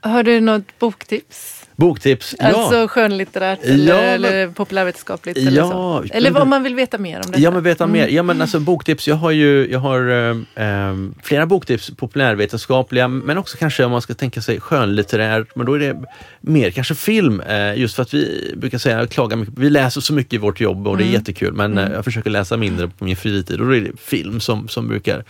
Har 0.00 0.22
du 0.22 0.40
något 0.40 0.78
boktips? 0.78 1.61
Boktips, 1.76 2.34
ja. 2.38 2.46
Alltså 2.46 2.88
skönlitterärt 2.88 3.58
eller, 3.62 3.92
ja, 3.92 4.00
eller 4.00 4.48
populärvetenskapligt? 4.48 5.38
Ja, 5.38 5.48
eller, 5.48 5.62
så. 5.62 6.04
eller 6.10 6.40
om 6.40 6.48
man 6.48 6.62
vill 6.62 6.74
veta 6.74 6.98
mer 6.98 7.20
om 7.24 7.32
det. 7.32 7.38
Ja, 7.38 7.50
men 7.50 7.62
veta 7.62 7.84
mm. 7.84 7.92
mer. 7.92 8.08
Ja, 8.08 8.22
men 8.22 8.40
alltså 8.42 8.60
boktips. 8.60 9.08
Jag 9.08 9.16
har 9.16 9.30
ju 9.30 9.70
jag 9.70 9.78
har, 9.78 10.30
äh, 10.54 10.94
flera 11.22 11.46
boktips, 11.46 11.90
populärvetenskapliga, 11.96 13.08
men 13.08 13.38
också 13.38 13.56
kanske 13.56 13.84
om 13.84 13.90
man 13.90 14.02
ska 14.02 14.14
tänka 14.14 14.42
sig 14.42 14.60
skönlitterärt, 14.60 15.56
men 15.56 15.66
då 15.66 15.74
är 15.74 15.78
det 15.78 16.04
mer 16.40 16.70
kanske 16.70 16.94
film. 16.94 17.40
Äh, 17.40 17.78
just 17.78 17.94
för 17.94 18.02
att 18.02 18.14
vi 18.14 18.54
brukar 18.56 18.78
säga, 18.78 19.06
klaga 19.06 19.36
mycket, 19.36 19.58
vi 19.58 19.70
läser 19.70 20.00
så 20.00 20.12
mycket 20.12 20.32
i 20.32 20.38
vårt 20.38 20.60
jobb 20.60 20.88
och 20.88 20.96
det 20.96 21.02
är 21.02 21.06
mm. 21.06 21.14
jättekul, 21.14 21.52
men 21.52 21.78
mm. 21.78 21.92
jag 21.92 22.04
försöker 22.04 22.30
läsa 22.30 22.56
mindre 22.56 22.88
på 22.88 23.04
min 23.04 23.16
fritid 23.16 23.60
och 23.60 23.66
då 23.66 23.76
är 23.76 23.80
det 23.80 24.00
film 24.00 24.40
som, 24.40 24.68
som 24.68 24.88
brukar 24.88 25.24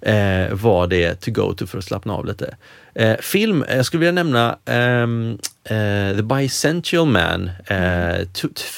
eh, 0.00 0.54
vara 0.54 0.86
det 0.86 1.14
to 1.14 1.30
go 1.30 1.54
to 1.54 1.66
för 1.66 1.78
att 1.78 1.84
slappna 1.84 2.12
av 2.14 2.26
lite. 2.26 2.56
Eh, 2.94 3.16
film, 3.16 3.64
jag 3.68 3.86
skulle 3.86 3.98
vilja 3.98 4.24
nämna 4.24 4.56
um, 4.66 5.30
uh, 5.70 6.16
The 6.16 6.22
Bicentennial 6.22 7.06
Man, 7.06 7.50
uh, 7.70 8.26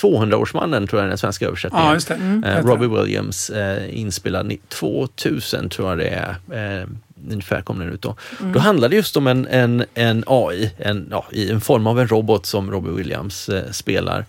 200-årsmannen 0.03 0.87
tror 0.87 1.03
jag 1.03 1.11
den 1.11 1.19
svenska 1.19 1.47
översättningen. 1.47 2.01
Ja. 2.09 2.15
Mm. 2.15 2.45
Uh, 2.45 2.67
Robbie 2.67 2.87
Williams, 2.87 3.51
inspelad 3.91 4.53
2000 4.69 5.69
tror 5.69 5.89
jag 5.89 5.99
det 5.99 6.09
är. 6.09 6.87
ungefär 7.31 7.63
kom 7.63 7.79
den 7.79 7.93
ut 7.93 8.03
då. 8.03 8.17
Mm. 8.41 8.53
Då 8.53 8.59
handlar 8.59 8.89
det 8.89 8.97
just 8.97 9.17
om 9.17 9.27
en, 9.27 9.47
en, 9.47 9.85
en 9.95 10.25
AI, 10.27 10.71
en, 10.79 11.09
ja, 11.11 11.27
i 11.33 11.51
en 11.51 11.61
form 11.61 11.87
av 11.87 12.01
en 12.01 12.09
robot 12.09 12.47
som 12.47 12.71
Robbie 12.71 12.91
Williams 12.91 13.51
spelar. 13.71 14.25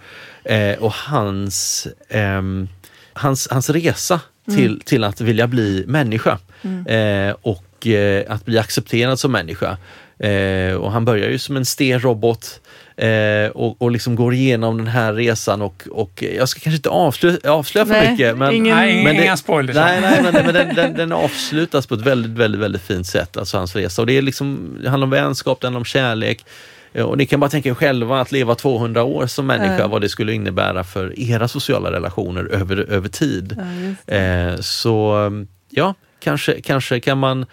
och 0.80 0.94
hans, 0.94 1.88
um, 2.10 2.70
hans, 3.14 3.48
hans 3.52 3.70
resa. 3.70 4.20
Till, 4.56 4.82
till 4.86 5.04
att 5.04 5.22
vilja 5.22 5.48
bli 5.48 5.84
människa. 5.88 6.38
Mm. 6.64 7.36
och 7.42 7.66
Eh, 7.86 8.24
att 8.28 8.46
bli 8.46 8.58
accepterad 8.58 9.20
som 9.20 9.32
människa. 9.32 9.78
Eh, 10.20 10.76
och 10.76 10.92
han 10.92 11.06
börjar 11.06 11.30
ju 11.30 11.38
som 11.38 11.58
en 11.58 11.66
stenrobot 11.66 12.60
eh, 12.98 13.52
och, 13.54 13.82
och 13.82 13.92
liksom 13.92 14.16
går 14.16 14.34
igenom 14.34 14.78
den 14.78 14.88
här 14.88 15.14
resan 15.14 15.62
och, 15.62 15.88
och 15.92 16.24
jag 16.38 16.50
ska 16.50 16.60
kanske 16.60 16.76
inte 16.76 16.90
avslöja, 16.90 17.38
avslöja 17.44 17.86
för 17.86 17.94
nej, 17.94 18.12
mycket. 18.12 18.38
Men, 18.38 18.54
ingen, 18.54 18.76
nej, 18.76 19.04
men 19.04 19.16
det, 19.16 19.24
inga 19.24 19.38
spoilers. 19.38 19.76
Nej, 19.76 20.02
nej 20.02 20.20
men, 20.24 20.46
men 20.46 20.54
den, 20.54 20.76
den, 20.76 20.94
den, 20.94 21.12
avslutas 21.12 21.88
på 21.88 21.96
ett 21.96 22.02
väldigt, 22.02 22.32
väldigt, 22.32 22.62
väldigt 22.62 22.82
fint 22.82 23.08
sätt, 23.08 23.38
alltså 23.38 23.58
hans 23.58 23.76
resa. 23.76 24.02
Och 24.02 24.06
det, 24.06 24.18
är 24.18 24.22
liksom, 24.22 24.78
det 24.84 24.90
handlar 24.90 25.06
om 25.06 25.12
vänskap, 25.12 25.62
det 25.62 25.68
handlar 25.68 25.80
om 25.80 25.86
kärlek. 25.86 26.46
Och 26.94 27.18
ni 27.18 27.26
kan 27.26 27.40
bara 27.40 27.50
tänka 27.50 27.70
er 27.70 27.74
själva 27.74 28.22
att 28.22 28.32
leva 28.32 28.56
200 28.56 29.04
år 29.04 29.28
som 29.28 29.48
människa, 29.48 29.74
mm. 29.74 29.90
vad 29.90 30.02
det 30.02 30.10
skulle 30.10 30.34
innebära 30.34 30.84
för 30.84 31.20
era 31.20 31.48
sociala 31.48 31.92
relationer 31.92 32.46
över, 32.46 32.78
över 32.78 33.10
tid. 33.10 33.58
Ja, 34.06 34.16
eh, 34.16 34.60
så 34.60 35.30
ja, 35.70 35.94
kanske, 36.20 36.62
kanske 36.62 37.00
kan 37.00 37.18
man 37.18 37.46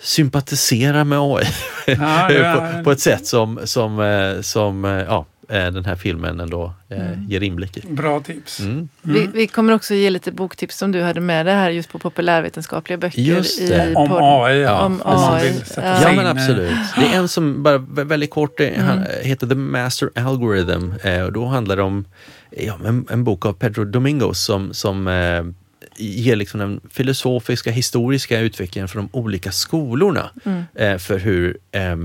sympatisera 0.00 1.04
med 1.04 1.18
AI 1.18 1.44
ja, 1.86 2.32
ja. 2.32 2.72
på, 2.78 2.84
på, 2.84 2.90
ett 2.92 3.00
sätt 3.00 3.26
som, 3.26 3.60
som, 3.64 4.00
eh, 4.00 4.40
som 4.40 4.84
eh, 4.84 4.90
ja, 4.90 5.16
eh, 5.16 5.24
den 5.48 5.84
här 5.84 5.96
filmen 5.96 6.40
ändå 6.40 6.72
mm. 6.88 7.28
ger 7.28 7.42
inblick 7.42 7.76
i. 7.76 7.80
Bra 7.86 8.20
tips. 8.20 8.60
Mm. 8.60 8.72
Mm. 8.72 8.88
Vi, 9.02 9.28
vi, 9.34 9.46
kommer 9.46 9.72
också 9.72 9.94
ge 9.94 10.10
lite 10.10 10.32
boktips 10.32 10.76
som 10.76 10.92
du 10.92 11.02
hade 11.02 11.20
med 11.20 11.46
dig 11.46 11.54
här 11.54 11.70
just 11.70 11.92
på 11.92 11.98
populärvetenskapliga 11.98 12.98
böcker. 12.98 13.22
Just 13.22 13.68
det. 13.68 13.94
om 13.94 14.12
AI. 14.12 14.60
Ja. 14.60 14.84
Om 14.84 15.02
AI. 15.04 15.54
Ja. 15.76 16.12
men 16.16 16.26
absolut. 16.26 16.76
Det 16.96 17.06
är 17.06 17.18
en 17.18 17.28
som, 17.28 17.62
bara 17.62 17.78
väldigt 18.04 18.30
kort, 18.30 18.60
mm. 18.60 19.00
heter 19.22 19.46
The 19.46 19.54
Master 19.54 20.10
Algorithm. 20.14 20.92
och 21.26 21.32
då 21.32 21.46
handlar 21.46 21.76
det 21.76 21.82
om 21.82 22.04
ja, 22.50 22.78
en, 22.84 23.06
en 23.10 23.24
bok 23.24 23.46
av 23.46 23.52
Pedro 23.52 23.84
Domingos 23.84 24.44
som, 24.44 24.74
som 24.74 25.08
ger 25.96 26.36
liksom 26.36 26.60
den 26.60 26.80
filosofiska, 26.90 27.70
historiska 27.70 28.40
utvecklingen 28.40 28.88
för 28.88 28.96
de 28.96 29.08
olika 29.12 29.52
skolorna. 29.52 30.30
Mm. 30.44 30.64
Eh, 30.74 30.98
för 30.98 31.18
hur 31.18 31.58
eh, 31.72 31.96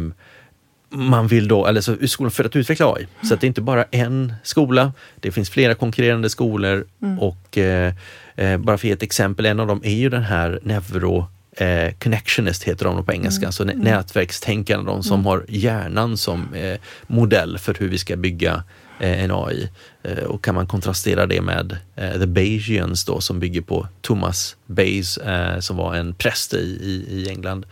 man 0.91 1.27
vill 1.27 1.47
då, 1.47 1.67
eller 1.67 1.81
så, 1.81 2.07
skolan 2.07 2.31
för 2.31 2.43
att 2.43 2.55
utveckla 2.55 2.93
AI. 2.93 3.07
Så 3.23 3.33
att 3.33 3.41
det 3.41 3.45
är 3.45 3.47
inte 3.47 3.61
bara 3.61 3.85
en 3.91 4.33
skola, 4.43 4.93
det 5.19 5.31
finns 5.31 5.49
flera 5.49 5.75
konkurrerande 5.75 6.29
skolor 6.29 6.85
mm. 7.01 7.19
och 7.19 7.57
eh, 7.57 7.93
eh 8.35 8.57
bara 8.57 8.77
för 8.77 8.87
att 8.87 8.89
ge 8.89 8.91
ett 8.91 9.03
exempel, 9.03 9.45
en 9.45 9.59
av 9.59 9.67
dem 9.67 9.81
är 9.83 9.95
ju 9.95 10.09
den 10.09 10.23
här 10.23 10.59
neuro 10.63 11.27
eh, 11.57 11.93
connectionist 11.99 12.63
heter 12.63 12.85
de 12.85 13.05
på 13.05 13.13
engelska, 13.13 13.41
mm. 13.41 13.47
alltså 13.47 13.63
nätverkstänkande, 13.63 14.91
de 14.91 15.03
som 15.03 15.13
mm. 15.13 15.25
har 15.25 15.45
hjärnan 15.47 16.17
som 16.17 16.53
eh, 16.53 16.79
modell 17.07 17.57
för 17.57 17.75
hur 17.79 17.89
vi 17.89 17.97
ska 17.97 18.15
bygga 18.15 18.63
eh, 18.99 19.23
en 19.23 19.31
AI. 19.31 19.69
Eh, 20.03 20.23
och 20.23 20.43
kan 20.43 20.55
man 20.55 20.67
kontrastera 20.67 21.25
det 21.25 21.41
med 21.41 21.77
eh, 21.95 22.19
The 22.19 22.27
Bayesians 22.27 23.05
då 23.05 23.21
som 23.21 23.39
bygger 23.39 23.61
på 23.61 23.87
Thomas 24.01 24.55
Bayes 24.65 25.17
eh, 25.17 25.59
som 25.59 25.77
var 25.77 25.95
en 25.95 26.13
präst 26.13 26.53
i, 26.53 26.57
i, 26.57 27.05
i 27.09 27.29
England 27.29 27.65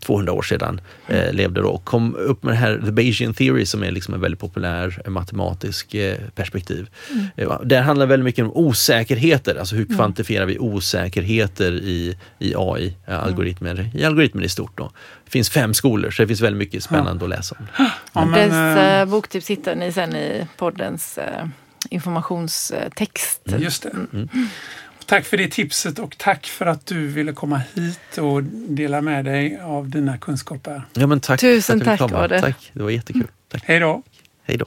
200 0.00 0.32
år 0.32 0.42
sedan. 0.42 0.80
Mm. 1.08 1.36
levde 1.36 1.60
då 1.60 1.68
och 1.68 1.84
kom 1.84 2.14
upp 2.14 2.42
med 2.42 2.54
det 2.54 2.58
här 2.58 2.80
The 2.84 2.92
Bayesian 2.92 3.34
Theory 3.34 3.66
som 3.66 3.82
är 3.82 3.90
liksom 3.90 4.14
en 4.14 4.20
väldigt 4.20 4.40
populär 4.40 5.02
matematisk 5.06 5.96
perspektiv. 6.34 6.88
Mm. 7.36 7.68
Där 7.68 7.82
handlar 7.82 8.06
väldigt 8.06 8.24
mycket 8.24 8.44
om 8.44 8.52
osäkerheter, 8.54 9.56
alltså 9.56 9.74
hur 9.76 9.84
mm. 9.84 9.96
kvantifierar 9.96 10.46
vi 10.46 10.58
osäkerheter 10.58 11.72
i, 11.72 12.16
i 12.38 12.54
AI, 12.56 12.94
algoritmer, 13.06 13.70
mm. 13.70 13.90
i 13.94 14.04
algoritmer 14.04 14.42
i 14.42 14.48
stort. 14.48 14.78
Då. 14.78 14.90
Det 15.24 15.30
finns 15.30 15.50
fem 15.50 15.74
skolor 15.74 16.10
så 16.10 16.22
det 16.22 16.26
finns 16.26 16.40
väldigt 16.40 16.58
mycket 16.58 16.82
spännande 16.82 17.24
ja. 17.24 17.24
att 17.24 17.38
läsa 17.38 17.56
om. 17.58 17.66
Ja, 18.12 18.24
men, 18.24 18.32
Dess 18.32 18.78
äh, 18.78 19.04
boktips 19.04 19.50
hittar 19.50 19.74
ni 19.74 19.92
sen 19.92 20.16
i 20.16 20.46
podden 20.56 20.78
poddens 20.78 21.18
eh, 21.18 21.46
informationstext. 21.90 23.48
Mm. 23.48 23.62
Just 23.62 23.82
det. 23.82 23.90
Mm. 24.12 24.28
Tack 25.08 25.24
för 25.24 25.36
det 25.36 25.48
tipset 25.48 25.98
och 25.98 26.18
tack 26.18 26.46
för 26.46 26.66
att 26.66 26.86
du 26.86 27.06
ville 27.06 27.32
komma 27.32 27.60
hit 27.74 28.18
och 28.18 28.42
dela 28.42 29.00
med 29.00 29.24
dig 29.24 29.60
av 29.60 29.88
dina 29.88 30.18
kunskaper. 30.18 30.82
Ja, 30.92 31.06
men 31.06 31.20
tack 31.20 31.40
Tusen 31.40 31.80
tack 31.80 32.00
var 32.00 32.28
det. 32.28 32.40
Tack, 32.40 32.70
det 32.72 32.82
var 32.82 32.90
jättekul. 32.90 33.26
Tack. 33.48 33.62
Hej 33.64 33.80
då. 33.80 34.02
Hej 34.42 34.56
då. 34.56 34.66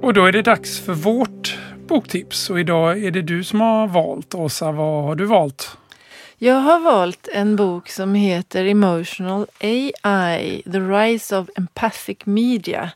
Och 0.00 0.14
då 0.14 0.26
är 0.26 0.32
det 0.32 0.42
dags 0.42 0.80
för 0.80 0.92
vårt 0.92 1.58
boktips 1.86 2.50
och 2.50 2.60
idag 2.60 3.04
är 3.04 3.10
det 3.10 3.22
du 3.22 3.44
som 3.44 3.60
har 3.60 3.86
valt. 3.86 4.34
Åsa, 4.34 4.72
vad 4.72 5.04
har 5.04 5.14
du 5.14 5.24
valt? 5.24 5.76
Jag 6.38 6.54
har 6.54 6.80
valt 6.80 7.28
en 7.32 7.56
bok 7.56 7.88
som 7.88 8.14
heter 8.14 8.64
Emotional 8.64 9.46
AI, 9.60 10.62
The 10.72 10.80
Rise 10.80 11.38
of 11.38 11.48
Empathic 11.56 12.18
Media. 12.24 12.90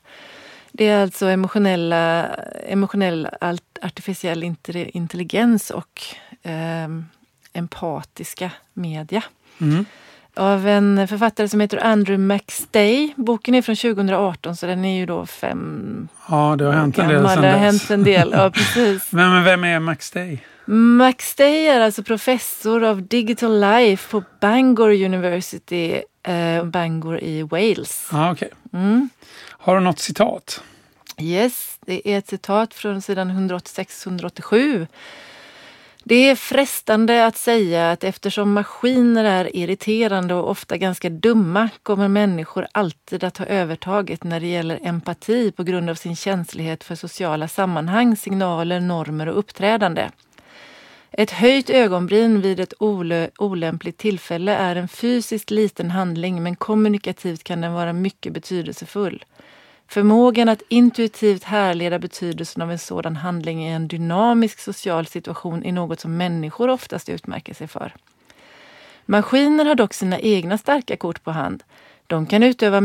Det 0.78 0.86
är 0.88 1.02
alltså 1.02 1.26
emotionella, 1.26 2.26
emotionell 2.66 3.28
artificiell 3.82 4.42
intelligens 4.72 5.70
och 5.70 6.02
eh, 6.42 6.88
empatiska 7.52 8.50
media. 8.72 9.22
Mm. 9.60 9.84
Av 10.34 10.68
en 10.68 11.08
författare 11.08 11.48
som 11.48 11.60
heter 11.60 11.84
Andrew 11.84 12.34
McStay. 12.34 13.12
Boken 13.16 13.54
är 13.54 13.62
från 13.62 13.76
2018 13.76 14.56
så 14.56 14.66
den 14.66 14.84
är 14.84 14.98
ju 14.98 15.06
då 15.06 15.26
fem 15.26 16.08
Ja, 16.28 16.56
det 16.58 16.64
har 16.64 16.72
hänt 16.72 16.98
en 16.98 17.08
del 17.08 17.28
sedan 17.28 17.44
har 17.44 17.50
hänt 17.50 17.90
en 17.90 18.04
del, 18.04 18.30
ja 18.32 18.50
precis. 18.54 19.12
men, 19.12 19.44
vem 19.44 19.64
är 19.64 19.80
McStay? 19.80 20.38
McStay 20.64 21.66
är 21.66 21.80
alltså 21.80 22.02
professor 22.02 22.84
av 22.84 23.02
Digital 23.02 23.60
Life 23.60 24.10
på 24.10 24.22
Bangor 24.40 24.90
University, 24.90 26.02
eh, 26.28 26.64
Bangor 26.64 27.20
i 27.20 27.42
Wales. 27.42 28.08
Ah, 28.12 28.32
okay. 28.32 28.48
Mm. 28.72 29.08
Har 29.50 29.74
du 29.74 29.80
något 29.80 29.98
citat? 29.98 30.62
Yes, 31.20 31.78
det 31.86 32.08
är 32.08 32.18
ett 32.18 32.28
citat 32.28 32.74
från 32.74 33.02
sidan 33.02 33.50
186-187. 33.50 34.86
Det 36.04 36.14
är 36.14 36.36
frestande 36.36 37.26
att 37.26 37.36
säga 37.36 37.90
att 37.90 38.04
eftersom 38.04 38.52
maskiner 38.52 39.24
är 39.24 39.56
irriterande 39.56 40.34
och 40.34 40.50
ofta 40.50 40.76
ganska 40.76 41.10
dumma 41.10 41.68
kommer 41.82 42.08
människor 42.08 42.66
alltid 42.72 43.24
att 43.24 43.36
ha 43.36 43.46
övertaget 43.46 44.24
när 44.24 44.40
det 44.40 44.46
gäller 44.46 44.80
empati 44.82 45.52
på 45.52 45.62
grund 45.62 45.90
av 45.90 45.94
sin 45.94 46.16
känslighet 46.16 46.84
för 46.84 46.94
sociala 46.94 47.48
sammanhang, 47.48 48.16
signaler, 48.16 48.80
normer 48.80 49.28
och 49.28 49.38
uppträdande. 49.38 50.08
Ett 51.10 51.30
höjt 51.30 51.70
ögonbryn 51.70 52.40
vid 52.40 52.60
ett 52.60 52.74
olö- 52.78 53.30
olämpligt 53.38 53.98
tillfälle 53.98 54.54
är 54.54 54.76
en 54.76 54.88
fysiskt 54.88 55.50
liten 55.50 55.90
handling 55.90 56.42
men 56.42 56.56
kommunikativt 56.56 57.44
kan 57.44 57.60
den 57.60 57.72
vara 57.72 57.92
mycket 57.92 58.32
betydelsefull. 58.32 59.24
Förmågan 59.86 60.48
att 60.48 60.62
intuitivt 60.68 61.44
härleda 61.44 61.98
betydelsen 61.98 62.62
av 62.62 62.72
en 62.72 62.78
sådan 62.78 63.16
handling 63.16 63.66
i 63.66 63.72
en 63.72 63.88
dynamisk 63.88 64.60
social 64.60 65.06
situation 65.06 65.64
är 65.64 65.72
något 65.72 66.00
som 66.00 66.16
människor 66.16 66.68
oftast 66.68 67.08
utmärker 67.08 67.54
sig 67.54 67.68
för. 67.68 67.94
Maskiner 69.06 69.64
har 69.64 69.74
dock 69.74 69.94
sina 69.94 70.18
egna 70.20 70.58
starka 70.58 70.96
kort 70.96 71.24
på 71.24 71.30
hand. 71.30 71.62
De 72.06 72.26
kan 72.26 72.42
utöva, 72.42 72.82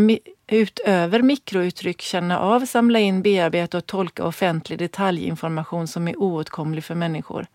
utöver 0.47 1.21
mikrouttryck 1.21 2.01
känna 2.01 2.39
av, 2.39 2.65
samla 2.65 2.99
in, 2.99 3.21
bearbeta 3.21 3.78
och 3.78 3.86
tolka 3.86 4.24
offentlig 4.26 4.80
detaljinformation 4.80 5.88
som 5.88 6.07
är 6.07 6.17
oåtkomlig 6.19 6.84
för 6.84 6.95
människor. 6.95 7.47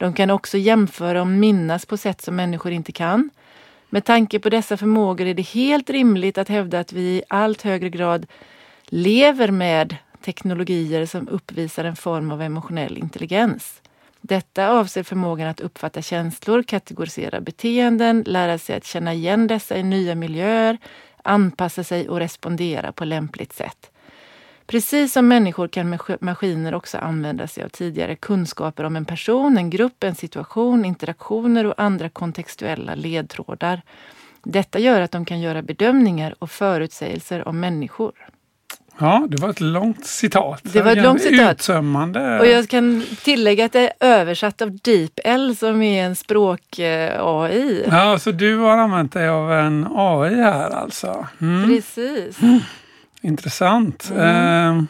De 0.00 0.12
kan 0.12 0.30
också 0.30 0.58
jämföra 0.58 1.20
och 1.20 1.26
minnas 1.26 1.86
på 1.86 1.96
sätt 1.96 2.20
som 2.20 2.36
människor 2.36 2.72
inte 2.72 2.92
kan. 2.92 3.30
Med 3.90 4.04
tanke 4.04 4.38
på 4.38 4.48
dessa 4.48 4.76
förmågor 4.76 5.26
är 5.26 5.34
det 5.34 5.42
helt 5.42 5.90
rimligt 5.90 6.38
att 6.38 6.48
hävda 6.48 6.80
att 6.80 6.92
vi 6.92 7.00
i 7.00 7.22
allt 7.28 7.62
högre 7.62 7.88
grad 7.88 8.26
lever 8.86 9.50
med 9.50 9.96
teknologier 10.24 11.06
som 11.06 11.28
uppvisar 11.28 11.84
en 11.84 11.96
form 11.96 12.30
av 12.30 12.42
emotionell 12.42 12.98
intelligens. 12.98 13.82
Detta 14.20 14.68
avser 14.70 15.02
förmågan 15.02 15.48
att 15.48 15.60
uppfatta 15.60 16.02
känslor, 16.02 16.62
kategorisera 16.62 17.40
beteenden, 17.40 18.24
lära 18.26 18.58
sig 18.58 18.76
att 18.76 18.84
känna 18.84 19.14
igen 19.14 19.46
dessa 19.46 19.76
i 19.76 19.82
nya 19.82 20.14
miljöer, 20.14 20.78
anpassa 21.24 21.84
sig 21.84 22.08
och 22.08 22.18
respondera 22.18 22.92
på 22.92 23.04
lämpligt 23.04 23.52
sätt. 23.52 23.89
Precis 24.70 25.12
som 25.12 25.28
människor 25.28 25.68
kan 25.68 25.98
maskiner 26.20 26.74
också 26.74 26.98
använda 26.98 27.46
sig 27.46 27.64
av 27.64 27.68
tidigare 27.68 28.16
kunskaper 28.16 28.84
om 28.84 28.96
en 28.96 29.04
person, 29.04 29.58
en 29.58 29.70
grupp, 29.70 30.04
en 30.04 30.14
situation, 30.14 30.84
interaktioner 30.84 31.66
och 31.66 31.74
andra 31.76 32.08
kontextuella 32.08 32.94
ledtrådar. 32.94 33.82
Detta 34.42 34.78
gör 34.78 35.00
att 35.00 35.10
de 35.10 35.24
kan 35.24 35.40
göra 35.40 35.62
bedömningar 35.62 36.34
och 36.38 36.50
förutsägelser 36.50 37.48
om 37.48 37.60
människor. 37.60 38.12
Ja, 38.98 39.26
det 39.28 39.36
var 39.36 39.50
ett 39.50 39.60
långt 39.60 40.06
citat. 40.06 40.60
Det 40.62 40.82
var 40.82 40.92
ett 40.92 41.02
långt 41.02 41.22
citat. 41.22 41.52
Uttömmande. 41.52 42.40
Och 42.40 42.46
jag 42.46 42.68
kan 42.68 43.04
tillägga 43.24 43.64
att 43.64 43.72
det 43.72 43.80
är 43.80 43.92
översatt 44.00 44.62
av 44.62 44.78
DeepL 44.78 45.54
som 45.54 45.82
är 45.82 46.04
en 46.04 46.16
språk-AI. 46.16 47.84
Ja, 47.90 48.18
så 48.18 48.30
du 48.30 48.56
har 48.56 48.78
använt 48.78 49.12
dig 49.12 49.28
av 49.28 49.52
en 49.52 49.86
AI 49.90 50.34
här 50.34 50.70
alltså? 50.70 51.26
Mm. 51.40 51.68
Precis. 51.68 52.42
Mm. 52.42 52.60
Intressant. 53.22 54.10
Mm. 54.10 54.78
Uh, 54.78 54.84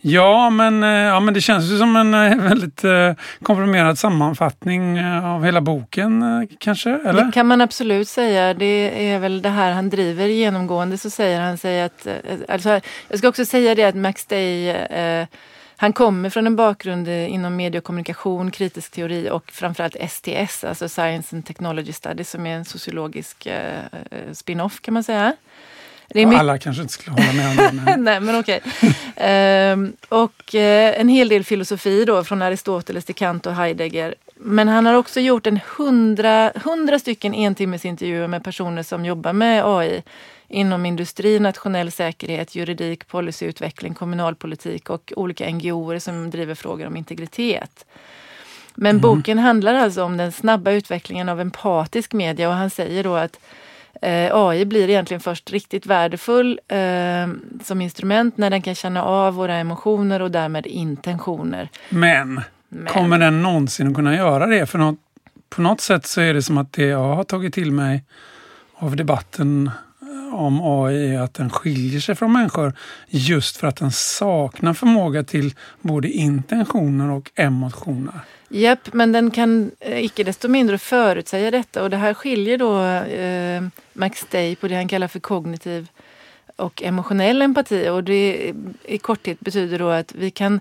ja, 0.00 0.50
men, 0.50 0.82
uh, 0.82 0.90
ja, 0.90 1.20
men 1.20 1.34
det 1.34 1.40
känns 1.40 1.64
ju 1.64 1.78
som 1.78 1.96
en 1.96 2.14
uh, 2.14 2.42
väldigt 2.48 2.84
uh, 2.84 3.12
komprimerad 3.42 3.98
sammanfattning 3.98 5.04
av 5.04 5.44
hela 5.44 5.60
boken 5.60 6.48
kanske? 6.58 6.90
Eller? 6.90 7.24
Det 7.24 7.32
kan 7.32 7.46
man 7.46 7.60
absolut 7.60 8.08
säga. 8.08 8.54
Det 8.54 9.10
är 9.10 9.18
väl 9.18 9.42
det 9.42 9.48
här 9.48 9.72
han 9.72 9.90
driver 9.90 10.26
genomgående. 10.26 10.98
Så 10.98 11.10
säger 11.10 11.40
han 11.40 11.58
sig 11.58 11.82
att... 11.82 12.06
Alltså, 12.48 12.80
jag 13.08 13.18
ska 13.18 13.28
också 13.28 13.44
säga 13.44 13.74
det 13.74 13.84
att 13.84 13.94
Max 13.94 14.26
Day 14.26 14.76
han 15.80 15.92
kommer 15.92 16.30
från 16.30 16.46
en 16.46 16.56
bakgrund 16.56 17.08
inom 17.08 17.56
medie 17.56 17.78
och 17.78 17.84
kommunikation, 17.84 18.50
kritisk 18.50 18.90
teori 18.90 19.30
och 19.30 19.50
framförallt 19.52 19.96
STS, 20.10 20.64
alltså 20.64 20.88
Science 20.88 21.36
and 21.36 21.46
Technology 21.46 21.92
Studies, 21.92 22.30
som 22.30 22.46
är 22.46 22.56
en 22.56 22.64
sociologisk 22.64 23.48
spin-off 24.32 24.80
kan 24.80 24.94
man 24.94 25.02
säga. 25.02 25.36
Mycket... 26.14 26.40
Alla 26.40 26.58
kanske 26.58 26.82
inte 26.82 26.94
skulle 26.94 27.22
hålla 27.22 27.32
med 27.32 27.50
om 27.50 27.56
det. 27.56 27.82
Men... 27.84 28.04
Nej, 28.04 28.20
men 28.20 28.40
okej. 28.40 28.60
ehm, 29.16 29.92
och 30.08 30.54
eh, 30.54 31.00
en 31.00 31.08
hel 31.08 31.28
del 31.28 31.44
filosofi 31.44 32.04
då 32.04 32.24
från 32.24 32.42
Aristoteles 32.42 33.04
till 33.04 33.14
Kant 33.14 33.46
och 33.46 33.54
Heidegger. 33.54 34.14
Men 34.34 34.68
han 34.68 34.86
har 34.86 34.94
också 34.94 35.20
gjort 35.20 35.46
en 35.46 35.60
hundra, 35.76 36.52
hundra 36.64 36.98
stycken 36.98 37.34
entimmesintervjuer 37.34 38.28
med 38.28 38.44
personer 38.44 38.82
som 38.82 39.04
jobbar 39.04 39.32
med 39.32 39.62
AI 39.66 40.02
inom 40.48 40.86
industri, 40.86 41.40
nationell 41.40 41.92
säkerhet, 41.92 42.54
juridik, 42.54 43.08
policyutveckling, 43.08 43.94
kommunalpolitik 43.94 44.90
och 44.90 45.12
olika 45.16 45.50
NGOer 45.50 45.98
som 45.98 46.30
driver 46.30 46.54
frågor 46.54 46.86
om 46.86 46.96
integritet. 46.96 47.84
Men 48.74 48.90
mm. 48.90 49.00
boken 49.00 49.38
handlar 49.38 49.74
alltså 49.74 50.04
om 50.04 50.16
den 50.16 50.32
snabba 50.32 50.70
utvecklingen 50.70 51.28
av 51.28 51.40
empatisk 51.40 52.12
media 52.12 52.48
och 52.48 52.54
han 52.54 52.70
säger 52.70 53.04
då 53.04 53.14
att 53.14 53.38
AI 54.02 54.64
blir 54.64 54.88
egentligen 54.88 55.20
först 55.20 55.52
riktigt 55.52 55.86
värdefull 55.86 56.60
eh, 56.68 57.28
som 57.64 57.80
instrument 57.80 58.36
när 58.36 58.50
den 58.50 58.62
kan 58.62 58.74
känna 58.74 59.04
av 59.04 59.34
våra 59.34 59.54
emotioner 59.54 60.22
och 60.22 60.30
därmed 60.30 60.66
intentioner. 60.66 61.68
Men, 61.88 62.40
Men. 62.68 62.86
kommer 62.86 63.18
den 63.18 63.42
någonsin 63.42 63.88
att 63.88 63.94
kunna 63.94 64.16
göra 64.16 64.46
det? 64.46 64.66
För 64.66 64.78
något, 64.78 64.98
på 65.48 65.62
något 65.62 65.80
sätt 65.80 66.06
så 66.06 66.20
är 66.20 66.34
det 66.34 66.42
som 66.42 66.58
att 66.58 66.72
det 66.72 66.86
jag 66.86 67.14
har 67.14 67.24
tagit 67.24 67.54
till 67.54 67.72
mig 67.72 68.04
av 68.74 68.96
debatten 68.96 69.66
eh, 69.66 69.87
om 70.34 70.60
AI 70.62 71.14
är 71.14 71.20
att 71.20 71.34
den 71.34 71.50
skiljer 71.50 72.00
sig 72.00 72.14
från 72.14 72.32
människor 72.32 72.72
just 73.08 73.56
för 73.56 73.66
att 73.66 73.76
den 73.76 73.92
saknar 73.92 74.74
förmåga 74.74 75.22
till 75.24 75.54
både 75.80 76.08
intentioner 76.08 77.10
och 77.10 77.30
emotioner. 77.34 78.20
Japp, 78.48 78.92
men 78.92 79.12
den 79.12 79.30
kan 79.30 79.70
eh, 79.80 80.04
icke 80.04 80.24
desto 80.24 80.48
mindre 80.48 80.78
förutsäga 80.78 81.50
detta 81.50 81.82
och 81.82 81.90
det 81.90 81.96
här 81.96 82.14
skiljer 82.14 82.58
då 82.58 82.82
eh, 82.82 83.62
Max 83.92 84.26
Day 84.30 84.56
på 84.56 84.68
det 84.68 84.74
han 84.74 84.88
kallar 84.88 85.08
för 85.08 85.20
kognitiv 85.20 85.88
och 86.56 86.82
emotionell 86.82 87.42
empati 87.42 87.88
och 87.88 88.04
det 88.04 88.52
i 88.84 88.98
korthet 88.98 89.40
betyder 89.40 89.78
då 89.78 89.88
att 89.88 90.14
vi 90.14 90.30
kan 90.30 90.60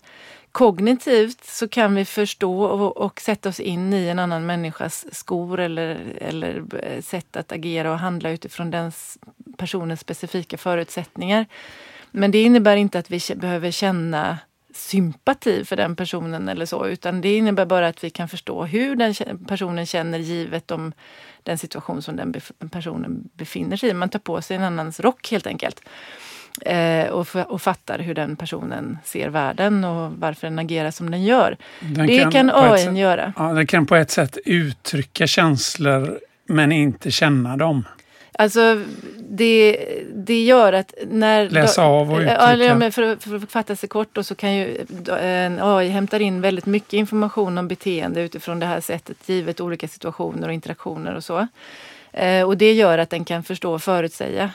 kognitivt 0.57 1.45
så 1.45 1.67
kan 1.67 1.95
vi 1.95 2.05
förstå 2.05 2.61
och, 2.61 2.97
och, 2.97 3.21
sätta 3.21 3.49
oss 3.49 3.59
in 3.59 3.93
i 3.93 4.07
en 4.07 4.19
annan 4.19 4.45
människas 4.45 5.05
skor 5.11 5.59
eller, 5.59 6.17
eller 6.21 6.63
eh, 6.83 7.01
sätt 7.01 7.35
att 7.35 7.51
agera 7.51 7.91
och 7.91 7.99
handla 7.99 8.29
utifrån 8.29 8.71
den 8.71 8.91
personens 9.57 9.99
specifika 9.99 10.57
förutsättningar. 10.57 11.45
Men 12.11 12.31
det 12.31 12.41
innebär 12.41 12.75
inte 12.75 12.99
att 12.99 13.11
vi 13.11 13.19
behöver 13.35 13.71
känna 13.71 14.37
sympati 14.73 15.65
för 15.65 15.75
den 15.75 15.95
personen 15.95 16.49
eller 16.49 16.65
så, 16.65 16.87
utan 16.87 17.21
det 17.21 17.37
innebär 17.37 17.65
bara 17.65 17.87
att 17.87 18.03
vi 18.03 18.09
kan 18.09 18.29
förstå 18.29 18.65
hur 18.65 18.95
den 18.95 19.13
personen 19.47 19.85
känner 19.85 20.19
givet 20.19 20.71
om 20.71 20.93
den 21.43 21.57
situation 21.57 22.01
som 22.01 22.15
den 22.15 22.35
personen 22.71 23.29
befinner 23.33 23.77
sig 23.77 23.89
i. 23.89 23.93
Man 23.93 24.09
tar 24.09 24.19
på 24.19 24.41
sig 24.41 24.57
en 24.57 24.63
annans 24.63 24.99
rock 24.99 25.31
helt 25.31 25.47
enkelt. 25.47 25.81
Eh, 26.61 27.07
och, 27.07 27.27
och 27.35 27.61
fattar 27.61 27.99
hur 27.99 28.13
den 28.13 28.35
personen 28.35 28.97
ser 29.03 29.29
världen 29.29 29.83
och 29.83 30.11
varför 30.11 30.47
den 30.47 30.59
agerar 30.59 30.91
som 30.91 31.11
den 31.11 31.23
gör. 31.23 31.57
Den 31.79 32.07
det 32.07 32.19
kan, 32.19 32.31
kan 32.31 32.51
AI 32.53 32.99
göra. 32.99 33.33
Ja, 33.37 33.43
den 33.43 33.67
kan 33.67 33.85
på 33.85 33.95
ett 33.95 34.11
sätt 34.11 34.37
uttrycka 34.45 35.27
känslor 35.27 36.19
men 36.45 36.71
inte 36.71 37.11
känna 37.11 37.57
dem. 37.57 37.83
Alltså 38.39 38.83
det, 39.29 39.77
det 40.13 40.43
gör 40.43 40.73
att 40.73 40.93
när... 41.07 41.49
Läsa 41.49 41.83
av 41.83 42.11
och 42.11 42.19
uttrycka. 42.19 42.63
Ja, 42.63 42.91
för, 42.91 43.15
för 43.29 43.35
att 43.35 43.51
fatta 43.51 43.75
sig 43.75 43.89
kort 43.89 44.09
då, 44.11 44.23
så 44.23 44.35
kan 44.35 44.55
ju 44.55 44.85
en 45.21 45.59
AI 45.61 45.89
hämtar 45.89 46.19
in 46.19 46.41
väldigt 46.41 46.65
mycket 46.65 46.93
information 46.93 47.57
om 47.57 47.67
beteende 47.67 48.21
utifrån 48.21 48.59
det 48.59 48.65
här 48.65 48.81
sättet 48.81 49.29
givet 49.29 49.61
olika 49.61 49.87
situationer 49.87 50.47
och 50.47 50.53
interaktioner 50.53 51.15
och 51.15 51.23
så. 51.23 51.47
Eh, 52.11 52.43
och 52.43 52.57
det 52.57 52.73
gör 52.73 52.97
att 52.97 53.09
den 53.09 53.25
kan 53.25 53.43
förstå 53.43 53.73
och 53.73 53.83
förutsäga 53.83 54.51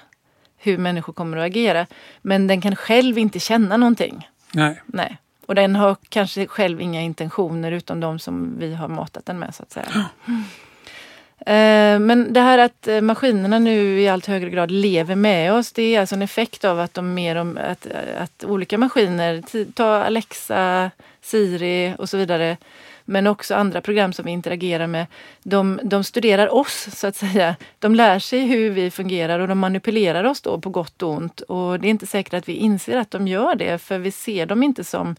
hur 0.63 0.79
människor 0.79 1.13
kommer 1.13 1.37
att 1.37 1.47
agera. 1.47 1.87
Men 2.23 2.47
den 2.47 2.61
kan 2.61 2.77
själv 2.77 3.19
inte 3.19 3.41
känna 3.41 3.77
någonting. 3.77 4.29
Nej. 4.53 4.83
Nej. 4.87 5.19
Och 5.47 5.55
den 5.55 5.77
har 5.77 5.97
kanske 6.09 6.47
själv 6.47 6.81
inga 6.81 7.01
intentioner 7.01 7.73
utom 7.73 8.01
de 8.01 8.19
som 8.19 8.59
vi 8.59 8.75
har 8.75 8.89
matat 8.89 9.27
den 9.27 9.39
med 9.39 9.55
så 9.55 9.63
att 9.63 9.73
säga. 9.73 9.87
Eh, 10.27 10.33
Eh, 11.47 11.99
men 11.99 12.33
det 12.33 12.41
här 12.41 12.59
att 12.59 12.89
eh, 12.89 13.01
maskinerna 13.01 13.59
nu 13.59 14.01
i 14.01 14.09
allt 14.09 14.27
högre 14.27 14.51
grad 14.51 14.71
lever 14.71 15.15
med 15.15 15.53
oss, 15.53 15.73
det 15.73 15.95
är 15.95 16.01
alltså 16.01 16.15
en 16.15 16.23
effekt 16.23 16.65
av 16.65 16.81
att 16.81 16.95
de 16.95 17.15
mer 17.15 17.37
om 17.37 17.59
att, 17.71 17.87
eh, 17.87 18.23
att 18.23 18.45
olika 18.45 18.79
maskiner, 18.79 19.43
ta 19.73 19.87
Alexa, 19.87 20.91
Siri 21.21 21.95
och 21.99 22.09
så 22.09 22.17
vidare, 22.17 22.57
men 23.05 23.27
också 23.27 23.55
andra 23.55 23.81
program 23.81 24.13
som 24.13 24.25
vi 24.25 24.31
interagerar 24.31 24.87
med, 24.87 25.07
de, 25.43 25.81
de 25.83 26.05
studerar 26.05 26.55
oss 26.55 26.89
så 26.93 27.07
att 27.07 27.17
säga. 27.17 27.57
De 27.79 27.95
lär 27.95 28.19
sig 28.19 28.41
hur 28.41 28.71
vi 28.71 28.91
fungerar 28.91 29.39
och 29.39 29.49
de 29.49 29.59
manipulerar 29.59 30.25
oss 30.25 30.41
då 30.41 30.61
på 30.61 30.71
gott 30.71 31.03
och 31.03 31.11
ont. 31.11 31.41
Och 31.41 31.81
det 31.81 31.89
är 31.89 31.91
inte 31.91 32.07
säkert 32.07 32.35
att 32.35 32.49
vi 32.49 32.53
inser 32.53 32.99
att 32.99 33.11
de 33.11 33.29
gör 33.29 33.55
det, 33.55 33.79
för 33.79 33.99
vi 33.99 34.11
ser 34.11 34.47
dem 34.47 34.63
inte 34.63 34.85
som, 34.85 35.17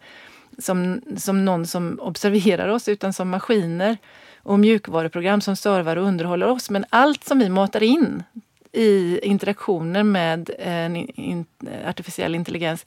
som, 0.58 1.02
som 1.18 1.46
någon 1.46 1.68
som 1.68 2.00
observerar 2.02 2.68
oss, 2.68 2.88
utan 2.88 3.14
som 3.14 3.30
maskiner 3.30 3.98
och 4.44 4.60
mjukvaruprogram 4.60 5.42
som 5.42 5.56
servar 5.56 5.96
och 5.96 6.08
underhåller 6.08 6.50
oss. 6.50 6.70
Men 6.70 6.86
allt 6.90 7.24
som 7.24 7.40
vi 7.40 7.50
matar 7.50 7.84
in 7.84 8.24
i 8.72 9.20
interaktioner 9.24 10.04
med 10.04 10.50
en 10.60 10.96
in, 10.96 11.46
artificiell 11.86 12.36
intelligens 12.36 12.86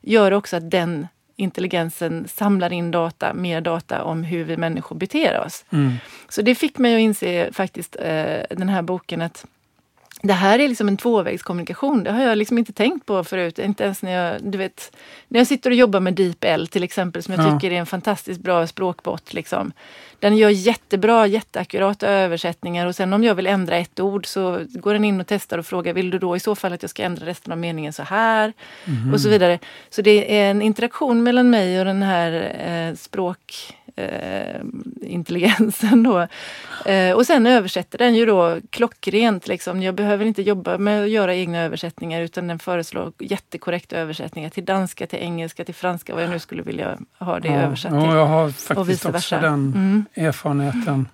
gör 0.00 0.32
också 0.32 0.56
att 0.56 0.70
den 0.70 1.08
intelligensen 1.36 2.28
samlar 2.28 2.72
in 2.72 2.90
data, 2.90 3.34
mer 3.34 3.60
data 3.60 4.02
om 4.02 4.24
hur 4.24 4.44
vi 4.44 4.56
människor 4.56 4.96
beter 4.96 5.40
oss. 5.46 5.64
Mm. 5.70 5.92
Så 6.28 6.42
det 6.42 6.54
fick 6.54 6.78
mig 6.78 6.94
att 6.94 7.00
inse 7.00 7.52
faktiskt 7.52 7.96
eh, 7.96 8.40
den 8.50 8.68
här 8.68 8.82
boken 8.82 9.22
att 9.22 9.46
det 10.22 10.32
här 10.32 10.58
är 10.58 10.68
liksom 10.68 10.88
en 10.88 10.96
tvåvägskommunikation. 10.96 12.04
Det 12.04 12.12
har 12.12 12.22
jag 12.22 12.38
liksom 12.38 12.58
inte 12.58 12.72
tänkt 12.72 13.06
på 13.06 13.24
förut. 13.24 13.58
Inte 13.58 13.84
ens 13.84 14.02
när 14.02 14.12
jag, 14.12 14.42
du 14.42 14.58
vet, 14.58 14.96
när 15.28 15.40
jag 15.40 15.46
sitter 15.46 15.70
och 15.70 15.76
jobbar 15.76 16.00
med 16.00 16.14
DeepL 16.14 16.66
till 16.66 16.82
exempel, 16.82 17.22
som 17.22 17.34
jag 17.34 17.46
Ja. 17.46 17.58
tycker 17.60 17.74
är 17.74 17.78
en 17.80 17.86
fantastiskt 17.86 18.40
bra 18.40 18.66
språkbot. 18.66 19.32
Liksom. 19.34 19.72
Den 20.18 20.36
gör 20.36 20.48
jättebra, 20.50 21.26
jätteackurata 21.26 22.08
översättningar 22.08 22.86
och 22.86 22.94
sen 22.94 23.12
om 23.12 23.24
jag 23.24 23.34
vill 23.34 23.46
ändra 23.46 23.76
ett 23.76 24.00
ord 24.00 24.26
så 24.26 24.60
går 24.68 24.92
den 24.92 25.04
in 25.04 25.20
och 25.20 25.26
testar 25.26 25.58
och 25.58 25.66
frågar, 25.66 25.92
vill 25.92 26.10
du 26.10 26.18
då 26.18 26.36
i 26.36 26.40
så 26.40 26.54
fall 26.54 26.72
att 26.72 26.82
jag 26.82 26.90
ska 26.90 27.02
ändra 27.02 27.26
resten 27.26 27.52
av 27.52 27.58
meningen 27.58 27.92
så 27.92 28.02
här? 28.02 28.52
Och 29.12 29.20
så 29.20 29.28
vidare. 29.28 29.58
Så 29.90 30.02
det 30.02 30.38
är 30.40 30.50
en 30.50 30.62
interaktion 30.62 31.22
mellan 31.22 31.50
mig 31.50 31.78
och 31.78 31.84
den 31.84 32.02
här 32.02 32.32
eh, 32.68 32.94
språk 32.94 33.74
eh, 33.96 34.60
intelligensen 35.02 36.02
då. 36.02 36.26
Eh, 36.90 37.12
och 37.14 37.26
sen 37.26 37.46
översätter 37.46 37.98
den 37.98 38.14
ju 38.14 38.26
då 38.26 38.58
klockrent. 38.70 39.48
Liksom. 39.48 39.82
Jag 39.82 39.94
behöver 39.94 40.24
inte 40.24 40.42
jobba 40.42 40.78
med 40.78 41.02
att 41.02 41.10
göra 41.10 41.34
egna 41.34 41.58
översättningar 41.62 42.20
utan 42.20 42.46
den 42.46 42.58
föreslår 42.58 43.12
jättekorrekta 43.18 43.96
översättningar 43.96 44.50
till 44.50 44.64
danska, 44.64 45.06
till 45.06 45.18
engelska, 45.18 45.64
till 45.64 45.74
franska, 45.74 46.14
vad 46.14 46.22
jag 46.22 46.30
nu 46.30 46.38
skulle 46.38 46.62
vilja 46.62 46.98
ha 47.18 47.40
det 47.40 47.48
Ja, 47.48 47.54
översatt 47.54 47.92
ja, 47.94 48.00
till. 48.00 48.10
jag 48.10 48.26
har 48.26 48.50
faktiskt 48.50 49.06
också 49.06 49.34
den 49.40 49.48
Mm. 49.54 50.04
erfarenheten. 50.14 51.08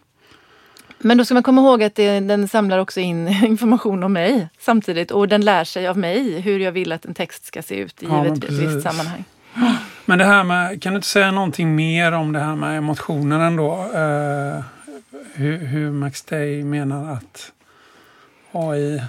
Men 0.98 1.18
då 1.18 1.24
ska 1.24 1.34
man 1.34 1.42
komma 1.42 1.60
ihåg 1.60 1.82
att 1.82 1.94
det, 1.94 2.20
den 2.20 2.48
samlar 2.48 2.78
också 2.78 3.00
in 3.00 3.28
information 3.46 4.02
om 4.02 4.12
mig 4.12 4.48
samtidigt 4.60 5.10
och 5.10 5.28
den 5.28 5.40
lär 5.44 5.64
sig 5.64 5.86
av 5.88 5.98
mig 5.98 6.40
hur 6.40 6.58
jag 6.60 6.72
vill 6.72 6.92
att 6.92 7.04
en 7.04 7.14
text 7.14 7.44
ska 7.46 7.62
se 7.62 7.74
ut 7.74 8.02
i 8.02 8.06
Ja, 8.06 8.26
ett 8.26 8.44
visst 8.50 8.82
sammanhang. 8.82 9.24
Men 10.04 10.18
det 10.18 10.24
här 10.24 10.44
med, 10.44 10.82
kan 10.82 10.92
du 10.92 10.96
inte 10.96 11.08
säga 11.08 11.30
någonting 11.30 11.76
mer 11.76 12.12
om 12.12 12.32
det 12.32 12.40
här 12.40 12.56
med 12.56 12.78
emotionen 12.78 13.40
ändå? 13.40 13.72
Eh, 13.94 14.62
hur, 15.34 15.58
hur 15.58 15.90
Max 15.90 16.22
Day 16.22 16.64
menar 16.64 17.12
att 17.12 17.52
AI... 18.52 19.02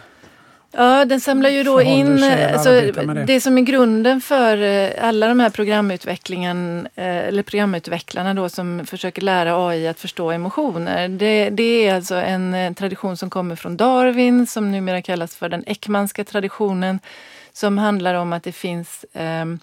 Ja, 0.78 1.06
den 1.06 1.22
samlar 1.22 1.50
ju 1.50 1.64
då 1.64 1.82
in 1.82 2.24
alltså, 2.24 2.70
det. 2.70 3.24
det. 3.28 3.42
som 3.42 3.58
är 3.58 3.62
grunden 3.62 4.22
för 4.22 4.62
eh, 4.62 5.08
alla 5.08 5.28
de 5.28 5.40
här 5.40 5.50
programutvecklingen, 5.50 6.88
eh, 6.96 7.06
eller 7.06 7.44
programutvecklarna 7.44 8.34
då 8.34 8.50
som 8.50 8.86
försöker 8.86 9.22
lära 9.22 9.68
AI 9.68 9.88
att 9.88 10.00
förstå 10.00 10.32
emotioner. 10.32 11.08
Det, 11.08 11.50
det 11.50 11.88
är 11.88 11.96
alltså 11.96 12.16
en 12.16 12.76
tradition 12.76 13.18
som 13.18 13.30
kommer 13.30 13.56
från 13.56 13.78
Darwin 13.78 14.48
som 14.48 14.72
numera 14.72 15.02
kallas 15.02 15.36
för 15.36 15.50
den 15.50 15.64
Ekmanska 15.68 16.24
traditionen 16.24 17.00
som 17.54 17.78
handlar 17.78 18.14
om 18.14 18.34
att 18.34 18.44
det 18.44 18.52
finns 18.52 19.06
ehm, 19.14 19.60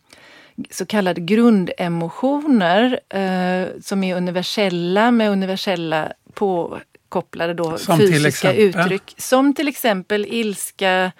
så 0.71 0.87
kallade 0.87 1.21
grundemotioner 1.21 3.01
eh, 3.09 3.69
som 3.83 4.05
är 4.05 4.17
universella 4.17 5.11
med 5.11 5.31
universella 5.31 6.13
påkopplade 6.35 7.55
då 7.55 7.79
Som 7.79 7.99
fysiska 7.99 8.53
uttryck. 8.55 9.15
Som 9.19 9.55
till 9.55 9.69
exempel 9.69 10.27
ilska, 10.29 11.13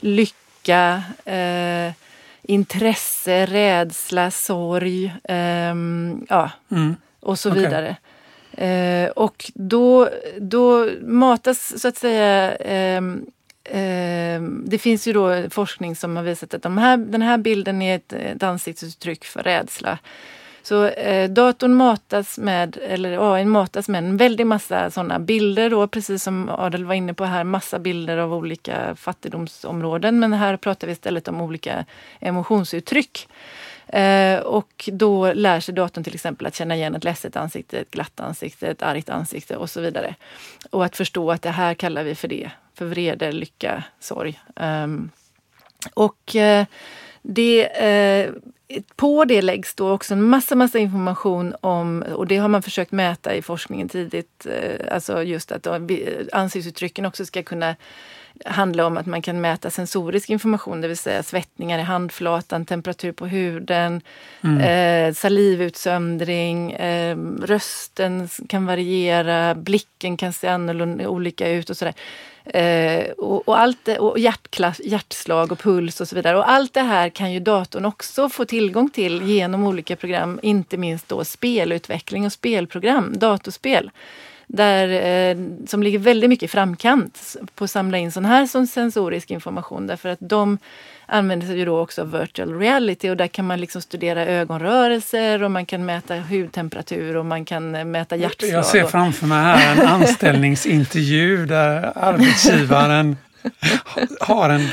lycka, 0.00 1.02
eh, 1.24 1.92
intresse, 2.42 3.46
rädsla, 3.46 4.30
sorg. 4.30 5.12
ehm, 5.24 6.26
ja, 6.28 6.50
Mm. 6.70 6.96
och 7.20 7.38
så 7.38 7.50
Okej. 7.50 7.62
vidare. 7.62 7.96
Eh, 8.52 9.10
och 9.10 9.50
då, 9.54 10.08
då 10.38 10.88
matas 11.02 11.80
så 11.80 11.88
att 11.88 11.96
säga 11.96 12.54
ehm, 12.56 13.26
Ehm, 13.74 14.64
det 14.66 14.78
finns 14.78 15.06
ju 15.06 15.12
då 15.12 15.50
forskning 15.50 15.96
som 15.96 16.16
har 16.16 16.22
visat 16.22 16.54
att 16.54 16.62
de 16.62 16.78
här, 16.78 16.96
den 16.96 17.22
här 17.22 17.38
bilden 17.38 17.82
är 17.82 17.96
ett, 17.96 18.12
ett 18.12 18.42
ansiktsuttryck 18.42 19.24
för 19.24 19.42
rädsla. 19.42 19.98
Så 20.62 20.86
eh, 20.86 21.30
datorn 21.30 21.74
matas 21.74 22.38
med, 22.38 22.78
eller 22.88 23.34
AI 23.34 23.44
matas 23.44 23.88
med 23.88 24.04
en 24.04 24.16
väldig 24.16 24.46
massa 24.46 24.90
sådana 24.90 25.18
bilder 25.18 25.70
då, 25.70 25.86
precis 25.86 26.22
som 26.22 26.48
Adel 26.48 26.84
var 26.84 26.94
inne 26.94 27.14
på 27.14 27.24
här, 27.24 27.44
massa 27.44 27.78
bilder 27.78 28.16
av 28.16 28.34
olika 28.34 28.94
fattigdomsområden. 28.96 30.20
Men 30.20 30.32
här 30.32 30.56
pratar 30.56 30.86
vi 30.86 30.92
istället 30.92 31.28
om 31.28 31.40
olika 31.40 31.84
emotionsuttryck. 32.20 33.28
Eh, 33.86 34.38
och 34.38 34.88
då 34.92 35.32
lär 35.32 35.60
sig 35.60 35.74
datorn 35.74 36.04
till 36.04 36.14
exempel 36.14 36.46
att 36.46 36.54
känna 36.54 36.76
igen 36.76 36.94
ett 36.94 37.04
ledset 37.04 37.36
ansikte, 37.36 37.78
ett 37.78 37.90
glatt 37.90 38.20
ansikte, 38.20 38.66
ett 38.66 38.82
argt 38.82 39.10
ansikte 39.10 39.56
och 39.56 39.70
så 39.70 39.80
vidare. 39.80 40.14
Och 40.70 40.84
att 40.84 40.96
förstå 40.96 41.30
att 41.30 41.42
det 41.42 41.50
här 41.50 41.74
kallar 41.74 42.04
vi 42.04 42.14
för 42.14 42.28
det, 42.28 42.50
för 42.74 42.86
vrede, 42.86 43.32
lycka, 43.32 43.84
sorg. 44.00 44.40
Ehm, 44.56 45.10
och 45.94 46.36
eh, 46.36 46.66
det, 47.22 47.64
eh, 47.64 48.30
på 48.96 49.24
det 49.24 49.42
läggs 49.42 49.74
då 49.74 49.90
också 49.90 50.14
en 50.14 50.22
massa, 50.22 50.54
massa 50.54 50.78
information 50.78 51.54
om, 51.60 52.02
och 52.02 52.26
det 52.26 52.36
har 52.36 52.48
man 52.48 52.62
försökt 52.62 52.92
mäta 52.92 53.34
i 53.34 53.42
forskningen 53.42 53.88
tidigt, 53.88 54.46
eh, 54.46 54.94
alltså 54.94 55.22
just 55.22 55.52
att 55.52 55.66
ansiktsuttrycken 56.32 57.06
också 57.06 57.26
ska 57.26 57.42
kunna 57.42 57.76
handla 58.44 58.86
om 58.86 58.96
att 58.96 59.06
man 59.06 59.22
kan 59.22 59.40
mäta 59.40 59.70
sensorisk 59.70 60.30
information, 60.30 60.80
det 60.80 60.88
vill 60.88 60.96
säga 60.96 61.22
svettningar 61.22 61.78
i 61.78 61.82
handflatan, 61.82 62.64
temperatur 62.64 63.12
på 63.12 63.26
huden, 63.26 64.00
eh, 64.60 65.14
salivutsöndring, 65.14 66.72
eh, 66.72 67.16
rösten 67.42 68.28
kan 68.48 68.66
variera, 68.66 69.54
blicken 69.54 70.16
kan 70.16 70.32
se 70.32 70.48
annorlunda 70.48 71.08
olika 71.08 71.48
ut 71.48 71.70
och 71.70 71.76
sådär. 71.76 71.94
Eh, 72.44 73.10
och, 73.10 73.48
och, 73.48 73.58
allt 73.58 73.88
och 73.88 74.18
hjärtklass, 74.18 74.80
hjärtslag 74.84 75.52
och 75.52 75.58
puls 75.58 76.00
och 76.00 76.08
så 76.08 76.16
vidare. 76.16 76.38
Och 76.38 76.50
allt 76.50 76.74
det 76.74 76.80
här 76.80 77.08
kan 77.08 77.32
ju 77.32 77.40
datorn 77.40 77.84
också 77.84 78.28
få 78.28 78.44
tillgång 78.44 78.90
till 78.90 79.22
genom 79.22 79.64
olika 79.64 79.96
program, 79.96 80.40
inte 80.42 80.76
minst 80.76 81.08
då 81.08 81.24
spelutveckling 81.24 82.26
och 82.26 82.32
spelprogram, 82.32 83.12
datorspel. 83.18 83.90
Där, 84.46 84.88
eh, 84.88 85.36
som 85.66 85.82
ligger 85.82 85.98
väldigt 85.98 86.30
mycket 86.30 86.44
i 86.44 86.48
framkant 86.48 87.36
på 87.54 87.64
att 87.64 87.70
samla 87.70 87.98
in 87.98 88.12
sån 88.12 88.24
här 88.24 88.46
som 88.46 88.66
sensorisk 88.66 89.30
information. 89.30 89.86
Därför 89.86 90.08
att 90.08 90.18
de 90.20 90.58
använder 91.12 91.46
sig 91.46 91.58
ju 91.58 91.64
då 91.64 91.80
också 91.80 92.00
av 92.00 92.10
virtual 92.10 92.58
reality 92.58 93.10
och 93.10 93.16
där 93.16 93.26
kan 93.26 93.46
man 93.46 93.60
liksom 93.60 93.82
studera 93.82 94.26
ögonrörelser 94.26 95.42
och 95.42 95.50
man 95.50 95.66
kan 95.66 95.84
mäta 95.84 96.16
hudtemperatur 96.16 97.16
och 97.16 97.26
man 97.26 97.44
kan 97.44 97.74
eh, 97.74 97.84
mäta 97.84 98.16
hjärtslag. 98.16 98.50
Jag 98.50 98.66
ser 98.66 98.84
framför 98.84 99.26
mig 99.26 99.42
här 99.42 99.76
en 99.76 99.88
anställningsintervju 99.88 101.46
där 101.46 101.92
arbetsgivaren 101.94 103.16
har 104.20 104.50
en, 104.50 104.68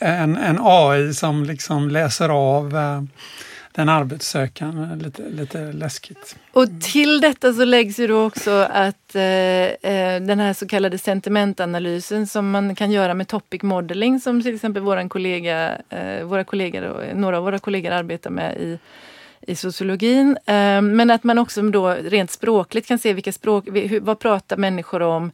en, 0.00 0.36
en 0.36 0.58
AI 0.60 1.14
som 1.14 1.44
liksom 1.44 1.88
läser 1.88 2.28
av 2.28 2.76
eh, 2.76 3.02
den 3.72 3.88
arbetssökande. 3.88 5.04
Lite, 5.04 5.22
lite 5.28 5.72
läskigt. 5.72 6.36
Och 6.52 6.80
till 6.80 7.20
detta 7.20 7.52
så 7.52 7.64
läggs 7.64 7.98
ju 7.98 8.06
då 8.06 8.26
också 8.26 8.50
att 8.70 9.14
eh, 9.14 9.22
eh, 9.22 10.22
den 10.22 10.40
här 10.40 10.52
så 10.52 10.68
kallade 10.68 10.98
sentimentanalysen 10.98 12.26
som 12.26 12.50
man 12.50 12.74
kan 12.74 12.90
göra 12.90 13.14
med 13.14 13.28
topic 13.28 13.62
modeling 13.62 14.20
som 14.20 14.42
till 14.42 14.54
exempel 14.54 14.82
våran 14.82 15.08
kollega, 15.08 15.78
eh, 15.88 16.24
våra 16.24 16.44
kollegor, 16.44 17.14
några 17.14 17.38
av 17.38 17.44
våra 17.44 17.58
kollegor 17.58 17.90
arbetar 17.90 18.30
med 18.30 18.56
i 18.56 18.78
i 19.46 19.56
sociologin. 19.56 20.36
Eh, 20.46 20.82
men 20.82 21.10
att 21.10 21.24
man 21.24 21.38
också 21.38 21.62
då 21.62 21.90
rent 21.90 22.30
språkligt 22.30 22.88
kan 22.88 22.98
se 22.98 23.12
vilka 23.12 23.32
språk, 23.32 23.68
vad 24.00 24.18
pratar 24.18 24.56
människor 24.56 25.02
om? 25.02 25.32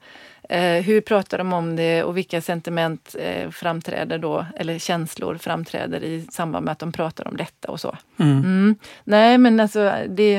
Eh, 0.48 0.82
hur 0.82 1.00
pratar 1.00 1.38
de 1.38 1.52
om 1.52 1.76
det 1.76 2.02
och 2.02 2.16
vilka 2.16 2.40
sentiment 2.40 3.16
eh, 3.18 3.50
framträder 3.50 4.18
då, 4.18 4.46
eller 4.56 4.78
känslor 4.78 5.36
framträder 5.36 6.04
i 6.04 6.26
samband 6.30 6.64
med 6.64 6.72
att 6.72 6.78
de 6.78 6.92
pratar 6.92 7.28
om 7.28 7.36
detta 7.36 7.70
och 7.70 7.80
så. 7.80 7.96
Mm. 8.18 8.38
Mm. 8.38 8.76
Nej 9.04 9.38
men 9.38 9.60
alltså 9.60 9.94
det, 10.08 10.36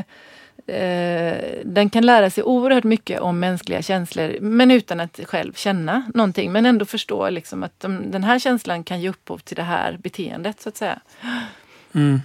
eh, 0.67 1.61
den 1.65 1.89
kan 1.89 2.05
lära 2.05 2.29
sig 2.29 2.43
oerhört 2.43 2.83
mycket 2.83 3.19
om 3.19 3.39
mänskliga 3.39 3.81
känslor 3.81 4.37
men 4.41 4.71
utan 4.71 4.99
att 4.99 5.19
själv 5.23 5.53
känna 5.53 6.11
någonting. 6.13 6.51
Men 6.51 6.65
ändå 6.65 6.85
förstå 6.85 7.29
liksom 7.29 7.63
att 7.63 7.79
de, 7.79 8.11
den 8.11 8.23
här 8.23 8.39
känslan 8.39 8.83
kan 8.83 9.01
ge 9.01 9.09
upphov 9.09 9.37
till 9.37 9.55
det 9.55 9.63
här 9.63 9.97
beteendet 10.03 10.61
så 10.61 10.69
att 10.69 10.77
säga. 10.77 10.99
Mm. 11.95 12.21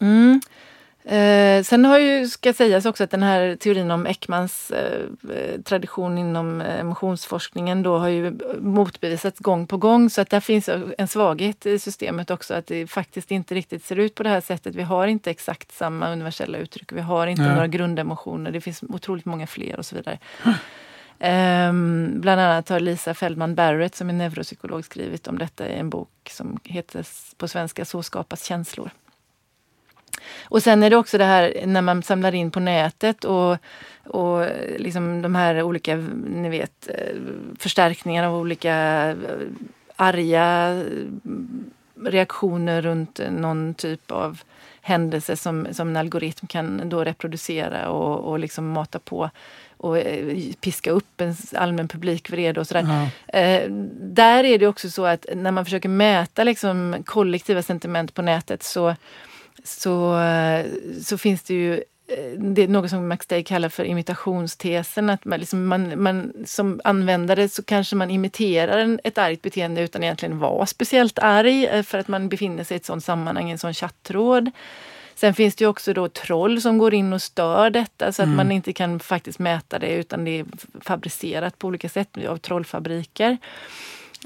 Mm. 0.00 0.40
Eh, 1.08 1.62
sen 1.62 1.84
har 1.84 1.98
ju, 1.98 2.28
ska 2.28 2.52
sägas 2.52 2.86
också 2.86 3.04
att 3.04 3.10
den 3.10 3.22
här 3.22 3.56
teorin 3.56 3.90
om 3.90 4.06
Ekmans 4.06 4.70
eh, 4.70 5.02
eh, 5.34 5.60
tradition 5.60 6.18
inom 6.18 6.60
eh, 6.60 6.80
emotionsforskningen 6.80 7.82
då 7.82 7.98
har 7.98 8.08
ju 8.08 8.38
motbevisats 8.60 9.38
gång 9.38 9.66
på 9.66 9.76
gång 9.76 10.10
så 10.10 10.20
att 10.20 10.30
där 10.30 10.40
finns 10.40 10.68
en 10.98 11.08
svaghet 11.08 11.66
i 11.66 11.78
systemet 11.78 12.30
också 12.30 12.54
att 12.54 12.66
det 12.66 12.86
faktiskt 12.86 13.30
inte 13.30 13.54
riktigt 13.54 13.84
ser 13.84 13.96
ut 13.96 14.14
på 14.14 14.22
det 14.22 14.28
här 14.28 14.40
sättet. 14.40 14.74
Vi 14.74 14.82
har 14.82 15.06
inte 15.06 15.30
exakt 15.30 15.72
samma 15.72 16.12
universella 16.12 16.58
uttryck, 16.58 16.92
vi 16.92 17.00
har 17.00 17.26
inte 17.26 17.42
Nej. 17.42 17.52
några 17.52 17.66
grundemotioner, 17.66 18.50
det 18.50 18.60
finns 18.60 18.82
otroligt 18.82 19.24
många 19.24 19.46
fler 19.46 19.78
och 19.78 19.86
så 19.86 19.96
vidare. 19.96 20.18
Ehm, 21.18 22.20
bland 22.20 22.40
annat 22.40 22.68
har 22.68 22.80
Lisa 22.80 23.14
Feldman 23.14 23.54
Barrett 23.54 23.94
som 23.94 24.08
är 24.08 24.12
neuropsykolog 24.12 24.84
skrivit 24.84 25.28
om 25.28 25.38
detta 25.38 25.68
i 25.68 25.78
en 25.78 25.90
bok 25.90 26.30
som 26.30 26.60
heter 26.64 27.06
på 27.36 27.48
svenska 27.48 27.84
Så 27.84 28.02
skapas 28.02 28.44
känslor. 28.44 28.90
Och 30.44 30.62
sen 30.62 30.82
är 30.82 30.90
det 30.90 30.96
också 30.96 31.18
det 31.18 31.24
här 31.24 31.62
när 31.66 31.82
man 31.82 32.02
samlar 32.02 32.34
in 32.34 32.50
på 32.50 32.60
nätet 32.60 33.24
och, 33.24 33.56
och 34.04 34.46
liksom 34.78 35.22
de 35.22 35.34
här 35.34 35.62
olika, 35.62 35.96
ni 36.26 36.48
vet, 36.48 36.88
eh, 36.88 37.16
förstärkningar 37.58 38.24
av 38.24 38.34
olika 38.36 38.74
eh, 39.10 39.16
arga 39.96 40.82
reaktioner 42.04 42.82
runt 42.82 43.20
någon 43.30 43.74
typ 43.74 44.10
av 44.10 44.40
händelse 44.80 45.36
som, 45.36 45.66
som 45.72 45.88
en 45.88 45.96
algoritm 45.96 46.46
kan 46.46 46.88
då 46.88 47.04
reproducera 47.04 47.88
och, 47.88 48.30
och 48.30 48.38
liksom 48.38 48.68
mata 48.68 48.98
på 48.98 49.30
och 49.76 49.98
eh, 49.98 50.52
piska 50.60 50.90
upp 50.90 51.20
en 51.20 51.36
allmän 51.54 51.88
publikvrede 51.88 52.60
och 52.60 52.66
sådär. 52.66 53.08
Eh, 53.26 53.70
där 54.00 54.44
är 54.44 54.58
det 54.58 54.66
också 54.66 54.90
så 54.90 55.06
att 55.06 55.26
när 55.34 55.50
man 55.50 55.64
försöker 55.64 55.88
mäta 55.88 56.44
liksom 56.44 56.96
kollektiva 57.06 57.62
sentiment 57.62 58.14
på 58.14 58.22
nätet 58.22 58.62
så, 58.62 58.94
så, 59.68 60.20
eh, 60.20 60.66
så 61.02 61.18
finns 61.18 61.42
det 61.42 61.54
ju 61.54 61.74
eh, 61.74 62.38
det 62.38 62.62
är 62.62 62.68
något 62.68 62.90
som 62.90 63.08
Max 63.08 63.26
Day 63.26 63.44
kallar 63.44 63.68
för 63.68 63.84
imitationstesen. 63.84 65.10
Att 65.10 65.24
man, 65.24 65.40
liksom 65.40 65.66
man, 65.66 66.02
man, 66.02 66.32
som 66.46 66.80
användare 66.84 67.48
så 67.48 67.62
kanske 67.62 67.96
man 67.96 68.10
imiterar 68.10 68.98
ett 69.04 69.18
argt 69.18 69.42
beteende 69.42 69.80
utan 69.80 70.02
egentligen 70.02 70.38
vara 70.38 70.66
speciellt 70.66 71.18
arg 71.18 71.82
för 71.84 71.98
att 71.98 72.08
man 72.08 72.28
befinner 72.28 72.64
sig 72.64 72.74
i 72.74 72.78
ett 72.78 72.86
sådant 72.86 73.04
sammanhang, 73.04 73.48
i 73.48 73.52
en 73.52 73.58
sån 73.58 73.74
chattråd. 73.74 74.50
Sen 75.14 75.34
finns 75.34 75.54
det 75.56 75.64
ju 75.64 75.68
också 75.68 75.92
då 75.92 76.08
troll 76.08 76.60
som 76.60 76.78
går 76.78 76.94
in 76.94 77.12
och 77.12 77.22
stör 77.22 77.70
detta 77.70 78.12
så 78.12 78.22
att 78.22 78.26
mm. 78.26 78.36
man 78.36 78.52
inte 78.52 78.72
kan 78.72 79.00
faktiskt 79.00 79.38
mäta 79.38 79.78
det 79.78 79.94
utan 79.94 80.24
det 80.24 80.40
är 80.40 80.46
fabricerat 80.80 81.58
på 81.58 81.66
olika 81.66 81.88
sätt 81.88 82.08
av 82.28 82.36
trollfabriker. 82.36 83.38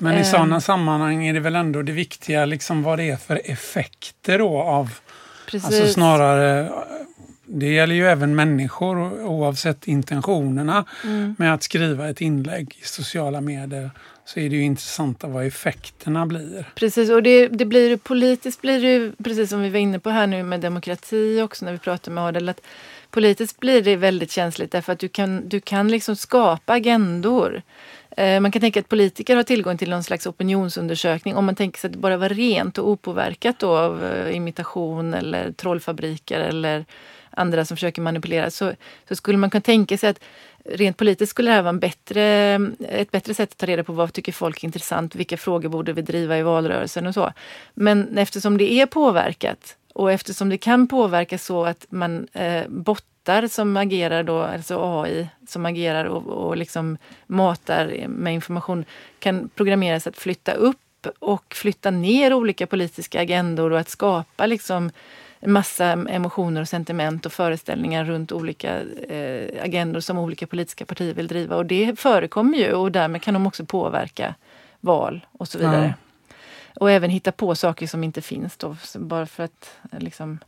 Men 0.00 0.14
i 0.14 0.20
eh. 0.20 0.24
sådana 0.24 0.60
sammanhang 0.60 1.26
är 1.26 1.34
det 1.34 1.40
väl 1.40 1.56
ändå 1.56 1.82
det 1.82 1.92
viktiga 1.92 2.44
liksom 2.44 2.82
vad 2.82 2.98
det 2.98 3.10
är 3.10 3.16
för 3.16 3.40
effekter 3.44 4.38
då 4.38 4.62
av... 4.62 4.98
Precis. 5.46 5.66
Alltså 5.66 5.92
snarare 5.92 6.70
det 7.54 7.66
gäller 7.66 7.94
ju 7.94 8.06
även 8.06 8.34
människor 8.34 9.24
oavsett 9.26 9.88
intentionerna 9.88 10.84
mm. 11.04 11.34
med 11.38 11.54
att 11.54 11.62
skriva 11.62 12.08
ett 12.08 12.20
inlägg 12.20 12.78
i 12.82 12.86
sociala 12.86 13.40
medier 13.40 13.90
så 14.24 14.40
är 14.40 14.50
det 14.50 14.56
ju 14.56 14.62
intressant 14.62 15.24
vad 15.24 15.46
effekterna 15.46 16.26
blir. 16.26 16.72
Precis, 16.74 17.10
och 17.10 17.22
det, 17.22 17.48
det 17.48 17.64
blir 17.64 17.96
politiskt 17.96 18.60
blir 18.60 18.80
det 18.80 18.92
ju, 18.92 19.12
precis 19.24 19.50
som 19.50 19.62
vi 19.62 19.68
var 19.68 19.78
inne 19.78 19.98
på 19.98 20.10
här 20.10 20.26
nu 20.26 20.42
med 20.42 20.60
demokrati 20.60 21.40
också 21.42 21.64
när 21.64 21.72
vi 21.72 21.78
pratade 21.78 22.14
med 22.14 22.24
Adel, 22.24 22.48
att 22.48 22.60
politiskt 23.10 23.60
blir 23.60 23.82
det 23.82 23.96
väldigt 23.96 24.30
känsligt 24.30 24.70
därför 24.70 24.92
att 24.92 24.98
du 24.98 25.08
kan, 25.08 25.48
du 25.48 25.60
kan 25.60 25.88
liksom 25.88 26.16
skapa 26.16 26.72
agendor. 26.72 27.62
Eh, 28.16 28.40
man 28.40 28.52
kan 28.52 28.60
tänka 28.60 28.80
att 28.80 28.88
politiker 28.88 29.36
har 29.36 29.42
tillgång 29.42 29.78
till 29.78 29.90
någon 29.90 30.04
slags 30.04 30.26
opinionsundersökning 30.26 31.36
om 31.36 31.44
man 31.44 31.54
tänker 31.54 31.80
sig 31.80 31.88
att 31.88 31.92
det 31.92 31.98
bara 31.98 32.16
var 32.16 32.28
rent 32.28 32.78
och 32.78 32.88
opåverkat 32.88 33.58
då 33.58 33.76
av 33.76 34.04
eh, 34.04 34.36
imitation 34.36 35.14
eller 35.14 35.52
trollfabriker 35.52 36.40
eller 36.40 36.84
andra 37.30 37.64
som 37.64 37.76
försöker 37.76 38.02
manipulera 38.02 38.50
så, 38.50 38.72
så 39.08 39.16
skulle 39.16 39.38
man 39.38 39.50
kunna 39.50 39.60
tänka 39.60 39.98
sig 39.98 40.10
att 40.10 40.20
rent 40.64 40.96
politiskt 40.96 41.30
skulle 41.30 41.50
det 41.50 41.54
här 41.54 41.62
vara 41.62 41.68
en 41.70 41.78
bättre, 41.78 42.22
ett 42.88 43.10
bättre 43.10 43.34
sätt 43.34 43.50
att 43.52 43.58
ta 43.58 43.66
reda 43.66 43.84
på 43.84 43.92
vad 43.92 44.12
tycker 44.12 44.32
folk 44.32 44.62
är 44.62 44.64
intressant, 44.64 45.14
vilka 45.14 45.36
frågor 45.36 45.68
borde 45.68 45.92
vi 45.92 46.02
driva 46.02 46.38
i 46.38 46.42
valrörelsen 46.42 47.06
och 47.06 47.14
så. 47.14 47.32
Men 47.74 48.18
eftersom 48.18 48.58
det 48.58 48.72
är 48.72 48.86
påverkat 48.86 49.76
och 49.94 50.12
eftersom 50.12 50.48
det 50.48 50.58
kan 50.58 50.86
påverka 50.86 51.38
så 51.38 51.64
att 51.64 51.86
man 51.90 52.26
eh, 52.32 52.68
bottar 52.68 53.46
som 53.46 53.76
agerar 53.76 54.22
då, 54.22 54.42
alltså 54.42 55.02
AI 55.02 55.28
som 55.48 55.66
agerar 55.66 56.04
och, 56.04 56.26
och 56.26 56.56
liksom 56.56 56.98
matar 57.26 58.06
med 58.08 58.34
information, 58.34 58.84
kan 59.18 59.50
programmeras 59.54 60.06
att 60.06 60.16
flytta 60.16 60.52
upp 60.52 61.06
och 61.18 61.54
flytta 61.54 61.90
ner 61.90 62.34
olika 62.34 62.66
politiska 62.66 63.20
agendor 63.20 63.72
och 63.72 63.80
att 63.80 63.88
skapa 63.88 64.46
liksom 64.46 64.90
massa 65.46 65.86
emotioner 65.86 66.60
och 66.60 66.68
sentiment 66.68 67.26
och 67.26 67.32
föreställningar 67.32 68.04
runt 68.04 68.32
olika 68.32 68.80
eh, 69.08 69.64
agendor 69.64 70.00
som 70.00 70.18
olika 70.18 70.46
politiska 70.46 70.86
partier 70.86 71.14
vill 71.14 71.26
driva. 71.26 71.56
Och 71.56 71.66
det 71.66 71.98
förekommer 71.98 72.58
ju 72.58 72.72
och 72.72 72.92
därmed 72.92 73.22
kan 73.22 73.34
de 73.34 73.46
också 73.46 73.64
påverka 73.64 74.34
val 74.80 75.26
och 75.32 75.48
så 75.48 75.58
vidare. 75.58 75.94
Ja. 75.98 76.11
Och 76.74 76.90
även 76.90 77.10
hitta 77.10 77.32
på 77.32 77.54
saker 77.54 77.86
som 77.86 78.04
inte 78.04 78.22
finns 78.22 78.56
då, 78.56 78.76
bara 78.94 79.26
för 79.26 79.42
att 79.42 79.70
eh, 79.92 79.98
liksom, 79.98 80.38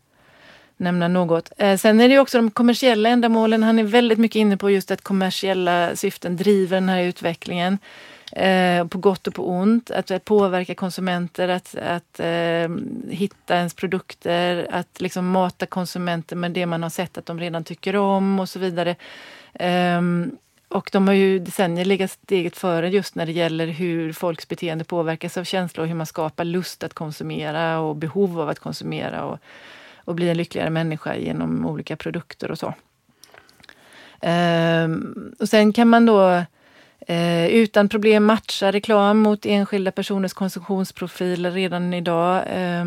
nämna 0.77 1.09
något. 1.09 1.53
Eh, 1.59 1.77
sen 1.77 2.01
är 2.01 2.09
det 2.09 2.19
också 2.19 2.39
de 2.39 2.51
kommersiella 2.51 3.09
ändamålen. 3.09 3.63
Han 3.63 3.79
är 3.79 3.85
väldigt 3.85 4.19
mycket 4.19 4.37
inne 4.37 4.57
på 4.57 4.71
just 4.71 4.91
att 4.91 5.03
kommersiella 5.03 5.97
syften 5.97 6.37
driver 6.37 6.77
den 6.77 6.89
här 6.89 7.03
utvecklingen. 7.03 7.79
Eh, 8.33 8.87
på 8.87 8.99
gott 8.99 9.27
och 9.27 9.35
på 9.35 9.49
ont. 9.49 9.91
Att, 9.91 10.11
att 10.11 10.25
påverka 10.25 10.75
konsumenter, 10.75 11.49
att, 11.49 11.75
att 11.75 12.21
eh, 12.21 12.69
hitta 13.11 13.57
ens 13.57 13.75
produkter, 13.75 14.69
att 14.71 15.01
liksom 15.01 15.31
mata 15.31 15.67
konsumenter 15.67 16.37
med 16.37 16.51
det 16.51 16.67
man 16.67 16.83
har 16.83 16.91
sett 16.91 17.19
att 17.19 17.27
de 17.27 17.41
redan 17.41 17.65
tycker 17.65 17.97
om 17.97 18.41
och 18.41 18.49
så 18.49 18.59
vidare. 18.59 18.97
Eh, 19.55 20.01
och 20.69 20.91
de 20.93 21.09
har 21.09 21.15
ju 21.15 21.39
decennier 21.39 21.85
legat 21.85 22.11
steget 22.11 22.57
före 22.57 22.89
just 22.89 23.15
när 23.15 23.27
det 23.27 23.33
gäller 23.33 23.67
hur 23.67 24.13
folks 24.13 24.49
beteende 24.49 24.85
påverkas 24.85 25.37
av 25.37 25.45
känslor 25.45 25.83
och 25.83 25.89
hur 25.89 25.95
man 25.95 26.07
skapar 26.07 26.45
lust 26.45 26.83
att 26.83 26.95
konsumera 26.95 27.81
och 27.81 27.97
behov 27.97 28.41
av 28.41 28.49
att 28.49 28.59
konsumera 28.59 29.25
och, 29.25 29.39
och 29.97 30.15
bli 30.15 30.29
en 30.29 30.37
lyckligare 30.37 30.71
människa 30.71 31.17
genom 31.17 31.67
olika 31.67 31.97
produkter 31.97 32.51
och 32.51 32.59
så. 32.59 32.75
Ehm, 34.21 35.35
och 35.39 35.49
sen 35.49 35.73
kan 35.73 35.89
man 35.89 36.07
då 36.07 36.45
eh, 37.07 37.47
utan 37.47 37.89
problem 37.89 38.25
matcha 38.25 38.73
reklam 38.73 39.19
mot 39.19 39.47
enskilda 39.47 39.93
personers 39.93 40.33
konsumtionsprofiler 40.33 41.51
redan 41.51 41.95
idag. 41.95 42.45
Eh, 42.47 42.85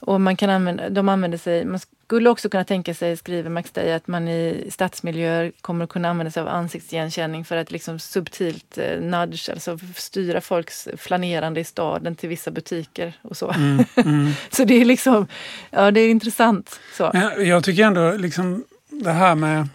och 0.00 0.20
man 0.20 0.36
kan 0.36 0.50
använda, 0.50 0.90
de 0.90 1.08
använder 1.08 1.38
sig, 1.38 1.64
man 1.64 1.80
skulle 2.12 2.30
också 2.30 2.48
kunna 2.48 2.64
tänka 2.64 2.94
sig, 2.94 3.16
skriver 3.16 3.50
Max 3.50 3.70
Day, 3.70 3.92
att 3.92 4.06
man 4.06 4.28
i 4.28 4.66
stadsmiljöer 4.70 5.52
kommer 5.60 5.84
att 5.84 5.90
kunna 5.90 6.10
använda 6.10 6.30
sig 6.30 6.40
av 6.40 6.48
ansiktsigenkänning 6.48 7.44
för 7.44 7.56
att 7.56 7.70
liksom 7.70 7.98
subtilt 7.98 8.78
eh, 8.78 9.00
nudge, 9.00 9.50
alltså 9.50 9.78
styra 9.96 10.40
folks 10.40 10.88
flanerande 10.96 11.60
i 11.60 11.64
staden 11.64 12.14
till 12.16 12.28
vissa 12.28 12.50
butiker 12.50 13.12
och 13.22 13.36
så. 13.36 13.50
Mm, 13.50 13.84
mm. 13.96 14.32
så 14.50 14.64
det 14.64 14.74
är 14.74 14.84
liksom, 14.84 15.26
ja 15.70 15.90
det 15.90 16.00
är 16.00 16.10
intressant. 16.10 16.80
Så. 16.96 17.10
Men 17.14 17.48
jag 17.48 17.64
tycker 17.64 17.84
ändå 17.84 18.12
liksom 18.12 18.64
det 18.88 19.12
här 19.12 19.34
med, 19.34 19.68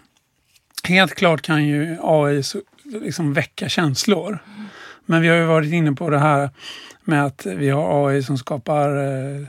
helt 0.84 1.14
klart 1.14 1.42
kan 1.42 1.66
ju 1.66 1.96
AI 2.02 2.42
liksom 2.82 3.32
väcka 3.32 3.68
känslor. 3.68 4.38
Men 5.06 5.22
vi 5.22 5.28
har 5.28 5.36
ju 5.36 5.44
varit 5.44 5.72
inne 5.72 5.92
på 5.92 6.10
det 6.10 6.18
här 6.18 6.50
med 7.04 7.24
att 7.24 7.46
vi 7.46 7.70
har 7.70 8.08
AI 8.08 8.22
som 8.22 8.38
skapar 8.38 8.96
eh, 8.96 9.46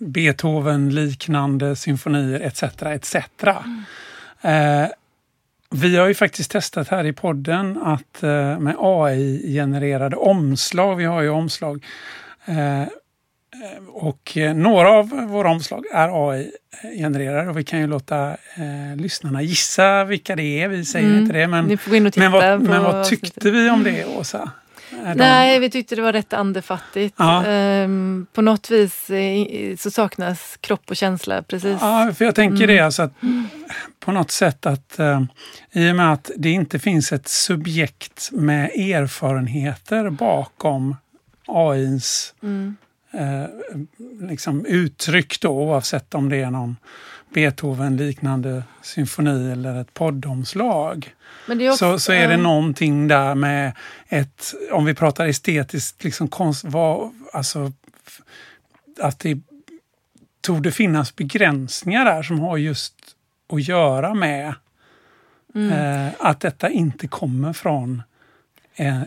Beethoven-liknande 0.00 1.76
symfonier 1.76 2.40
etc. 2.40 2.62
etc. 2.82 3.16
Mm. 3.42 4.84
Eh, 4.84 4.90
vi 5.70 5.96
har 5.96 6.08
ju 6.08 6.14
faktiskt 6.14 6.50
testat 6.50 6.88
här 6.88 7.06
i 7.06 7.12
podden 7.12 7.78
att 7.82 8.22
eh, 8.22 8.58
med 8.58 8.74
AI-genererade 8.78 10.16
omslag, 10.16 10.96
vi 10.96 11.04
har 11.04 11.22
ju 11.22 11.28
omslag, 11.28 11.84
eh, 12.44 12.84
och 13.88 14.36
eh, 14.36 14.54
några 14.54 14.90
av 14.90 15.08
våra 15.08 15.50
omslag 15.50 15.84
är 15.92 16.30
AI-genererade 16.30 17.50
och 17.50 17.58
vi 17.58 17.64
kan 17.64 17.80
ju 17.80 17.86
låta 17.86 18.30
eh, 18.30 18.96
lyssnarna 18.96 19.42
gissa 19.42 20.04
vilka 20.04 20.36
det 20.36 20.62
är. 20.62 20.68
Vi 20.68 20.84
säger 20.84 21.08
mm. 21.08 21.20
inte 21.20 21.32
det. 21.32 21.46
Men, 21.46 21.78
men, 22.16 22.32
vad, 22.32 22.60
men 22.60 22.82
vad 22.82 23.04
tyckte 23.04 23.50
vi 23.50 23.70
om 23.70 23.84
det, 23.84 24.04
Åsa? 24.04 24.50
De... 24.90 25.14
Nej, 25.14 25.58
vi 25.58 25.70
tyckte 25.70 25.96
det 25.96 26.02
var 26.02 26.12
rätt 26.12 26.32
andefattigt. 26.32 27.14
Ja. 27.18 27.46
Ehm, 27.46 28.26
på 28.32 28.42
något 28.42 28.70
vis 28.70 29.10
eh, 29.10 29.76
så 29.76 29.90
saknas 29.90 30.58
kropp 30.60 30.90
och 30.90 30.96
känsla. 30.96 31.42
Precis. 31.42 31.78
Ja, 31.80 32.12
för 32.16 32.24
jag 32.24 32.34
tänker 32.34 32.64
mm. 32.64 32.76
det 32.76 32.80
alltså 32.80 33.02
att 33.02 33.12
på 34.00 34.12
något 34.12 34.30
sätt 34.30 34.66
att 34.66 34.98
eh, 34.98 35.22
i 35.72 35.90
och 35.90 35.96
med 35.96 36.12
att 36.12 36.30
det 36.36 36.50
inte 36.50 36.78
finns 36.78 37.12
ett 37.12 37.28
subjekt 37.28 38.30
med 38.32 38.70
erfarenheter 38.70 40.10
bakom 40.10 40.96
AIns 41.46 42.34
mm 42.42 42.76
eh, 43.10 43.44
liksom 44.28 44.66
uttryck 44.66 45.40
då 45.40 45.50
oavsett 45.50 46.14
om 46.14 46.28
det 46.28 46.36
är 46.36 46.50
någon 46.50 46.76
Beethoven-liknande 47.34 48.62
symfoni 48.82 49.52
eller 49.52 49.80
ett 49.80 49.94
poddomslag. 49.94 51.14
Också, 51.48 51.76
så, 51.76 51.98
så 51.98 52.12
är 52.12 52.28
det 52.28 52.36
någonting 52.36 53.08
där 53.08 53.34
med 53.34 53.72
ett, 54.08 54.54
om 54.72 54.84
vi 54.84 54.94
pratar 54.94 55.26
estetiskt, 55.26 56.04
liksom 56.04 56.28
konst, 56.28 56.64
vad, 56.64 57.10
alltså, 57.32 57.72
att 59.00 59.18
det 59.18 59.38
tog 60.40 60.62
det 60.62 60.72
finnas 60.72 61.16
begränsningar 61.16 62.04
där 62.04 62.22
som 62.22 62.40
har 62.40 62.56
just 62.56 62.94
att 63.52 63.68
göra 63.68 64.14
med 64.14 64.54
mm. 65.54 65.72
eh, 65.72 66.12
att 66.18 66.40
detta 66.40 66.70
inte 66.70 67.08
kommer 67.08 67.52
från 67.52 68.02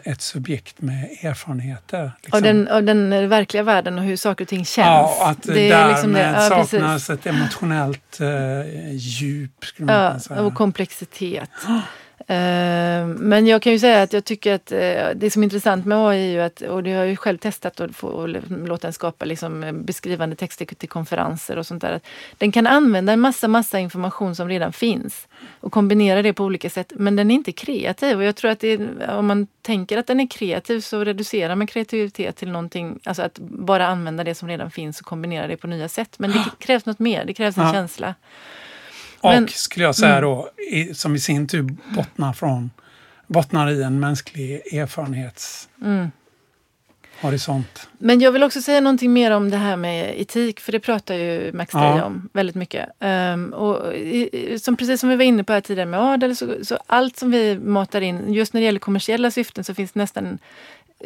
ett 0.04 0.22
subjekt 0.22 0.82
med 0.82 1.04
erfarenheter. 1.22 2.12
Liksom. 2.22 2.38
Av, 2.38 2.42
den, 2.42 2.68
av 2.68 2.84
den 2.84 3.30
verkliga 3.30 3.64
världen 3.64 3.98
och 3.98 4.04
hur 4.04 4.16
saker 4.16 4.46
och 4.46 4.50
ting 4.50 4.66
känns. 4.66 4.88
Ja, 4.88 5.30
att 5.30 5.44
det 5.44 5.70
därmed 5.70 5.90
liksom 5.90 6.14
det. 6.14 6.22
Ja, 6.22 6.50
saknas 6.50 6.72
precis. 6.72 7.10
ett 7.10 7.26
emotionellt 7.26 8.20
eh, 8.20 8.96
djup. 8.96 9.66
ja, 9.78 10.20
och 10.30 10.54
komplexitet. 10.54 11.50
Eh, 12.28 13.08
men 13.08 13.48
jag 13.48 13.62
kan 13.62 13.72
ju 13.72 13.80
säga 13.80 14.02
att 14.02 14.14
jag 14.14 14.26
tycker 14.26 14.54
att 14.54 14.72
eh, 14.72 15.10
det 15.16 15.32
som 15.32 15.42
är 15.42 15.44
intressant 15.44 15.86
med 15.86 15.98
AI 15.98 16.20
är 16.20 16.32
ju 16.32 16.42
att, 16.42 16.62
och 16.62 16.84
det 16.84 16.92
har 16.92 17.00
jag 17.00 17.08
ju 17.08 17.16
själv 17.16 17.38
testat 17.38 17.80
att 17.80 17.96
få, 17.96 18.28
låta 18.50 18.88
den 18.88 18.94
skapa 18.94 19.26
liksom 19.26 19.64
eh, 19.64 19.72
beskrivande 19.72 20.36
texter 20.36 20.66
till 20.66 20.90
konferenser 20.90 21.58
och 21.58 21.66
sånt 21.66 21.82
där. 21.82 21.92
Att 21.92 22.06
den 22.38 22.52
kan 22.52 22.68
använda 22.68 23.14
en 23.14 23.20
massa, 23.20 23.48
massa 23.48 23.80
information 23.80 24.36
som 24.36 24.50
redan 24.50 24.74
finns 24.74 25.28
och 25.60 25.72
kombinera 25.72 26.22
det 26.22 26.34
på 26.34 26.44
olika 26.44 26.70
sätt. 26.70 26.94
Men 26.96 27.16
den 27.16 27.32
är 27.32 27.36
inte 27.36 27.52
kreativ 27.52 28.18
och 28.18 28.24
jag 28.24 28.36
tror 28.36 28.52
att 28.52 28.60
det, 28.60 28.80
om 29.10 29.28
man 29.28 29.48
tänker 29.62 29.98
att 29.98 30.08
den 30.08 30.20
är 30.20 30.28
kreativ 30.28 30.80
så 30.80 31.04
reducerar 31.04 31.56
man 31.56 31.68
kreativitet 31.68 32.36
till 32.36 32.52
någonting, 32.52 33.00
alltså 33.04 33.22
att 33.22 33.40
bara 33.40 33.88
använda 33.88 34.24
det 34.24 34.36
som 34.36 34.48
redan 34.48 34.72
finns 34.72 35.00
och 35.00 35.06
kombinera 35.06 35.48
det 35.48 35.58
på 35.58 35.68
nya 35.68 35.90
sätt. 35.90 36.20
Men 36.20 36.32
det 36.32 36.46
krävs 36.60 36.86
något 36.86 37.00
mer, 37.00 37.26
det 37.26 37.34
krävs 37.34 37.58
en 37.58 37.66
ja. 37.66 37.74
känsla. 37.74 38.16
Men, 39.24 39.44
och 39.44 39.50
skulle 39.50 39.86
jag 39.86 39.96
säga 39.96 40.18
mm. 40.18 40.22
då, 40.22 40.50
i, 40.72 40.94
som 40.94 41.16
i 41.16 41.20
sin 41.20 41.48
tur 41.48 41.76
bottnar, 41.96 42.34
från, 42.34 42.72
bottnar 43.28 43.72
i 43.72 43.84
en 43.84 44.00
mänsklig 44.00 44.52
erfarenhetshorisont. 44.74 45.68
Mm. 45.82 46.12
Men 47.98 48.20
jag 48.20 48.32
vill 48.32 48.44
också 48.44 48.62
säga 48.62 48.82
någonting 48.82 49.14
mer 49.14 49.32
om 49.32 49.50
det 49.50 49.58
här 49.58 49.76
med 49.76 50.22
etik, 50.22 50.60
för 50.60 50.72
det 50.72 50.80
pratar 50.80 51.16
ju 51.16 51.52
Max 51.54 51.74
ja. 51.74 52.04
om 52.04 52.30
väldigt 52.34 52.56
mycket. 52.56 52.90
Um, 53.00 53.54
och 53.54 53.94
i, 53.94 54.60
som, 54.62 54.78
precis 54.78 55.00
som 55.00 55.10
vi 55.10 55.16
var 55.16 55.24
inne 55.24 55.44
på 55.44 55.54
här 55.54 55.62
tidigare 55.62 55.90
med 55.90 56.00
Adel, 56.00 56.36
så, 56.36 56.56
så 56.64 56.78
allt 56.88 57.18
som 57.18 57.32
vi 57.32 57.60
matar 57.60 58.02
in, 58.02 58.34
just 58.34 58.54
när 58.54 58.62
det 58.62 58.66
gäller 58.66 58.80
kommersiella 58.80 59.32
syften 59.32 59.64
så 59.64 59.74
finns 59.74 59.96
nästan 59.96 60.40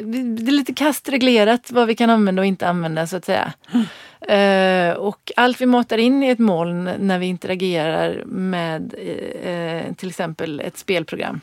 det 0.03 0.17
är 0.17 0.51
lite 0.51 0.73
kastreglerat 0.73 1.71
vad 1.71 1.87
vi 1.87 1.95
kan 1.95 2.09
använda 2.09 2.41
och 2.41 2.45
inte 2.45 2.67
använda 2.67 3.07
så 3.07 3.17
att 3.17 3.25
säga. 3.25 3.53
Mm. 3.73 3.85
Eh, 4.27 4.93
och 4.93 5.31
allt 5.35 5.61
vi 5.61 5.65
matar 5.65 5.97
in 5.97 6.23
i 6.23 6.29
ett 6.29 6.39
moln 6.39 6.91
när 6.99 7.19
vi 7.19 7.25
interagerar 7.25 8.23
med 8.25 8.95
eh, 8.97 9.51
eh 9.51 9.93
till 9.93 10.09
exempel 10.09 10.59
ett 10.59 10.77
spelprogram. 10.77 11.41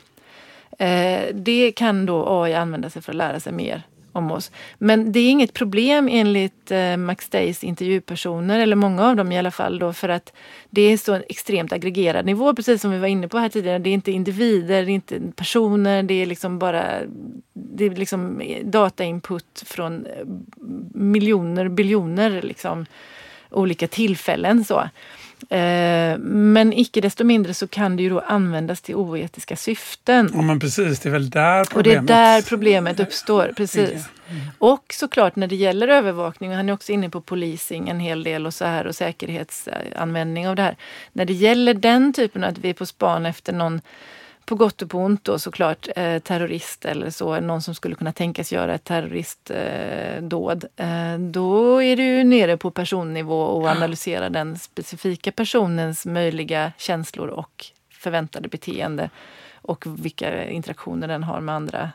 eh, 0.79 1.21
det 1.33 1.71
kan 1.71 2.05
då 2.05 2.43
AI 2.43 2.53
använda 2.53 2.89
sig 2.89 3.01
för 3.01 3.11
att 3.11 3.15
lära 3.15 3.39
sig 3.39 3.53
mer 3.53 3.83
om 4.15 4.31
oss. 4.31 4.51
Men 4.77 5.11
det 5.11 5.19
är 5.19 5.29
inget 5.29 5.53
problem 5.53 6.09
enligt 6.11 6.71
eh, 6.71 6.97
Max 6.97 7.29
Days 7.29 7.63
intervjupersoner, 7.63 8.59
eller 8.59 8.75
många 8.75 9.07
av 9.07 9.15
dem 9.15 9.31
i 9.31 9.39
alla 9.39 9.51
fall, 9.51 9.79
då, 9.79 9.93
för 9.93 10.09
att 10.09 10.33
det 10.69 10.81
är 10.81 10.97
så 10.97 11.13
en 11.13 11.23
extremt 11.29 11.73
aggregerad 11.73 12.25
nivå, 12.25 12.55
precis 12.55 12.81
som 12.81 12.91
vi 12.91 12.97
var 12.97 13.07
inne 13.07 13.27
på 13.27 13.37
här 13.37 13.49
tidigare. 13.49 13.79
Det 13.79 13.89
är 13.89 13.93
inte 13.93 14.11
individer, 14.11 14.85
det 14.85 14.91
är 14.91 14.95
inte 14.95 15.21
personer, 15.35 16.03
det 16.03 16.13
är 16.13 16.25
liksom 16.25 16.59
bara 16.59 16.99
det 17.53 17.85
är 17.85 17.89
liksom 17.89 18.41
datainput 18.63 19.63
från 19.65 20.05
eh, 20.05 20.25
miljoner, 20.93 21.69
biljoner 21.69 22.41
liksom, 22.41 22.85
olika 23.49 23.87
tillfällen. 23.87 24.65
så. 24.65 24.89
Eh, 25.49 26.17
men 26.17 26.73
icke 26.73 27.01
desto 27.01 27.23
mindre 27.23 27.53
så 27.53 27.67
kan 27.67 27.95
det 27.95 28.03
ju 28.03 28.09
då 28.09 28.19
användas 28.19 28.81
till 28.81 28.95
oetiska 28.95 29.55
syften. 29.55 30.29
Ja 30.33 30.41
men 30.41 30.59
precis, 30.59 30.99
det 30.99 31.09
är 31.09 31.11
väl 31.11 31.29
där 31.29 31.63
problemet... 31.65 31.99
Och 31.99 32.05
det 32.05 32.13
är 32.13 32.17
där 32.17 32.41
problemet 32.41 32.99
uppstår, 32.99 33.53
precis. 33.57 33.89
Mm. 33.89 34.41
Och 34.57 34.85
såklart 34.93 35.35
när 35.35 35.47
det 35.47 35.55
gäller 35.55 35.87
övervakning, 35.87 36.49
och 36.49 36.55
han 36.55 36.69
är 36.69 36.73
också 36.73 36.91
inne 36.91 37.09
på 37.09 37.21
policing 37.21 37.89
en 37.89 37.99
hel 37.99 38.23
del 38.23 38.45
och 38.45 38.53
så 38.53 38.65
här 38.65 38.87
och 38.87 38.95
säkerhetsanvändning 38.95 40.47
av 40.47 40.55
det 40.55 40.61
här. 40.61 40.75
När 41.13 41.25
det 41.25 41.33
gäller 41.33 41.73
den 41.73 42.13
typen 42.13 42.43
att 42.43 42.57
vi 42.57 42.69
är 42.69 42.73
på 42.73 42.85
span 42.85 43.25
efter 43.25 43.53
någon 43.53 43.81
på 44.45 44.55
gott 44.55 44.81
och 44.81 44.89
på 44.89 44.99
ont 44.99 45.23
då 45.23 45.39
såklart 45.39 45.87
eh, 45.95 46.19
terrorist 46.19 46.85
eller 46.85 47.09
så, 47.09 47.39
någon 47.39 47.61
som 47.61 47.75
skulle 47.75 47.95
kunna 47.95 48.11
tänkas 48.11 48.51
göra 48.51 48.75
ett 48.75 48.83
terroristdåd. 48.83 50.65
Eh, 50.75 51.13
eh, 51.13 51.19
då 51.19 51.83
är 51.83 51.95
du 51.95 52.23
nere 52.23 52.57
på 52.57 52.71
personnivå 52.71 53.41
och 53.41 53.67
analyserar 53.67 54.29
den 54.29 54.57
specifika 54.59 55.31
personens 55.31 56.05
möjliga 56.05 56.71
känslor 56.77 57.27
och 57.27 57.65
förväntade 57.91 58.47
beteende 58.49 59.09
och 59.55 59.85
vilka 59.85 60.49
interaktioner 60.49 61.07
den 61.07 61.23
har 61.23 61.41
med 61.41 61.55
andra. 61.55 61.91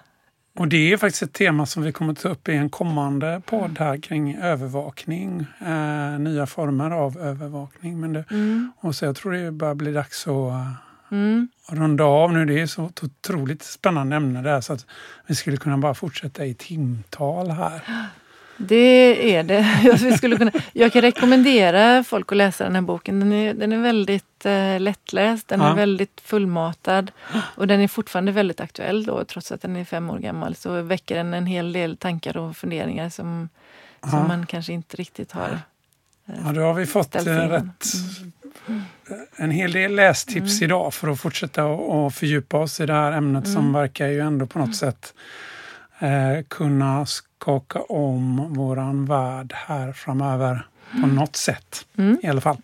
Och 0.59 0.68
det 0.68 0.93
är 0.93 0.97
faktiskt 0.97 1.22
ett 1.22 1.32
tema 1.32 1.66
som 1.66 1.82
vi 1.82 1.93
kommer 1.93 2.14
ta 2.14 2.28
upp 2.28 2.48
i 2.48 2.52
en 2.52 2.70
kommande 2.70 3.43
podd 3.47 3.78
här 3.78 3.97
kring 3.97 4.36
övervakning, 4.36 5.47
eh, 5.60 6.18
nya 6.18 6.47
former 6.47 6.90
av 6.90 7.18
övervakning. 7.18 8.01
Men 8.01 8.12
det, 8.12 8.24
mm. 8.31 8.72
och 8.81 8.94
så 8.94 9.05
jag 9.05 9.16
tror 9.16 9.32
det 9.32 9.51
börjar 9.51 9.74
bli 9.74 9.93
dags 9.93 10.27
att 10.27 10.90
Mm. 11.11 11.49
runda 11.69 12.05
av 12.05 12.32
nu. 12.32 12.45
Det 12.45 12.61
är 12.61 12.66
så 12.66 12.87
ett 12.87 13.05
otroligt 13.05 13.62
spännande 13.62 14.16
ämne 14.16 14.43
där 14.43 14.61
så 14.61 14.73
att 14.73 14.87
vi 15.27 15.35
skulle 15.35 15.57
kunna 15.57 15.78
bara 15.78 15.95
fortsätta 15.95 16.47
i 16.47 16.55
timtal 16.55 17.51
här. 17.51 17.82
Det 18.57 19.37
är 19.37 19.43
det. 19.43 19.81
Jag, 19.85 20.16
skulle 20.16 20.37
kunna, 20.37 20.53
jag 20.73 20.93
kan 20.93 21.03
rekommendera 21.03 22.05
folk 22.05 22.32
att 22.32 22.39
läsa 22.39 22.65
den 22.65 22.74
här 22.74 22.82
boken. 22.82 23.20
Den 23.20 23.32
är, 23.32 23.55
den 23.55 23.73
är 23.73 23.78
väldigt 23.78 24.47
eh, 24.47 24.81
lättläst, 24.81 25.49
den 25.49 25.61
ja. 25.61 25.70
är 25.70 25.74
väldigt 25.74 26.20
fullmatad 26.24 27.11
och 27.32 27.66
den 27.66 27.81
är 27.81 27.89
fortfarande 27.89 28.32
väldigt 28.32 28.61
aktuell 28.61 29.05
då, 29.05 29.24
trots 29.24 29.53
att 29.53 29.62
den 29.62 29.77
är 29.77 29.85
fem 29.85 30.11
år 30.11 30.19
gammal. 30.19 30.55
Så 30.55 30.82
väcker 30.82 31.16
den 31.16 31.35
en 31.35 31.47
hel 31.47 31.73
del 31.73 31.97
tankar 31.97 32.37
och 32.37 32.57
funderingar 32.57 33.09
som, 33.09 33.49
som 34.11 34.28
man 34.28 34.47
kanske 34.47 34.73
inte 34.73 34.97
riktigt 34.97 35.32
har 35.32 35.61
Ja, 36.44 36.52
då 36.52 36.61
har 36.61 36.74
vi 36.74 36.86
fått 36.86 37.15
eh, 37.15 37.24
rätt 37.24 37.85
mm 38.69 38.82
en 39.36 39.51
hel 39.51 39.73
del 39.73 39.94
lästips 39.94 40.61
mm. 40.61 40.65
idag 40.65 40.94
för 40.94 41.09
att 41.09 41.20
fortsätta 41.20 41.65
och 41.65 42.15
fördjupa 42.15 42.59
oss 42.59 42.81
i 42.81 42.86
det 42.86 42.93
här 42.93 43.12
ämnet 43.12 43.44
mm. 43.44 43.55
som 43.55 43.73
verkar 43.73 44.07
ju 44.07 44.20
ändå 44.20 44.47
på 44.47 44.59
något 44.59 44.66
mm. 44.66 44.74
sätt 44.74 45.15
eh, 45.98 46.44
kunna 46.48 47.07
skaka 47.07 47.81
om 47.81 48.55
våran 48.55 49.07
värld 49.07 49.52
här 49.57 49.93
framöver 49.93 50.66
på 50.90 50.97
mm. 50.97 51.15
något 51.15 51.36
sätt 51.36 51.86
i 52.23 52.27
alla 52.27 52.40
fall. 52.40 52.57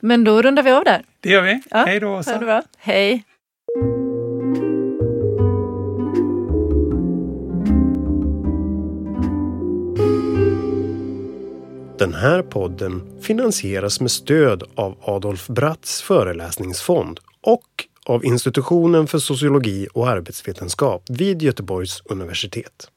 Men 0.00 0.24
då 0.24 0.42
rundar 0.42 0.62
vi 0.62 0.70
av 0.70 0.84
där. 0.84 1.02
Det 1.20 1.28
gör 1.28 1.42
vi. 1.42 1.62
Ja, 1.70 1.84
Hej 1.86 2.00
då 2.00 2.08
Åsa! 2.08 2.62
Hej! 2.78 3.24
Den 11.98 12.14
här 12.14 12.42
podden 12.42 13.02
finansieras 13.20 14.00
med 14.00 14.10
stöd 14.10 14.62
av 14.74 14.96
Adolf 15.00 15.46
Bratts 15.46 16.02
föreläsningsfond 16.02 17.20
och 17.42 17.64
av 18.06 18.24
Institutionen 18.24 19.06
för 19.06 19.18
sociologi 19.18 19.88
och 19.92 20.08
arbetsvetenskap 20.08 21.02
vid 21.08 21.42
Göteborgs 21.42 22.02
universitet. 22.04 22.90